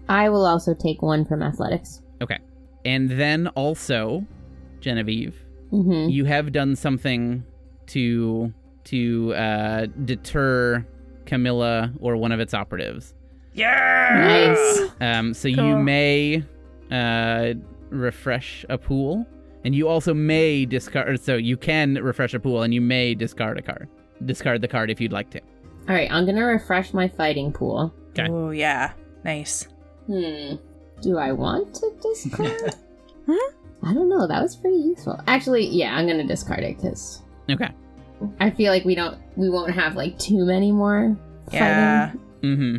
I 0.09 0.27
will 0.29 0.45
also 0.45 0.73
take 0.73 1.01
one 1.01 1.23
from 1.25 1.41
athletics. 1.41 2.01
Okay. 2.21 2.37
And 2.83 3.09
then 3.09 3.47
also, 3.55 4.25
Genevieve, 4.81 5.35
hmm 5.71 6.09
you 6.09 6.25
have 6.25 6.51
done 6.51 6.75
something 6.75 7.43
to 7.87 8.53
to 8.85 9.33
uh, 9.35 9.85
deter 10.05 10.85
Camilla 11.25 11.91
or 11.99 12.17
one 12.17 12.31
of 12.31 12.39
its 12.39 12.53
operatives. 12.53 13.13
Yeah. 13.53 14.53
Nice. 14.53 14.91
Um, 14.99 15.33
so 15.33 15.47
you 15.47 15.77
may 15.77 16.43
uh, 16.91 17.53
refresh 17.89 18.65
a 18.69 18.77
pool, 18.77 19.25
and 19.63 19.73
you 19.75 19.87
also 19.87 20.13
may 20.13 20.65
discard. 20.65 21.21
So 21.21 21.35
you 21.35 21.57
can 21.57 21.95
refresh 21.95 22.33
a 22.33 22.39
pool, 22.39 22.63
and 22.63 22.73
you 22.73 22.81
may 22.81 23.15
discard 23.15 23.57
a 23.57 23.61
card. 23.61 23.87
Discard 24.25 24.61
the 24.61 24.67
card 24.67 24.89
if 24.89 24.99
you'd 24.99 25.11
like 25.11 25.29
to. 25.31 25.41
All 25.87 25.95
right, 25.95 26.09
I'm 26.11 26.25
gonna 26.25 26.45
refresh 26.45 26.93
my 26.93 27.07
fighting 27.07 27.51
pool. 27.51 27.93
Okay. 28.11 28.27
Oh 28.29 28.51
yeah. 28.51 28.93
Nice. 29.23 29.67
Hmm. 30.07 30.55
Do 31.01 31.17
I 31.17 31.31
want 31.31 31.75
to 31.75 31.91
discard? 32.01 32.75
Huh? 33.25 33.51
I 33.83 33.93
don't 33.93 34.09
know. 34.09 34.27
That 34.27 34.41
was 34.41 34.57
pretty 34.57 34.75
useful. 34.75 35.17
Actually, 35.27 35.65
yeah, 35.67 35.95
I'm 35.95 36.05
gonna 36.05 36.27
discard 36.27 36.59
it 36.59 36.75
because 36.75 37.21
Okay. 37.49 37.69
I 38.39 38.49
feel 38.51 38.71
like 38.71 38.85
we 38.85 38.95
don't, 38.95 39.17
we 39.35 39.49
won't 39.49 39.71
have 39.73 39.95
like 39.95 40.17
too 40.19 40.45
many 40.45 40.71
more 40.71 41.15
Yeah. 41.51 42.07
fighting 42.11 42.19
Mm-hmm. 42.41 42.77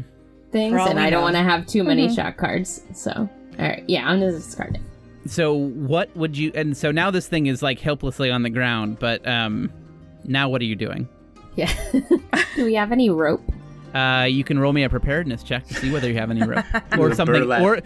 things, 0.53 0.81
and 0.89 1.01
I 1.01 1.11
don't 1.11 1.23
want 1.23 1.37
to 1.37 1.43
have 1.43 1.67
too 1.67 1.83
many 1.85 2.09
Mhm. 2.09 2.15
shot 2.17 2.37
cards. 2.37 2.83
So, 2.93 3.11
all 3.13 3.29
right, 3.59 3.83
yeah, 3.89 4.07
I'm 4.09 4.21
gonna 4.21 4.33
discard 4.33 4.77
it. 4.77 5.31
so 5.31 5.55
what 5.55 6.15
would 6.17 6.37
you? 6.37 6.53
And 6.55 6.77
so 6.77 6.91
now 6.93 7.11
this 7.11 7.27
thing 7.29 7.47
is 7.47 7.63
like 7.63 7.81
helplessly 7.81 8.31
on 8.31 8.43
the 8.43 8.51
ground. 8.51 8.99
But 8.99 9.27
um, 9.27 9.71
now 10.25 10.49
what 10.51 10.61
are 10.61 10.67
you 10.67 10.77
doing? 10.77 11.09
Yeah. 11.57 11.73
Do 12.57 12.65
we 12.65 12.75
have 12.75 12.93
any 12.93 13.09
rope? 13.11 13.43
Uh, 13.95 14.27
you 14.29 14.43
can 14.45 14.59
roll 14.59 14.73
me 14.73 14.83
a 14.83 14.89
preparedness 14.91 15.43
check 15.45 15.67
to 15.69 15.75
see 15.75 15.91
whether 15.93 16.09
you 16.09 16.17
have 16.17 16.31
any 16.31 16.43
rope 16.43 16.65
or 16.99 17.15
something, 17.15 17.41
burlap- 17.43 17.63
or 17.63 17.77
or 17.77 17.83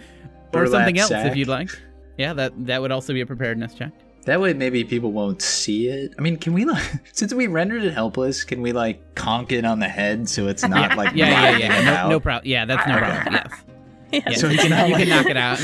burlap 0.51 0.71
something 0.71 0.97
else 0.99 1.09
sack. 1.09 1.27
if 1.31 1.37
you'd 1.37 1.47
like. 1.47 1.69
Yeah, 2.17 2.33
that 2.33 2.51
that 2.65 2.81
would 2.81 2.91
also 2.91 3.13
be 3.13 3.21
a 3.21 3.25
preparedness 3.25 3.73
check. 3.75 3.91
That 4.29 4.39
way, 4.39 4.53
maybe 4.53 4.83
people 4.83 5.11
won't 5.11 5.41
see 5.41 5.87
it. 5.87 6.13
I 6.19 6.21
mean, 6.21 6.37
can 6.37 6.53
we 6.53 6.63
like, 6.63 6.83
since 7.13 7.33
we 7.33 7.47
rendered 7.47 7.83
it 7.83 7.93
helpless, 7.93 8.43
can 8.43 8.61
we 8.61 8.71
like 8.73 9.15
conk 9.15 9.51
it 9.51 9.65
on 9.65 9.79
the 9.79 9.89
head 9.89 10.29
so 10.29 10.47
it's 10.47 10.61
not 10.67 10.95
like 10.95 11.15
Yeah, 11.15 11.29
yeah, 11.29 11.43
riding 11.43 11.61
yeah. 11.61 12.01
No, 12.03 12.09
no 12.09 12.19
problem. 12.19 12.47
Yeah, 12.47 12.65
that's 12.65 12.87
no 12.87 12.97
problem. 12.99 13.33
Yes. 13.33 13.51
Yeah. 14.11 14.31
So 14.37 14.47
you 14.49 14.57
can 14.57 14.69
not 14.71 14.89
you 14.89 14.95
can 14.95 15.09
knock 15.09 15.27
it 15.27 15.37
out. 15.37 15.59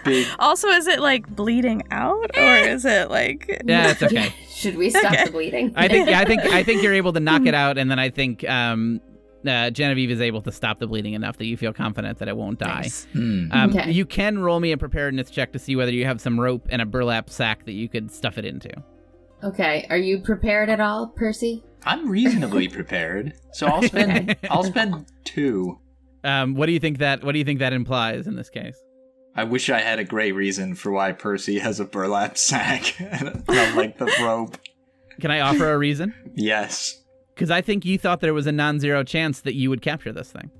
Big 0.04 0.26
Also, 0.38 0.68
is 0.68 0.86
it 0.86 1.00
like 1.00 1.26
bleeding 1.28 1.82
out, 1.90 2.30
or 2.34 2.56
is 2.56 2.86
it 2.86 3.10
like? 3.10 3.60
yeah, 3.66 3.90
it's 3.90 4.02
okay. 4.02 4.32
Should 4.48 4.78
we 4.78 4.88
stop 4.88 5.12
Okay. 5.12 5.26
the 5.26 5.30
bleeding? 5.30 5.74
I 5.76 5.86
think 5.88 6.08
yeah, 6.08 6.20
I 6.20 6.24
think 6.24 6.40
I 6.44 6.62
think 6.62 6.82
you're 6.82 6.94
able 6.94 7.12
to 7.12 7.20
knock 7.20 7.44
it 7.44 7.52
out, 7.52 7.76
and 7.76 7.90
then 7.90 7.98
I 7.98 8.08
think 8.08 8.48
um, 8.48 9.02
uh, 9.46 9.70
Genevieve 9.70 10.10
is 10.10 10.20
able 10.20 10.42
to 10.42 10.52
stop 10.52 10.78
the 10.78 10.86
bleeding 10.86 11.14
enough 11.14 11.36
that 11.38 11.46
you 11.46 11.56
feel 11.56 11.72
confident 11.72 12.18
that 12.18 12.28
it 12.28 12.36
won't 12.36 12.58
die. 12.58 12.82
Nice. 12.82 13.06
Hmm. 13.12 13.46
Um, 13.52 13.70
Okay. 13.70 13.90
You 13.90 14.06
can 14.06 14.38
roll 14.38 14.60
me 14.60 14.72
a 14.72 14.78
preparedness 14.78 15.30
check 15.30 15.52
to 15.52 15.58
see 15.58 15.76
whether 15.76 15.92
you 15.92 16.04
have 16.06 16.20
some 16.20 16.38
rope 16.40 16.66
and 16.70 16.80
a 16.82 16.86
burlap 16.86 17.28
sack 17.30 17.64
that 17.66 17.72
you 17.72 17.88
could 17.88 18.10
stuff 18.10 18.38
it 18.38 18.44
into. 18.44 18.70
Okay, 19.42 19.86
are 19.90 19.98
you 19.98 20.20
prepared 20.20 20.70
at 20.70 20.80
all, 20.80 21.08
Percy? 21.08 21.62
I'm 21.84 22.08
reasonably 22.08 22.66
prepared, 22.68 23.34
so 23.52 23.66
I'll 23.66 23.82
spend 23.82 24.34
I'll 24.50 24.64
spend 24.64 25.04
two. 25.24 25.78
Um, 26.22 26.54
what 26.54 26.64
do 26.66 26.72
you 26.72 26.80
think 26.80 26.98
that 26.98 27.22
What 27.22 27.32
do 27.32 27.38
you 27.38 27.44
think 27.44 27.58
that 27.58 27.74
implies 27.74 28.26
in 28.26 28.36
this 28.36 28.48
case? 28.48 28.76
I 29.36 29.44
wish 29.44 29.68
I 29.68 29.80
had 29.80 29.98
a 29.98 30.04
great 30.04 30.32
reason 30.32 30.74
for 30.76 30.92
why 30.92 31.12
Percy 31.12 31.58
has 31.58 31.78
a 31.80 31.84
burlap 31.84 32.38
sack 32.38 32.98
and 33.00 33.44
I 33.48 33.74
like 33.74 33.98
the 33.98 34.10
rope. 34.22 34.56
Can 35.20 35.30
I 35.30 35.40
offer 35.40 35.70
a 35.72 35.76
reason? 35.76 36.14
Yes. 36.34 37.02
Because 37.34 37.50
I 37.50 37.60
think 37.60 37.84
you 37.84 37.98
thought 37.98 38.20
there 38.20 38.34
was 38.34 38.46
a 38.46 38.52
non-zero 38.52 39.02
chance 39.04 39.40
that 39.40 39.54
you 39.54 39.68
would 39.70 39.82
capture 39.82 40.12
this 40.12 40.30
thing. 40.30 40.50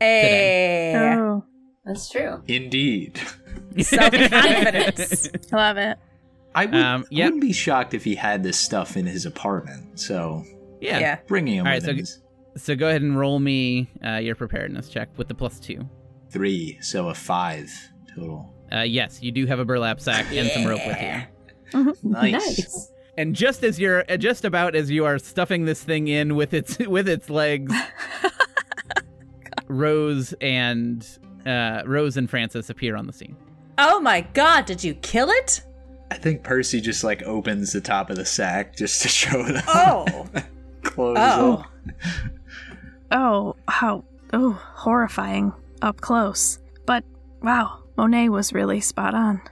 Hey. 0.00 0.94
Oh, 0.96 1.44
That's 1.84 2.08
true. 2.08 2.42
Indeed. 2.46 3.20
Self-confidence. 3.78 5.28
I 5.52 5.56
love 5.56 5.76
it. 5.76 5.98
I 6.54 6.66
would, 6.66 6.74
Um, 6.74 7.04
yep. 7.10 7.26
wouldn't 7.26 7.42
be 7.42 7.52
shocked 7.52 7.94
if 7.94 8.04
he 8.04 8.14
had 8.14 8.42
this 8.42 8.58
stuff 8.58 8.96
in 8.96 9.06
his 9.06 9.26
apartment. 9.26 9.98
So 10.00 10.44
Yeah. 10.80 10.98
yeah. 10.98 11.18
bringing 11.26 11.56
him 11.58 11.66
All 11.66 11.72
with 11.74 11.84
right, 11.86 11.98
him 11.98 12.04
so- 12.06 12.20
is 12.56 12.64
So 12.64 12.76
go 12.76 12.88
ahead 12.88 13.02
and 13.02 13.18
roll 13.18 13.38
me 13.38 13.88
uh, 14.04 14.16
your 14.16 14.34
preparedness 14.34 14.88
check 14.88 15.08
with 15.16 15.28
the 15.28 15.34
plus 15.34 15.60
two. 15.60 15.88
three, 16.30 16.78
so 16.80 17.08
a 17.08 17.14
five 17.14 17.70
total. 18.14 18.54
Uh, 18.72 18.80
yes, 18.82 19.20
you 19.22 19.32
do 19.32 19.46
have 19.46 19.58
a 19.58 19.64
burlap 19.64 20.00
sack 20.00 20.26
and 20.32 20.48
some 20.50 20.64
rope 20.64 20.80
with 20.86 21.00
you. 21.74 21.94
Nice. 22.04 22.90
And 23.16 23.34
just 23.34 23.62
as 23.64 23.78
you're, 23.78 24.04
uh, 24.08 24.16
just 24.16 24.44
about 24.44 24.74
as 24.74 24.90
you 24.90 25.04
are 25.04 25.18
stuffing 25.18 25.64
this 25.64 25.82
thing 25.82 26.08
in 26.08 26.36
with 26.36 26.54
its 26.54 26.78
with 26.86 27.08
its 27.08 27.28
legs, 27.28 27.74
Rose 29.68 30.34
and 30.40 31.06
uh, 31.46 31.82
Rose 31.86 32.16
and 32.16 32.28
Frances 32.28 32.70
appear 32.70 32.96
on 32.96 33.06
the 33.06 33.12
scene. 33.12 33.36
Oh 33.78 34.00
my 34.00 34.20
god, 34.20 34.66
did 34.66 34.82
you 34.84 34.94
kill 34.94 35.30
it? 35.30 35.62
I 36.10 36.16
think 36.16 36.42
Percy 36.42 36.80
just 36.80 37.04
like 37.04 37.22
opens 37.22 37.72
the 37.72 37.80
top 37.80 38.10
of 38.10 38.16
the 38.16 38.24
sack 38.24 38.76
just 38.76 39.02
to 39.02 39.08
show 39.20 39.42
them. 39.42 39.62
Oh. 39.68 40.26
Close 40.82 41.16
Oh. 41.18 41.64
Oh, 43.12 43.56
how 43.68 44.04
oh 44.32 44.52
horrifying 44.52 45.52
up 45.82 46.00
close. 46.00 46.58
But 46.86 47.04
wow, 47.42 47.80
Monet 47.96 48.28
was 48.30 48.52
really 48.52 48.80
spot 48.80 49.14
on. 49.14 49.42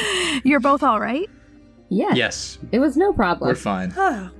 You're 0.44 0.60
both 0.60 0.82
all 0.82 1.00
right. 1.00 1.28
Yes. 1.88 2.16
Yes, 2.16 2.58
It 2.72 2.78
was 2.80 2.96
no 2.96 3.12
problem. 3.12 3.48
we're 3.48 3.54
fine. 3.54 3.92
Oh, 3.96 4.30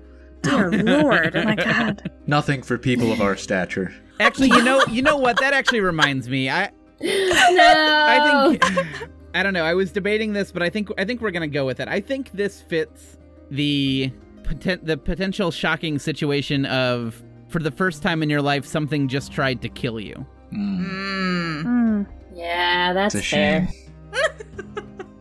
dear 0.42 0.70
lord. 1.02 1.36
Oh 1.36 1.44
my 1.44 1.54
god. 1.54 2.10
Nothing 2.26 2.62
for 2.62 2.76
people 2.78 3.12
of 3.12 3.20
our 3.20 3.36
stature. 3.36 3.94
Actually, 4.18 4.48
you 4.48 4.62
know, 4.62 4.82
you 4.90 5.02
know 5.02 5.16
what? 5.16 5.38
That 5.40 5.52
actually 5.54 5.80
reminds 5.80 6.28
me. 6.28 6.48
I 6.50 6.70
no. 7.00 7.06
I 7.08 8.56
think 8.58 9.10
I 9.34 9.42
don't 9.42 9.52
know. 9.52 9.64
I 9.64 9.74
was 9.74 9.92
debating 9.92 10.32
this, 10.32 10.50
but 10.50 10.62
I 10.62 10.70
think 10.70 10.88
I 10.98 11.04
think 11.04 11.20
we're 11.20 11.30
gonna 11.30 11.46
go 11.46 11.66
with 11.66 11.78
it. 11.80 11.88
I 11.88 12.00
think 12.00 12.32
this 12.32 12.60
fits 12.62 13.16
the 13.50 14.10
poten- 14.42 14.84
the 14.84 14.96
potential 14.96 15.50
shocking 15.50 15.98
situation 15.98 16.64
of 16.66 17.22
for 17.48 17.58
the 17.60 17.70
first 17.70 18.02
time 18.02 18.22
in 18.22 18.30
your 18.30 18.42
life 18.42 18.64
something 18.66 19.06
just 19.08 19.30
tried 19.32 19.60
to 19.62 19.68
kill 19.68 20.00
you. 20.00 20.26
Mm. 20.52 21.62
Mm. 21.64 22.06
Yeah, 22.34 22.92
that's 22.92 23.14
It's 23.14 23.26
a 23.26 23.28
fair. 23.30 23.68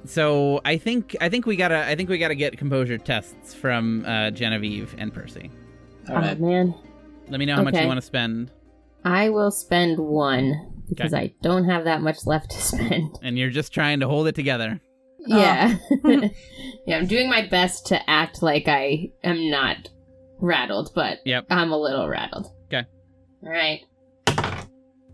shame. 0.05 0.13
So 0.13 0.61
I 0.65 0.77
think 0.77 1.15
I 1.21 1.29
think 1.29 1.45
we 1.45 1.55
gotta 1.55 1.85
I 1.85 1.95
think 1.95 2.09
we 2.09 2.17
gotta 2.17 2.35
get 2.35 2.57
composure 2.57 2.97
tests 2.97 3.53
from 3.53 4.05
uh, 4.05 4.31
Genevieve 4.31 4.95
and 4.97 5.13
Percy. 5.13 5.51
All 6.09 6.17
Oh 6.17 6.35
man, 6.35 6.73
Let 7.29 7.39
me 7.39 7.45
know 7.45 7.55
how 7.55 7.63
much 7.63 7.75
you 7.75 7.87
want 7.87 7.97
to 7.97 8.05
spend, 8.05 8.51
I 9.03 9.29
will 9.29 9.51
spend 9.51 9.99
one 9.99 10.71
because 10.87 11.13
Okay. 11.13 11.23
I 11.23 11.33
don't 11.41 11.65
have 11.65 11.85
that 11.85 12.01
much 12.01 12.25
left 12.25 12.51
to 12.51 12.57
spend. 12.57 13.17
and 13.23 13.37
you're 13.37 13.49
just 13.49 13.73
trying 13.73 13.99
to 14.01 14.07
hold 14.07 14.27
it 14.27 14.35
together. 14.35 14.79
Yeah. 15.25 15.77
yeah, 16.85 16.97
I'm 16.97 17.07
doing 17.07 17.29
my 17.29 17.47
best 17.47 17.87
to 17.87 18.09
act 18.09 18.43
like 18.43 18.67
I 18.67 19.09
am 19.23 19.49
not 19.49 19.89
rattled, 20.39 20.91
but 20.93 21.19
Yep. 21.25 21.47
I'm 21.49 21.71
a 21.71 21.77
little 21.77 22.07
rattled. 22.07 22.47
Okay. 22.65 22.83
All 23.43 23.49
right. 23.49 23.81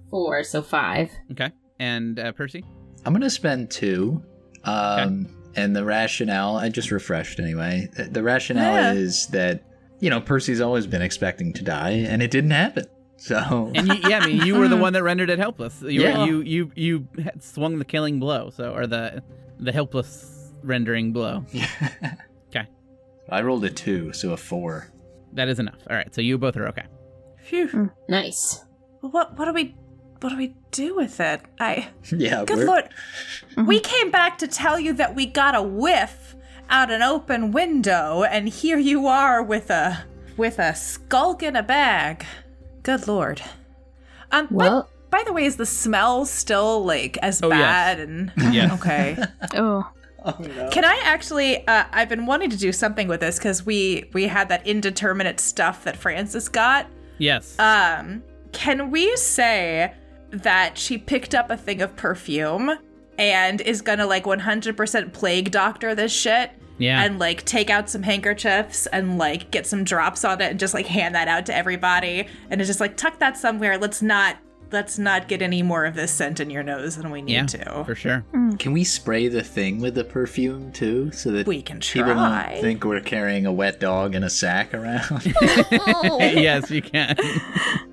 Four, 0.09 0.43
so 0.43 0.61
five. 0.61 1.09
Okay. 1.31 1.51
And 1.79 2.19
uh, 2.19 2.33
Percy. 2.33 2.65
I'm 3.05 3.13
gonna 3.13 3.29
spend 3.29 3.71
two. 3.71 4.21
Um, 4.63 5.27
and 5.55 5.75
the 5.75 5.83
rationale 5.83 6.55
I 6.57 6.69
just 6.69 6.91
refreshed 6.91 7.39
anyway. 7.39 7.89
The, 7.95 8.03
the 8.05 8.23
rationale 8.23 8.73
Yeah. 8.73 8.93
is 8.93 9.27
that 9.27 9.63
you 9.99 10.09
know 10.09 10.21
Percy's 10.21 10.61
always 10.61 10.87
been 10.87 11.01
expecting 11.01 11.53
to 11.53 11.63
die, 11.63 11.91
and 11.91 12.21
it 12.23 12.31
didn't 12.31 12.51
happen. 12.51 12.85
So 13.21 13.71
And 13.75 13.87
you, 13.87 13.93
yeah, 14.09 14.17
I 14.17 14.25
mean, 14.25 14.47
you 14.47 14.55
were 14.55 14.67
the 14.67 14.77
one 14.85 14.93
that 14.93 15.03
rendered 15.03 15.29
it 15.29 15.37
helpless. 15.37 15.79
You, 15.83 16.01
Yeah. 16.01 16.21
were, 16.21 16.25
you 16.25 16.41
you 16.41 16.71
you 16.75 17.07
had 17.23 17.43
swung 17.43 17.77
the 17.77 17.85
killing 17.85 18.19
blow, 18.19 18.49
so 18.49 18.73
or 18.73 18.87
the 18.87 19.21
the 19.59 19.71
helpless 19.71 20.51
rendering 20.63 21.13
blow. 21.13 21.45
Yeah. 21.53 21.67
Okay. 22.49 22.65
I 23.29 23.41
rolled 23.43 23.63
a 23.63 23.69
two, 23.69 24.11
so 24.13 24.31
a 24.31 24.37
four. 24.37 24.91
That 25.33 25.49
is 25.49 25.59
enough. 25.59 25.77
All 25.87 25.95
right, 25.95 26.13
so 26.15 26.19
you 26.21 26.39
both 26.39 26.57
are 26.57 26.67
okay. 26.69 26.85
Phew. 27.43 27.91
Nice. 28.09 28.65
What 29.01 29.37
what 29.37 29.47
are 29.47 29.53
we 29.53 29.75
what 30.21 30.29
do 30.29 30.37
we 30.37 30.55
do 30.71 30.95
with 30.95 31.19
it? 31.19 31.41
I 31.59 31.89
yeah, 32.11 32.45
Good 32.45 32.57
we're- 32.57 32.67
lord. 32.67 32.89
We 33.67 33.79
came 33.79 34.11
back 34.11 34.37
to 34.39 34.47
tell 34.47 34.79
you 34.79 34.93
that 34.93 35.15
we 35.15 35.25
got 35.25 35.55
a 35.55 35.61
whiff 35.61 36.35
out 36.69 36.89
an 36.89 37.01
open 37.01 37.51
window, 37.51 38.23
and 38.23 38.47
here 38.47 38.77
you 38.77 39.07
are 39.07 39.43
with 39.43 39.69
a 39.69 40.05
with 40.37 40.57
a 40.59 40.73
skulk 40.75 41.43
in 41.43 41.55
a 41.55 41.63
bag. 41.63 42.25
Good 42.83 43.07
lord. 43.07 43.41
Um 44.31 44.47
Well, 44.49 44.89
by, 45.09 45.19
by 45.19 45.23
the 45.25 45.33
way, 45.33 45.43
is 45.45 45.57
the 45.57 45.65
smell 45.65 46.25
still 46.25 46.83
like 46.85 47.17
as 47.17 47.41
Oh, 47.43 47.49
yes. 47.49 47.59
bad 47.59 47.99
and 47.99 48.31
Yes. 48.53 48.71
okay. 48.73 49.17
Oh, 50.23 50.37
Can 50.71 50.85
I 50.85 51.01
actually? 51.03 51.67
Uh, 51.67 51.85
I've 51.91 52.07
been 52.07 52.27
wanting 52.27 52.51
to 52.51 52.57
do 52.57 52.71
something 52.71 53.07
with 53.07 53.21
this 53.21 53.39
because 53.39 53.65
we 53.65 54.05
we 54.13 54.27
had 54.27 54.49
that 54.49 54.65
indeterminate 54.67 55.39
stuff 55.39 55.83
that 55.85 55.97
Frances 55.97 56.47
got. 56.47 56.85
Yes. 57.17 57.57
Um, 57.57 58.21
can 58.51 58.91
we 58.91 59.15
say 59.17 59.93
that 60.31 60.77
she 60.77 60.97
picked 60.97 61.35
up 61.35 61.49
a 61.51 61.57
thing 61.57 61.81
of 61.81 61.95
perfume 61.95 62.77
and 63.17 63.61
is 63.61 63.81
gonna 63.81 64.07
like 64.07 64.23
100% 64.23 65.13
plague 65.13 65.51
doctor 65.51 65.93
this 65.95 66.11
shit? 66.11 66.51
yeah. 66.77 67.03
And 67.03 67.19
like 67.19 67.45
take 67.45 67.69
out 67.69 67.89
some 67.89 68.03
handkerchiefs 68.03 68.87
and 68.87 69.17
like 69.17 69.51
get 69.51 69.67
some 69.67 69.83
drops 69.83 70.25
on 70.25 70.41
it 70.41 70.49
and 70.49 70.59
just 70.59 70.73
like 70.73 70.87
hand 70.87 71.13
that 71.13 71.27
out 71.27 71.45
to 71.45 71.55
everybody 71.55 72.27
and 72.49 72.59
it's 72.59 72.67
just 72.67 72.79
like 72.79 72.97
tuck 72.97 73.19
that 73.19 73.37
somewhere. 73.37 73.77
Let's 73.77 74.01
not 74.01 74.37
let's 74.71 74.97
not 74.97 75.27
get 75.27 75.41
any 75.41 75.61
more 75.61 75.85
of 75.85 75.95
this 75.95 76.11
scent 76.11 76.39
in 76.39 76.49
your 76.49 76.63
nose 76.63 76.95
than 76.95 77.11
we 77.11 77.21
need 77.21 77.33
yeah, 77.33 77.45
to. 77.45 77.83
for 77.83 77.93
sure. 77.93 78.25
Mm. 78.33 78.57
Can 78.57 78.71
we 78.71 78.83
spray 78.83 79.27
the 79.27 79.43
thing 79.43 79.79
with 79.79 79.95
the 79.95 80.03
perfume 80.03 80.71
too, 80.71 81.11
so 81.11 81.29
that 81.31 81.45
We 81.45 81.61
can 81.61 81.79
people 81.81 82.13
try. 82.13 82.53
don't 82.53 82.61
think 82.61 82.85
we're 82.85 83.01
carrying 83.01 83.45
a 83.45 83.51
wet 83.51 83.79
dog 83.79 84.15
in 84.15 84.23
a 84.23 84.29
sack 84.29 84.73
around? 84.73 85.25
yes, 86.19 86.71
you 86.71 86.81
can. 86.81 87.15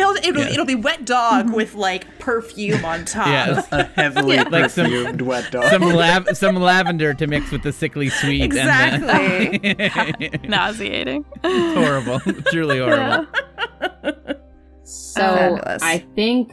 It'll, 0.00 0.16
it'll, 0.16 0.42
Yeah. 0.42 0.48
it'll 0.50 0.64
be 0.66 0.74
wet 0.74 1.04
dog 1.04 1.52
with 1.52 1.74
like 1.74 2.18
perfume 2.18 2.84
on 2.84 3.04
top. 3.04 3.26
yes. 3.26 3.68
a 3.72 3.84
heavily 3.84 4.38
Like 4.38 4.70
some- 4.70 4.86
perfumed 4.86 5.20
wet 5.22 5.50
dog. 5.50 5.64
Some 5.70 5.82
lav- 5.82 6.28
some 6.36 6.56
lavender 6.56 7.14
to 7.14 7.26
mix 7.26 7.50
with 7.50 7.62
the 7.62 7.72
sickly 7.72 8.08
sweet. 8.08 8.42
Exactly. 8.42 9.60
And 9.62 10.14
the- 10.18 10.40
nauseating. 10.48 11.24
horrible. 11.42 12.20
Truly 12.50 12.78
horrible. 12.78 13.26
so 14.84 15.20
Fabulous. 15.20 15.82
I 15.82 15.98
think 16.14 16.52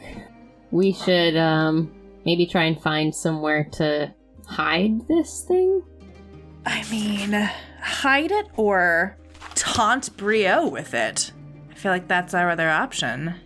we 0.70 0.92
should 0.92 1.36
um 1.36 1.92
maybe 2.24 2.46
try 2.46 2.64
and 2.64 2.80
find 2.82 3.14
somewhere 3.14 3.64
to 3.72 4.12
hide 4.46 5.06
this 5.08 5.44
thing. 5.48 5.82
I 6.66 6.84
mean, 6.90 7.32
hide 7.80 8.30
it 8.30 8.46
or 8.56 9.16
taunt 9.54 10.14
Briot 10.16 10.70
with 10.70 10.92
it. 10.94 11.32
I 11.78 11.80
feel 11.80 11.92
like 11.92 12.08
that's 12.08 12.34
our 12.34 12.50
other 12.50 12.68
option. 12.68 13.36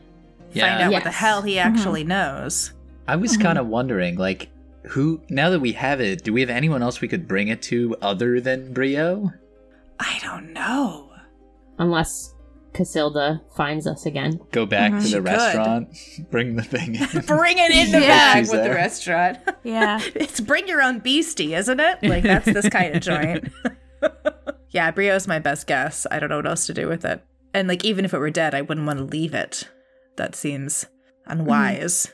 Yeah. 0.55 0.70
Find 0.70 0.85
out 0.85 0.93
what 0.93 1.05
the 1.05 1.11
hell 1.11 1.43
he 1.43 1.59
actually 1.59 2.01
mm-hmm. 2.01 2.09
knows. 2.09 2.72
I 3.07 3.16
was 3.16 3.33
mm-hmm. 3.33 3.43
kind 3.43 3.59
of 3.59 3.66
wondering, 3.66 4.16
like, 4.16 4.49
who 4.85 5.20
now 5.28 5.51
that 5.51 5.61
we 5.61 5.72
have 5.72 6.01
it, 6.01 6.24
do 6.24 6.33
we 6.33 6.41
have 6.41 6.49
anyone 6.49 6.83
else 6.83 7.03
we 7.03 7.09
could 7.09 7.28
bring 7.28 7.49
it 7.49 7.61
to 7.64 7.95
other 8.01 8.41
than 8.41 8.72
Briot? 8.72 9.35
I 10.01 10.18
don't 10.22 10.55
know. 10.55 11.11
Unless 11.76 12.35
Cassilda 12.72 13.43
finds 13.55 13.87
us 13.87 14.07
again. 14.07 14.41
Go 14.51 14.64
back 14.64 14.93
mm-hmm. 14.93 15.01
to 15.03 15.07
She 15.07 15.12
the 15.12 15.18
could. 15.18 15.24
restaurant, 15.26 15.99
bring 16.30 16.57
the 16.57 16.62
thing 16.62 16.95
in. 16.95 17.20
Bring 17.26 17.59
it 17.59 17.70
in 17.70 17.93
the 17.93 18.01
Yeah. 18.01 18.33
bag 18.33 18.45
She's 18.45 18.53
with 18.53 18.64
the 18.64 18.70
restaurant. 18.70 19.39
Yeah. 19.62 20.01
it's 20.14 20.41
bring 20.41 20.66
your 20.68 20.80
own 20.80 21.01
beastie, 21.01 21.55
isn't 21.55 21.80
it? 21.80 22.03
Like 22.03 22.22
that's 22.22 22.47
this 22.47 22.70
kind 22.70 22.97
of 22.97 23.03
joint. 23.03 23.53
yeah, 24.70 24.91
Briot's 24.91 25.26
my 25.26 25.39
best 25.39 25.66
guess. 25.66 26.07
I 26.11 26.18
don't 26.18 26.30
know 26.30 26.37
what 26.37 26.47
else 26.47 26.64
to 26.68 26.72
do 26.72 26.89
with 26.89 27.05
it. 27.05 27.22
And 27.55 27.69
like 27.69 27.85
even 27.85 28.05
if 28.05 28.15
it 28.15 28.19
were 28.19 28.31
dead, 28.31 28.55
I 28.55 28.63
wouldn't 28.63 28.87
want 28.87 28.99
to 28.99 29.05
leave 29.05 29.35
it. 29.35 29.69
That 30.17 30.35
seems 30.35 30.87
unwise. 31.27 32.13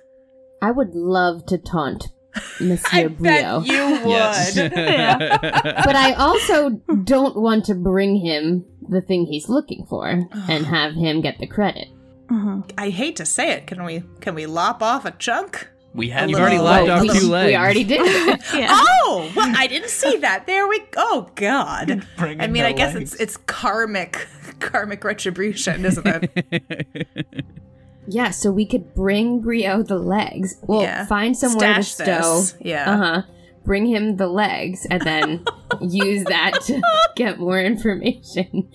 I 0.62 0.70
would 0.70 0.94
love 0.94 1.46
to 1.46 1.58
taunt 1.58 2.04
Monsieur 2.60 2.98
I 3.00 3.04
Briot. 3.08 3.22
bet 3.22 3.66
you 3.66 3.90
would. 3.90 4.10
Yes. 4.10 4.54
but 5.84 5.96
I 5.96 6.12
also 6.14 6.70
don't 7.04 7.36
want 7.40 7.64
to 7.66 7.74
bring 7.74 8.16
him 8.16 8.64
the 8.88 9.00
thing 9.00 9.26
he's 9.26 9.48
looking 9.48 9.86
for 9.88 10.06
and 10.48 10.66
have 10.66 10.94
him 10.94 11.20
get 11.20 11.38
the 11.38 11.46
credit. 11.46 11.88
hmm 12.28 12.60
I 12.76 12.90
hate 12.90 13.16
to 13.16 13.26
say 13.26 13.52
it. 13.52 13.66
Can 13.66 13.84
we 13.84 14.02
can 14.20 14.34
we 14.34 14.46
lop 14.46 14.82
off 14.82 15.04
a 15.04 15.10
chunk? 15.12 15.68
We 15.94 16.10
have 16.10 16.28
You've 16.28 16.38
already 16.38 16.58
lopped 16.58 16.88
off 16.88 17.02
two 17.02 17.28
legs. 17.28 17.46
we 17.46 17.56
already 17.56 17.84
did. 17.84 18.00
Yeah. 18.54 18.68
Oh, 18.70 19.30
well, 19.34 19.52
I 19.56 19.66
didn't 19.66 19.88
see 19.90 20.18
that. 20.18 20.46
There 20.46 20.68
we. 20.68 20.78
Go. 20.80 20.86
Oh 20.98 21.30
God. 21.34 22.06
I 22.18 22.46
mean, 22.46 22.64
I 22.64 22.72
guess 22.72 22.94
legs. 22.94 23.12
it's 23.14 23.20
it's 23.22 23.36
karmic 23.38 24.26
karmic 24.60 25.04
retribution, 25.04 25.84
isn't 25.84 26.06
it? 26.06 27.44
yeah, 28.08 28.30
so 28.30 28.50
we 28.50 28.64
could 28.66 28.94
bring 28.94 29.42
Briot 29.42 29.88
the 29.88 29.98
legs. 29.98 30.56
Well, 30.62 30.82
Yeah. 30.82 31.06
find 31.06 31.36
somewhere 31.36 31.82
Stash 31.82 31.94
to 31.96 32.02
stow. 32.04 32.40
this. 32.40 32.54
Yeah. 32.60 32.90
Uh 32.90 32.96
huh. 32.96 33.22
Bring 33.68 33.84
him 33.84 34.16
the 34.16 34.26
legs 34.28 34.86
and 34.90 35.02
then 35.02 35.44
use 35.82 36.24
that 36.24 36.58
to 36.62 36.80
get 37.16 37.38
more 37.38 37.60
information. 37.60 38.66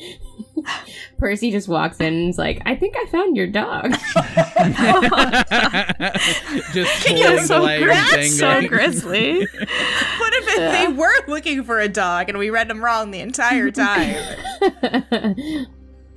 Percy 1.17 1.49
just 1.49 1.67
walks 1.67 1.99
in 1.99 2.13
and 2.13 2.29
is 2.29 2.37
like, 2.37 2.61
I 2.67 2.75
think 2.75 2.93
I 2.95 3.05
found 3.07 3.35
your 3.35 3.47
dog. 3.47 3.91
Just 6.73 7.09
You're 7.09 7.37
the 7.37 7.43
so 7.45 7.61
legs, 7.63 7.83
gras- 7.85 8.27
So 8.29 8.39
dangling. 8.47 8.67
grisly. 8.67 9.39
What 9.39 10.33
if 10.35 10.47
it, 10.49 10.71
they 10.71 10.87
were 10.93 11.25
looking 11.27 11.63
for 11.63 11.79
a 11.79 11.89
dog 11.89 12.29
and 12.29 12.37
we 12.37 12.51
read 12.51 12.67
them 12.69 12.83
wrong 12.83 13.09
the 13.09 13.19
entire 13.21 13.71
time? 13.71 14.15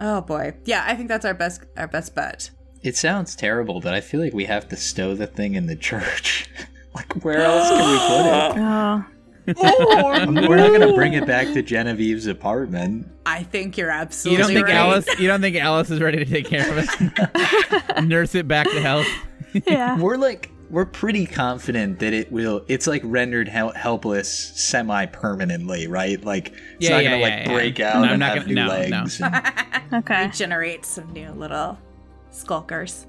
oh 0.01 0.21
boy. 0.21 0.55
Yeah, 0.67 0.85
I 0.87 0.95
think 0.97 1.09
that's 1.09 1.25
our 1.25 1.35
best 1.35 1.63
our 1.79 1.89
best 1.89 2.15
bet. 2.15 2.51
It 2.83 2.95
sounds 2.97 3.35
terrible, 3.37 3.81
but 3.81 3.95
I 3.95 4.01
feel 4.03 4.21
like 4.21 4.35
we 4.35 4.45
have 4.45 4.69
to 4.69 4.77
stow 4.77 5.15
the 5.15 5.27
thing 5.27 5.55
in 5.55 5.67
the 5.67 5.77
church. 5.77 6.49
Like, 6.97 7.25
where 7.25 7.43
else 7.43 7.69
can 7.69 7.91
we 7.91 7.99
put 7.99 8.57
it? 8.57 8.63
Oh. 8.63 9.05
I 9.49 10.27
mean, 10.27 10.49
we're 10.49 10.57
not 10.57 10.73
gonna 10.73 10.93
bring 10.95 11.13
it 11.13 11.25
back 11.25 11.47
to 11.55 11.63
Genevieve's 11.63 12.27
apartment. 12.27 13.07
I 13.27 13.45
think 13.45 13.79
you're 13.79 13.91
absolutely. 13.91 14.39
You 14.39 14.43
don't 14.45 14.55
think 14.55 14.67
right. 14.67 14.75
Alice? 14.77 15.07
You 15.21 15.29
don't 15.29 15.41
think 15.41 15.55
Alice 15.57 15.89
is 15.91 16.01
ready 16.01 16.19
to 16.19 16.25
take 16.25 16.47
care 16.47 16.69
of 16.69 16.79
it? 16.79 18.03
Nurse 18.05 18.35
it 18.35 18.49
back 18.49 18.69
to 18.71 18.81
health. 18.81 19.07
Yeah. 19.67 19.99
We're 19.99 20.17
like, 20.19 20.51
we're 20.69 20.85
pretty 20.85 21.25
confident 21.25 22.01
that 22.01 22.13
it 22.13 22.31
will. 22.31 22.63
It's 22.69 22.87
like 22.87 23.01
rendered 23.05 23.49
hel- 23.49 23.73
helpless 23.73 24.29
semi-permanently, 24.61 25.87
right? 25.87 26.23
Like, 26.23 26.49
it's 26.49 26.57
Yeah, 26.81 26.91
not 26.91 27.05
yeah, 27.05 27.11
gonna 27.11 27.21
yeah, 27.23 27.23
like 27.37 27.47
yeah. 27.47 27.53
break 27.55 27.79
No, 27.79 27.87
out 27.87 27.97
I'm 27.97 28.05
and 28.11 28.21
not 28.21 28.29
have 28.37 28.37
gonna- 28.39 28.49
new 28.49 28.55
no, 28.55 28.67
no. 28.67 28.73
legs. 29.05 29.21
and- 29.23 29.43
Okay. 29.95 30.29
Generate 30.35 30.85
some 30.85 31.11
new 31.13 31.31
little 31.31 31.79
skulkers. 32.31 33.07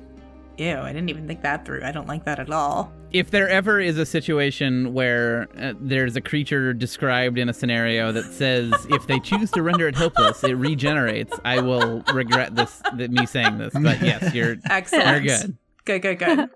Ew, 0.58 0.76
I 0.80 0.92
didn't 0.92 1.10
even 1.10 1.28
think 1.28 1.44
that 1.44 1.66
through. 1.66 1.84
I 1.84 1.92
don't 1.92 2.08
like 2.08 2.26
that 2.26 2.40
at 2.40 2.50
all. 2.50 2.92
If 3.12 3.30
there 3.32 3.48
ever 3.48 3.80
is 3.80 3.98
a 4.00 4.06
situation 4.06 4.94
where 4.94 5.48
uh, 5.60 5.74
there's 5.80 6.16
a 6.16 6.22
creature 6.22 6.74
described 6.74 7.38
in 7.38 7.48
a 7.48 7.54
scenario 7.54 8.12
that 8.12 8.26
says 8.26 8.74
if 8.90 9.06
they 9.08 9.20
choose 9.20 9.52
to 9.52 9.62
render 9.62 9.88
it 9.88 9.96
helpless, 9.96 10.44
it 10.44 10.54
regenerates, 10.54 11.38
I 11.46 11.60
will 11.62 12.02
regret 12.14 12.56
this, 12.56 12.82
th- 12.98 13.12
me 13.12 13.26
saying 13.28 13.60
this. 13.60 13.74
But 13.74 14.02
yes, 14.02 14.34
you're 14.34 14.58
Excellent. 14.70 15.26
you're 15.26 15.38
good. 15.38 15.58
Good, 15.86 16.02
good, 16.02 16.20
good. 16.20 16.50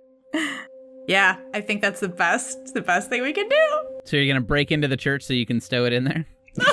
yeah, 1.08 1.38
I 1.54 1.62
think 1.62 1.82
that's 1.82 2.00
the 2.00 2.10
best 2.10 2.74
the 2.74 2.82
best 2.82 3.08
thing 3.10 3.22
we 3.22 3.34
can 3.34 3.48
do. 3.48 4.00
So 4.06 4.18
you're 4.18 4.28
gonna 4.34 4.46
break 4.46 4.72
into 4.72 4.88
the 4.88 4.98
church 4.98 5.22
so 5.24 5.34
you 5.34 5.46
can 5.46 5.62
stow 5.62 5.86
it 5.86 5.94
in 5.94 6.06
there. 6.06 6.26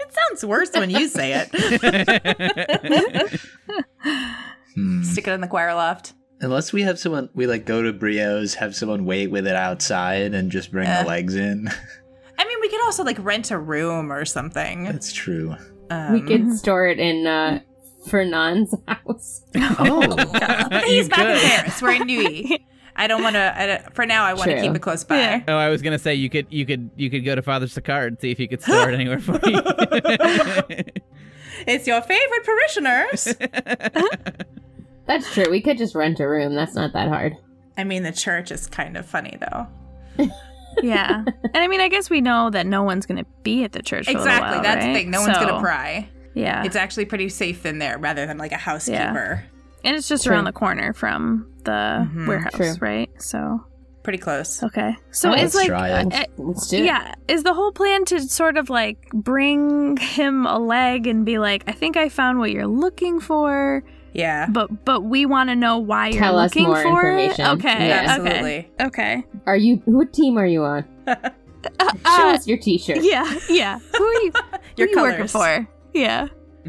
It 0.00 0.14
sounds 0.40 0.44
worse 0.44 0.70
when 0.72 0.90
you 0.90 1.06
say 1.08 1.32
it. 1.44 1.48
Hmm. 4.74 5.02
Stick 5.02 5.26
it 5.26 5.32
in 5.32 5.40
the 5.40 5.48
choir 5.48 5.74
loft. 5.74 6.14
Unless 6.40 6.72
we 6.72 6.82
have 6.82 6.98
someone, 6.98 7.28
we 7.34 7.46
like 7.46 7.64
go 7.64 7.82
to 7.82 7.92
Briot's, 7.92 8.54
have 8.54 8.76
someone 8.76 9.04
wait 9.04 9.28
with 9.30 9.46
it 9.46 9.56
outside, 9.56 10.34
and 10.34 10.50
just 10.52 10.70
bring 10.70 10.86
Eh. 10.86 11.02
the 11.02 11.08
legs 11.08 11.34
in. 11.34 11.68
I 12.38 12.44
mean, 12.46 12.58
we 12.60 12.68
could 12.68 12.82
also 12.84 13.02
like 13.04 13.18
rent 13.20 13.50
a 13.50 13.58
room 13.58 14.12
or 14.12 14.24
something. 14.24 14.84
That's 14.84 15.12
true. 15.12 15.56
Um, 15.90 16.12
we 16.12 16.20
could 16.20 16.52
store 16.56 16.86
it 16.86 17.00
in 17.00 17.26
uh, 17.26 17.60
Fernand's 18.08 18.72
house. 18.88 19.42
Oh, 19.56 20.16
he's 20.84 21.06
You 21.06 21.08
back 21.10 21.42
in. 21.42 21.48
Paris. 21.50 21.82
We're 21.82 21.90
in 22.00 22.06
Neuilly. 22.06 22.64
I 22.94 23.06
don't 23.06 23.22
want 23.22 23.34
to. 23.34 23.84
For 23.94 24.06
now, 24.06 24.24
I 24.24 24.34
want 24.34 24.50
to 24.50 24.60
keep 24.60 24.74
it 24.74 24.80
close 24.82 25.04
by. 25.04 25.16
Yeah. 25.18 25.42
Oh, 25.48 25.56
I 25.56 25.68
was 25.68 25.82
gonna 25.82 25.98
say 26.00 26.14
you 26.16 26.28
could 26.28 26.46
you 26.50 26.66
could 26.66 26.90
you 26.96 27.10
could 27.10 27.24
go 27.24 27.34
to 27.36 27.42
Father 27.42 27.66
Sicard 27.66 28.08
and 28.08 28.20
see 28.20 28.32
if 28.32 28.38
he 28.38 28.48
could 28.48 28.60
store 28.62 28.90
it 28.90 28.94
anywhere 28.98 29.20
for 29.20 29.34
you. 29.44 29.60
It's 31.66 31.86
your 31.86 32.00
favorite 32.02 32.44
parishioners. 32.44 33.34
That's 35.08 35.32
true. 35.34 35.50
We 35.50 35.60
could 35.60 35.76
just 35.78 35.96
rent 35.96 36.20
a 36.20 36.28
room. 36.28 36.54
That's 36.54 36.74
not 36.76 36.92
that 36.92 37.08
hard. 37.08 37.36
I 37.76 37.82
mean, 37.84 38.02
the 38.04 38.12
church 38.12 38.52
is 38.52 38.66
kind 38.68 38.96
of 38.96 39.04
funny 39.06 39.36
though. 39.40 39.66
Yeah. 40.80 41.24
And 41.42 41.56
I 41.56 41.66
mean, 41.66 41.80
I 41.80 41.88
guess 41.88 42.08
we 42.08 42.20
know 42.20 42.50
that 42.50 42.64
no 42.64 42.84
one's 42.84 43.04
going 43.04 43.18
to 43.24 43.28
be 43.42 43.64
at 43.64 43.72
the 43.72 43.82
church 43.82 44.04
for 44.04 44.12
a 44.12 44.14
Exactly. 44.14 44.50
while, 44.50 44.62
That's 44.62 44.84
the 44.84 44.92
thing. 44.92 45.10
No 45.10 45.20
one's 45.22 45.36
gonna 45.36 45.58
pry. 45.60 46.08
Yeah. 46.34 46.62
It's 46.62 46.76
actually 46.76 47.06
pretty 47.06 47.30
safe 47.30 47.66
in 47.66 47.78
there, 47.80 47.98
rather 47.98 48.26
than 48.26 48.38
like 48.38 48.52
a 48.52 48.56
housekeeper. 48.58 49.42
and 49.82 49.96
it's 49.96 50.06
just 50.08 50.24
True. 50.24 50.34
around 50.34 50.44
the 50.44 50.52
corner 50.52 50.92
from 50.92 51.50
the 51.64 52.06
Mhm. 52.12 52.28
warehouse, 52.28 52.52
True. 52.54 52.74
right? 52.80 53.10
So, 53.18 53.64
Pretty 54.04 54.18
close. 54.18 54.62
okay. 54.62 54.94
So 55.10 55.30
Alright, 55.30 55.44
it's 55.44 55.54
let's 55.56 55.68
like 55.68 55.76
try 55.78 56.00
it. 56.00 56.14
uh, 56.14 56.24
Let's 56.36 56.68
do 56.68 56.76
it. 56.78 56.84
yeah, 56.84 57.14
is 57.26 57.42
the 57.42 57.54
whole 57.54 57.72
plan 57.72 58.04
to 58.06 58.20
sort 58.20 58.56
of 58.56 58.70
like 58.70 59.08
bring 59.12 59.96
him 59.96 60.46
a 60.46 60.58
leg 60.60 61.08
and 61.08 61.24
be 61.24 61.38
like, 61.38 61.64
"I 61.66 61.72
think 61.72 61.96
I 61.96 62.08
found 62.08 62.38
what 62.38 62.52
you're 62.52 62.66
looking 62.68 63.18
for," 63.18 63.82
Yeah. 64.14 64.46
but 64.48 64.84
but 64.84 65.02
we 65.02 65.26
want 65.26 65.50
to 65.50 65.56
know 65.56 65.78
why 65.78 66.08
you're 66.08 66.18
Tell 66.22 66.38
us 66.38 66.54
looking 66.54 66.68
more 66.68 66.82
for 66.82 66.88
information. 67.10 67.44
it. 67.46 67.48
Okay, 67.58 67.88
Yeah. 67.88 68.04
Absolutely. 68.08 68.70
okay, 68.80 68.86
okay. 68.86 69.24
Are 69.46 69.56
you? 69.56 69.76
What 69.84 70.12
team 70.12 70.38
are 70.38 70.46
you 70.46 70.64
on? 70.64 70.84
Uh, 71.80 71.90
Show 72.16 72.28
uh, 72.28 72.34
us 72.34 72.46
your 72.46 72.56
T-shirt. 72.56 72.98
yeah, 73.02 73.30
yeah. 73.50 73.78
Who 73.98 74.04
are 74.04 74.12
you? 74.22 74.32
Your 74.76 74.86
who 74.86 74.94
you 74.94 75.02
working 75.02 75.26
colors. 75.26 75.32
for? 75.32 75.68
Yeah. 75.92 76.28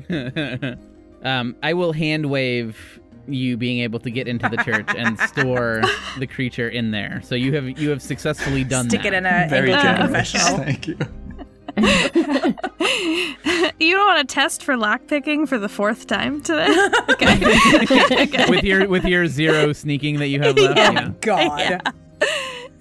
um, 1.24 1.56
I 1.62 1.74
will 1.74 1.94
hand 1.94 2.26
wave 2.30 3.00
you 3.28 3.56
being 3.56 3.80
able 3.82 4.00
to 4.00 4.10
get 4.10 4.28
into 4.28 4.50
the 4.50 4.58
church 4.58 4.88
and 4.98 5.18
store 5.20 5.82
the 6.18 6.26
creature 6.26 6.68
in 6.68 6.90
there. 6.90 7.22
So 7.24 7.36
you 7.36 7.54
have 7.54 7.70
you 7.80 7.90
have 7.92 8.02
successfully 8.02 8.64
done 8.64 8.90
Stick 8.90 9.04
that. 9.04 9.14
it 9.14 9.18
in 9.18 9.26
a 9.28 9.46
very 9.48 9.72
Anglican 9.72 9.96
generous. 10.10 10.32
confessional. 10.32 10.58
Thank 10.66 10.88
you. 10.88 10.98
you 13.80 13.96
don't 13.96 14.08
want 14.08 14.28
to 14.28 14.34
test 14.34 14.64
for 14.64 14.76
lockpicking 14.76 15.48
for 15.48 15.58
the 15.58 15.70
fourth 15.70 16.08
time 16.08 16.42
today? 16.42 16.68
okay. 17.10 17.38
okay. 18.24 18.50
with 18.50 18.64
your 18.64 18.88
with 18.88 19.06
your 19.06 19.28
zero 19.28 19.74
sneaking 19.74 20.20
that 20.20 20.28
you 20.28 20.40
have 20.42 20.58
left. 20.58 20.78
Yeah. 20.78 20.92
yeah. 20.92 21.10
God. 21.22 21.60
Yeah. 21.60 21.80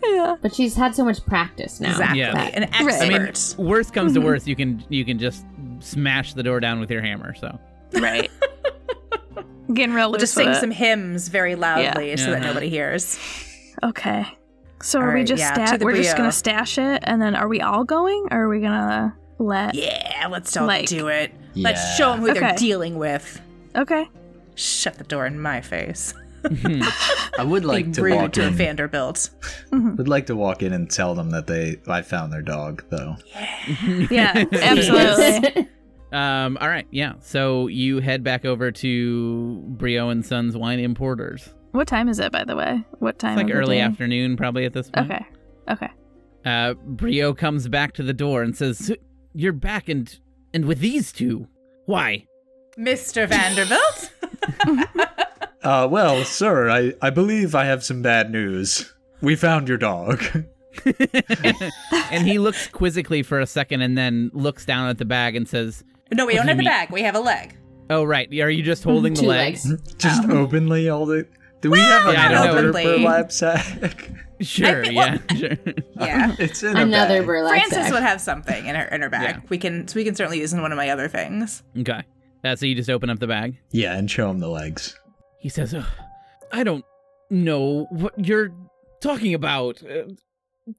Yeah. 0.05 0.37
But 0.41 0.55
she's 0.55 0.75
had 0.77 0.95
so 0.95 1.05
much 1.05 1.25
practice 1.27 1.81
now. 1.81 1.91
Exactly. 1.91 2.21
Yeah. 2.21 2.37
An 2.55 2.63
Right. 2.87 3.03
I 3.03 3.09
mean, 3.09 3.33
worst 3.59 3.93
comes 3.93 4.13
Mm-hmm. 4.13 4.21
to 4.21 4.27
worst, 4.27 4.47
you 4.47 4.57
can 4.57 4.85
you 4.89 5.05
can 5.05 5.19
just 5.19 5.45
smash 5.81 6.35
the 6.35 6.43
door 6.43 6.61
down 6.61 6.81
with 6.81 6.91
your 6.91 7.03
hammer. 7.03 7.35
So 7.35 7.59
Right. 7.93 8.31
Getting 9.73 9.95
real 9.95 10.11
we'll 10.11 10.19
just 10.21 10.35
sing 10.35 10.49
it. 10.49 10.55
some 10.57 10.71
hymns 10.71 11.29
very 11.29 11.55
loudly 11.55 12.17
so 12.17 12.31
that 12.31 12.41
nobody 12.43 12.71
hears. 12.71 13.19
Okay. 13.83 14.27
So 14.83 15.01
are 15.01 15.09
All 15.11 15.15
we 15.15 15.25
just 15.25 15.41
yeah, 15.41 15.65
sta- 15.67 15.85
we're 15.85 15.97
just 15.97 16.17
gonna 16.17 16.31
stash 16.33 16.79
it 16.79 17.03
and 17.05 17.21
then 17.21 17.35
are 17.35 17.49
we 17.49 17.61
all 17.61 17.85
going 17.85 18.29
or 18.31 18.43
are 18.45 18.49
we 18.49 18.61
gonna 18.61 19.17
let 19.39 19.75
Yeah, 19.75 20.29
let's 20.31 20.57
all 20.57 20.67
Like- 20.67 20.87
do 20.89 21.09
it. 21.09 21.33
Let's 21.57 21.97
show 21.97 22.13
them 22.13 22.21
who 22.21 22.33
they're 22.35 22.55
dealing 22.55 22.97
with. 22.99 23.41
Okay. 23.75 24.09
Shut 24.55 24.95
the 24.99 25.05
door 25.05 25.27
in 25.27 25.41
my 25.41 25.61
face. 25.61 26.15
I 27.39 27.43
would 27.45 27.65
like 27.65 27.93
to 27.95 28.15
walk 28.15 28.33
to 28.35 28.47
in. 28.47 28.55
Vanderbilt. 28.55 29.31
Would 29.73 30.07
like 30.09 30.27
to 30.27 30.37
walk 30.37 30.63
in 30.63 30.73
and 30.73 30.89
tell 30.89 31.15
them 31.17 31.31
that 31.31 31.49
they 31.49 31.79
I 31.89 32.03
found 32.03 32.33
their 32.33 32.43
dog 32.43 32.85
though. 32.91 33.17
Yeah, 34.11 34.45
absolutely. 34.53 35.69
um 36.13 36.57
all 36.61 36.69
right, 36.69 36.87
yeah. 36.93 37.15
So 37.21 37.67
you 37.67 37.99
head 38.01 38.23
back 38.23 38.45
over 38.45 38.71
to 38.71 39.65
Briot 39.77 40.13
and 40.13 40.25
Sons 40.25 40.57
Wine 40.57 40.79
Importers. 40.79 41.53
What 41.73 41.87
time 41.89 42.09
is 42.09 42.19
it 42.19 42.33
by 42.33 42.45
the 42.45 42.57
way? 42.57 42.85
What 42.99 43.19
time? 43.19 43.33
It's 43.33 43.37
like 43.39 43.45
of 43.47 43.49
the 43.51 43.55
early 43.61 43.77
day? 43.77 43.83
afternoon 43.83 44.37
probably 44.37 44.65
at 44.65 44.73
this 44.73 44.91
point. 44.91 45.11
Okay. 45.11 45.27
Okay. 45.71 45.89
Uh 46.45 46.75
Briot 46.75 47.37
comes 47.39 47.69
back 47.69 47.93
to 47.95 48.03
the 48.03 48.13
door 48.15 48.43
and 48.43 48.57
says, 48.57 48.93
"You're 49.35 49.53
back 49.53 49.89
and 49.89 50.19
and 50.55 50.65
with 50.65 50.79
these 50.81 51.13
two. 51.13 51.47
Why?" 51.87 52.27
Mr. 52.79 53.29
Vanderbilt? 53.29 54.13
Uh, 55.61 55.89
well, 55.91 56.25
sir, 56.25 56.71
I, 56.71 56.95
I 57.03 57.11
believe 57.11 57.55
I 57.57 57.65
have 57.65 57.83
some 57.83 58.01
bad 58.01 58.31
news. 58.31 58.95
We 59.21 59.35
found 59.35 59.69
your 59.69 59.77
dog. 59.77 60.23
and 62.13 62.27
he 62.27 62.39
looks 62.39 62.69
quizzically 62.69 63.25
for 63.25 63.41
a 63.41 63.47
second 63.47 63.83
and 63.83 63.99
then 63.99 64.31
looks 64.33 64.65
down 64.65 64.89
at 64.89 64.99
the 64.99 65.05
bag 65.05 65.35
and 65.35 65.49
says, 65.49 65.83
No, 66.13 66.27
we 66.27 66.35
don't 66.35 66.45
do 66.45 66.49
have 66.51 66.57
the 66.59 66.63
mean? 66.63 66.71
bag. 66.71 66.91
We 66.91 67.03
have 67.03 67.17
a 67.17 67.21
leg. 67.21 67.57
"Oh 67.91 68.05
right, 68.05 68.29
are 68.41 68.49
you 68.51 68.63
just 68.63 68.85
holding 68.91 69.15
the 69.15 69.21
Two 69.23 69.27
legs?" 69.27 69.69
legs. 69.69 69.95
Just 69.95 70.29
openly 70.29 70.89
all 70.89 71.07
the. 71.07 71.27
Do 71.61 71.71
we 71.71 71.79
have 71.81 72.13
Yeah, 72.13 72.27
I 72.27 72.29
don't 72.29 72.33
know. 72.33 72.53
another 72.53 72.69
Openly. 72.69 72.85
burlap 73.03 73.33
sack? 73.33 74.11
Sure, 74.41 74.85
think- 74.85 74.95
yeah, 74.95 75.19
sure. 75.37 75.57
Yeah. 75.97 76.37
It's 76.39 76.63
in 76.63 76.77
Another 76.77 77.19
bag. 77.19 77.27
burlap 77.27 77.51
Frances 77.51 77.79
sack. 77.79 77.93
would 77.93 78.03
have 78.03 78.21
something 78.21 78.67
in 78.67 78.75
her 78.77 78.85
in 78.85 79.03
her 79.03 79.11
bag. 79.11 79.37
Yeah. 79.37 79.41
We 79.49 79.59
can 79.59 79.89
so 79.89 79.97
we 79.97 80.05
can 80.05 80.15
certainly 80.15 80.39
use 80.39 80.53
in 80.53 80.63
one 80.63 80.71
of 80.73 80.77
my 80.77 80.91
other 80.91 81.09
things. 81.09 81.63
okay. 81.79 82.03
Uh, 82.45 82.55
so 82.55 82.67
you 82.67 82.77
just 82.77 82.89
open 82.89 83.11
up 83.11 83.19
the 83.19 83.27
bag. 83.27 83.59
Yeah, 83.73 83.97
and 83.97 84.09
show 84.09 84.31
him 84.31 84.39
the 84.39 84.49
legs. 84.49 84.97
He 85.41 85.49
says, 85.49 85.75
"Ugh, 85.75 85.85
"I 86.53 86.63
don't 86.63 86.85
know 87.31 87.87
what 87.91 88.15
you're 88.25 88.53
talking 89.01 89.35
about. 89.35 89.83
Uh, 89.83 90.13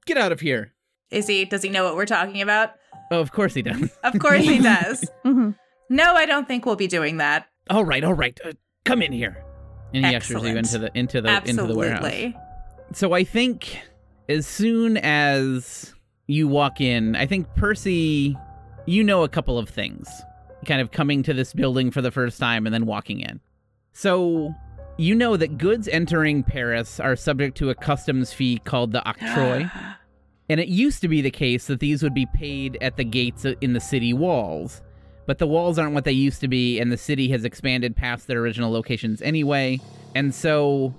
get 0.06 0.16
out 0.16 0.32
of 0.32 0.40
here. 0.40 0.72
Is 1.10 1.26
he? 1.26 1.44
Does 1.44 1.62
he 1.62 1.68
know 1.68 1.84
what 1.84 1.96
we're 1.96 2.06
talking 2.06 2.40
about? 2.40 2.70
Oh, 3.10 3.20
of 3.20 3.30
course 3.32 3.52
he 3.52 3.60
does. 3.60 3.90
Of 4.02 4.18
course 4.18 4.42
he 4.42 4.58
does. 4.62 5.04
Mhm. 5.24 5.54
No, 5.90 6.14
I 6.14 6.24
don't 6.24 6.48
think 6.48 6.64
we'll 6.64 6.76
be 6.76 6.86
doing 6.86 7.18
that. 7.18 7.46
all 7.68 7.84
right, 7.84 8.04
all 8.04 8.14
right. 8.14 8.40
Uh, 8.42 8.52
come 8.86 9.02
in 9.02 9.12
here. 9.12 9.44
And 9.92 10.06
he 10.06 10.14
ushers 10.14 10.42
you 10.42 10.56
into 10.56 10.78
the 10.78 10.90
into 10.94 11.20
the 11.20 11.42
into 11.44 11.66
the 11.66 11.74
warehouse. 11.74 12.02
So 12.92 13.12
I 13.12 13.24
think 13.24 13.80
as 14.28 14.46
soon 14.46 14.96
as 14.98 15.94
you 16.26 16.46
walk 16.48 16.80
in, 16.80 17.16
I 17.16 17.26
think 17.26 17.52
Percy, 17.56 18.36
you 18.86 19.02
know 19.04 19.24
a 19.24 19.28
couple 19.28 19.58
of 19.58 19.68
things. 19.68 20.08
Kind 20.66 20.80
of 20.80 20.90
coming 20.90 21.22
to 21.24 21.34
this 21.34 21.52
building 21.52 21.90
for 21.90 22.02
the 22.02 22.10
first 22.10 22.38
time 22.38 22.66
and 22.66 22.74
then 22.74 22.86
walking 22.86 23.20
in. 23.20 23.40
So 23.92 24.54
you 24.98 25.14
know 25.14 25.36
that 25.36 25.58
goods 25.58 25.88
entering 25.88 26.42
Paris 26.42 27.00
are 27.00 27.16
subject 27.16 27.56
to 27.58 27.70
a 27.70 27.74
customs 27.74 28.32
fee 28.32 28.58
called 28.64 28.92
the 28.92 29.00
octroi. 29.00 29.70
and 30.50 30.60
it 30.60 30.68
used 30.68 31.00
to 31.00 31.08
be 31.08 31.22
the 31.22 31.30
case 31.30 31.66
that 31.68 31.80
these 31.80 32.02
would 32.02 32.14
be 32.14 32.26
paid 32.26 32.76
at 32.80 32.96
the 32.96 33.04
gates 33.04 33.46
in 33.60 33.72
the 33.72 33.80
city 33.80 34.12
walls. 34.12 34.82
But 35.30 35.38
the 35.38 35.46
walls 35.46 35.78
aren't 35.78 35.94
what 35.94 36.02
they 36.02 36.10
used 36.10 36.40
to 36.40 36.48
be, 36.48 36.80
and 36.80 36.90
the 36.90 36.96
city 36.96 37.28
has 37.28 37.44
expanded 37.44 37.94
past 37.94 38.26
their 38.26 38.40
original 38.40 38.72
locations 38.72 39.22
anyway. 39.22 39.78
And 40.16 40.34
so 40.34 40.92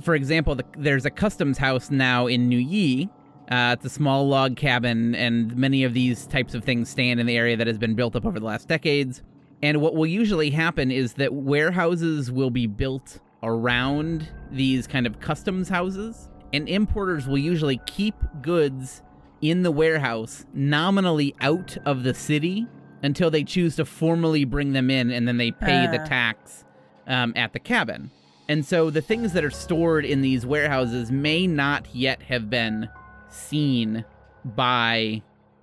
for 0.00 0.14
example, 0.14 0.54
the, 0.54 0.64
there's 0.78 1.04
a 1.04 1.10
customs 1.10 1.58
house 1.58 1.90
now 1.90 2.26
in 2.26 2.48
Neuilly. 2.48 3.10
Uh, 3.50 3.76
it's 3.76 3.84
a 3.84 3.90
small 3.90 4.26
log 4.26 4.56
cabin, 4.56 5.14
and 5.14 5.54
many 5.54 5.84
of 5.84 5.92
these 5.92 6.26
types 6.26 6.54
of 6.54 6.64
things 6.64 6.88
stand 6.88 7.20
in 7.20 7.26
the 7.26 7.36
area 7.36 7.54
that 7.54 7.66
has 7.66 7.76
been 7.76 7.94
built 7.94 8.16
up 8.16 8.24
over 8.24 8.40
the 8.40 8.46
last 8.46 8.66
decades. 8.66 9.20
And 9.62 9.82
what 9.82 9.94
will 9.94 10.06
usually 10.06 10.48
happen 10.48 10.90
is 10.90 11.12
that 11.12 11.34
warehouses 11.34 12.32
will 12.32 12.48
be 12.48 12.66
built 12.66 13.20
around 13.42 14.26
these 14.50 14.86
kind 14.86 15.06
of 15.06 15.20
customs 15.20 15.68
houses, 15.68 16.30
and 16.54 16.66
importers 16.66 17.26
will 17.26 17.36
usually 17.36 17.82
keep 17.84 18.14
goods 18.40 19.02
in 19.42 19.64
the 19.64 19.70
warehouse 19.70 20.46
nominally 20.54 21.34
out 21.42 21.76
of 21.84 22.04
the 22.04 22.14
city 22.14 22.66
until 23.02 23.30
they 23.30 23.44
choose 23.44 23.76
to 23.76 23.84
formally 23.84 24.44
bring 24.44 24.72
them 24.72 24.90
in, 24.90 25.10
and 25.10 25.26
then 25.28 25.36
they 25.36 25.50
pay 25.50 25.86
the 25.86 26.00
Ah. 26.00 26.06
tax 26.06 26.64
um, 27.06 27.32
at 27.36 27.52
the 27.52 27.58
cabin. 27.58 28.10
And 28.48 28.64
so 28.64 28.90
the 28.90 29.02
things 29.02 29.32
that 29.32 29.44
are 29.44 29.50
stored 29.50 30.04
in 30.04 30.22
these 30.22 30.46
warehouses 30.46 31.10
may 31.10 31.46
not 31.46 31.86
yet 31.94 32.22
have 32.22 32.48
been 32.48 32.88
seen 33.28 34.04
by 34.44 35.22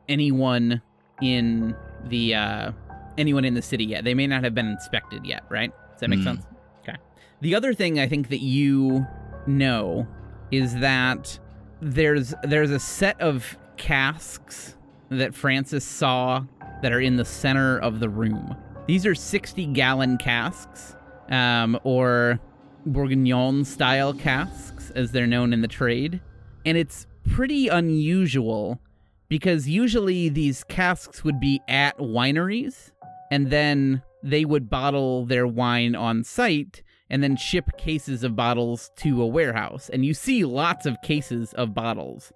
anyone 0.09 0.81
in 1.21 1.75
the 2.09 2.36
uh, 2.36 2.71
anyone 3.17 3.45
in 3.45 3.53
the 3.53 3.61
city 3.61 3.86
yet. 3.86 4.03
They 4.03 4.13
may 4.13 4.27
not 4.27 4.43
have 4.43 4.53
been 4.53 4.67
inspected 4.67 5.25
yet, 5.25 5.43
right? 5.49 5.71
Does 5.91 6.01
that 6.01 6.09
make 6.09 6.19
Mm. 6.19 6.23
sense? 6.25 6.45
Okay. 6.81 6.97
The 7.41 7.55
other 7.55 7.73
thing 7.73 7.99
I 7.99 8.07
think 8.07 8.29
that 8.29 8.41
you 8.41 9.05
know 9.47 10.07
is 10.51 10.75
that 10.79 11.39
there's 11.81 12.34
there's 12.43 12.71
a 12.71 12.79
set 12.79 13.19
of 13.21 13.57
casks 13.77 14.75
that 15.09 15.34
Frances 15.36 15.84
saw 15.84 16.43
that 16.84 16.93
are 16.93 17.01
in 17.01 17.15
the 17.15 17.25
center 17.25 17.79
of 17.79 17.99
the 17.99 18.09
room. 18.09 18.55
These 18.88 19.05
are 19.05 19.15
60 19.15 19.65
gallon 19.67 20.17
casks, 20.17 20.95
um, 21.29 21.79
or 21.84 22.39
Bourguignon 22.86 23.65
style 23.65 24.13
casks, 24.13 24.91
as 24.91 25.11
they're 25.11 25.25
known 25.25 25.53
in 25.53 25.61
the 25.61 25.67
trade. 25.67 26.21
And 26.65 26.77
it's 26.77 27.07
pretty 27.23 27.69
unusual 27.69 28.79
because 29.29 29.67
usually 29.67 30.29
these 30.29 30.63
casks 30.65 31.23
would 31.23 31.39
be 31.39 31.61
at 31.67 31.97
wineries 31.97 32.91
and 33.31 33.49
then 33.49 34.03
they 34.21 34.45
would 34.45 34.69
bottle 34.69 35.25
their 35.25 35.47
wine 35.47 35.95
on 35.95 36.23
site 36.23 36.84
and 37.09 37.23
then 37.23 37.36
ship 37.36 37.69
cases 37.77 38.23
of 38.23 38.36
bottles 38.36 38.91
to 38.97 39.21
a 39.21 39.27
warehouse. 39.27 39.89
And 39.89 40.05
you 40.05 40.13
see 40.13 40.45
lots 40.45 40.86
of 40.86 41.01
cases 41.01 41.53
of 41.53 41.73
bottles. 41.73 42.31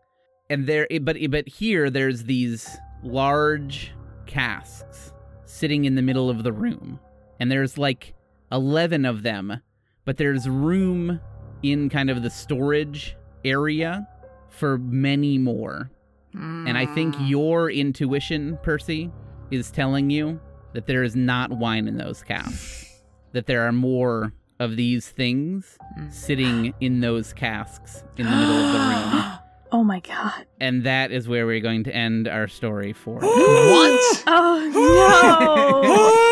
And 0.50 0.66
there 0.66 0.88
but 1.02 1.18
but 1.30 1.48
here 1.48 1.90
there's 1.90 2.24
these 2.24 2.78
large 3.04 3.92
casks 4.28 5.14
sitting 5.46 5.86
in 5.86 5.96
the 5.96 6.02
middle 6.02 6.30
of 6.30 6.44
the 6.44 6.52
room. 6.52 7.00
And 7.40 7.52
there's 7.52 7.78
like 7.78 8.14
11 8.52 9.06
of 9.06 9.24
them, 9.24 9.62
but 10.06 10.18
there's 10.18 10.48
room 10.48 11.20
in 11.64 11.90
kind 11.90 12.10
of 12.10 12.22
the 12.22 12.30
storage 12.30 13.16
area 13.44 14.08
for 14.50 14.78
many 14.78 15.38
more. 15.38 15.90
And 16.34 16.78
I 16.78 16.86
think 16.86 17.16
your 17.22 17.72
intuition, 17.72 18.60
Percy, 18.62 19.12
is 19.50 19.72
telling 19.72 20.12
you 20.12 20.40
that 20.74 20.86
there 20.86 21.02
is 21.02 21.16
not 21.16 21.50
wine 21.52 21.88
in 21.88 21.98
those 21.98 22.22
casks. 22.22 22.84
that 23.32 23.46
there 23.48 23.68
are 23.68 23.72
more 23.72 24.34
of 24.60 24.76
these 24.76 25.08
things 25.10 25.78
sitting 26.10 26.74
in 26.80 27.00
those 27.02 27.34
casks 27.34 28.04
in 28.18 28.26
the 28.26 28.32
middle 28.32 28.56
of 28.56 28.74
the 28.74 28.80
room. 28.80 29.37
Oh 29.72 29.84
my 29.84 30.00
god. 30.00 30.46
And 30.60 30.84
that 30.84 31.12
is 31.12 31.28
where 31.28 31.46
we're 31.46 31.60
going 31.60 31.84
to 31.86 31.96
end 31.96 32.28
our 32.28 32.48
story 32.48 32.94
for. 32.94 33.20
what? 33.22 34.24
Oh 34.30 34.70
no. 34.74 35.82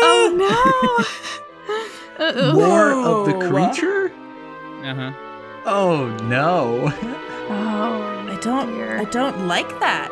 oh 0.02 1.06
no. 2.18 2.26
Uh-oh. 2.26 2.52
More 2.54 2.92
of 2.92 3.26
the 3.26 3.48
creature? 3.48 4.10
Uh-huh. 4.82 5.12
Oh 5.66 6.16
no. 6.24 6.92
Oh, 7.48 8.28
I 8.28 8.38
don't. 8.40 8.74
dear. 8.74 8.98
I 8.98 9.04
don't 9.04 9.46
like 9.46 9.68
that. 9.80 10.10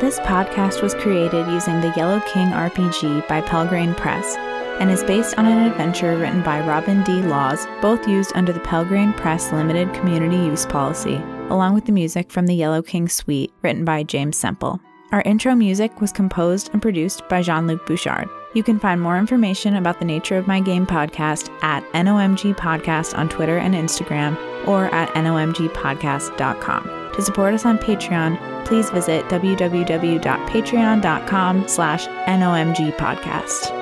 This 0.00 0.20
podcast 0.20 0.80
was 0.80 0.94
created 0.94 1.48
using 1.48 1.80
the 1.80 1.92
Yellow 1.96 2.20
King 2.32 2.48
RPG 2.48 3.26
by 3.26 3.40
Pelgrane 3.40 3.94
Press 3.96 4.36
and 4.80 4.90
is 4.90 5.04
based 5.04 5.38
on 5.38 5.46
an 5.46 5.70
adventure 5.70 6.16
written 6.16 6.42
by 6.42 6.60
Robin 6.60 7.02
D. 7.04 7.22
Laws, 7.22 7.66
both 7.80 8.08
used 8.08 8.32
under 8.34 8.52
the 8.52 8.60
Pelgrane 8.60 9.12
Press 9.14 9.52
Limited 9.52 9.92
Community 9.94 10.36
Use 10.36 10.66
Policy, 10.66 11.16
along 11.48 11.74
with 11.74 11.86
the 11.86 11.92
music 11.92 12.30
from 12.30 12.46
the 12.46 12.54
Yellow 12.54 12.82
King 12.82 13.08
Suite 13.08 13.52
written 13.62 13.84
by 13.84 14.02
James 14.02 14.36
Semple. 14.36 14.80
Our 15.10 15.22
intro 15.22 15.54
music 15.54 16.00
was 16.00 16.12
composed 16.12 16.70
and 16.72 16.82
produced 16.82 17.26
by 17.28 17.42
Jean 17.42 17.66
Luc 17.66 17.84
Bouchard. 17.86 18.28
You 18.54 18.62
can 18.62 18.78
find 18.78 19.00
more 19.00 19.16
information 19.16 19.76
about 19.76 19.98
the 19.98 20.04
Nature 20.04 20.36
of 20.36 20.46
My 20.46 20.60
Game 20.60 20.86
podcast 20.86 21.50
at 21.62 21.82
NOMG 21.92 22.54
Podcast 22.56 23.16
on 23.16 23.28
Twitter 23.28 23.58
and 23.58 23.74
Instagram 23.74 24.36
or 24.66 24.86
at 24.94 25.08
nomgpodcast.com. 25.14 27.12
To 27.14 27.22
support 27.22 27.54
us 27.54 27.64
on 27.64 27.78
Patreon, 27.78 28.66
please 28.66 28.90
visit 28.90 29.24
www.patreon.com 29.26 31.68
slash 31.68 32.06
nomgpodcast. 32.06 33.77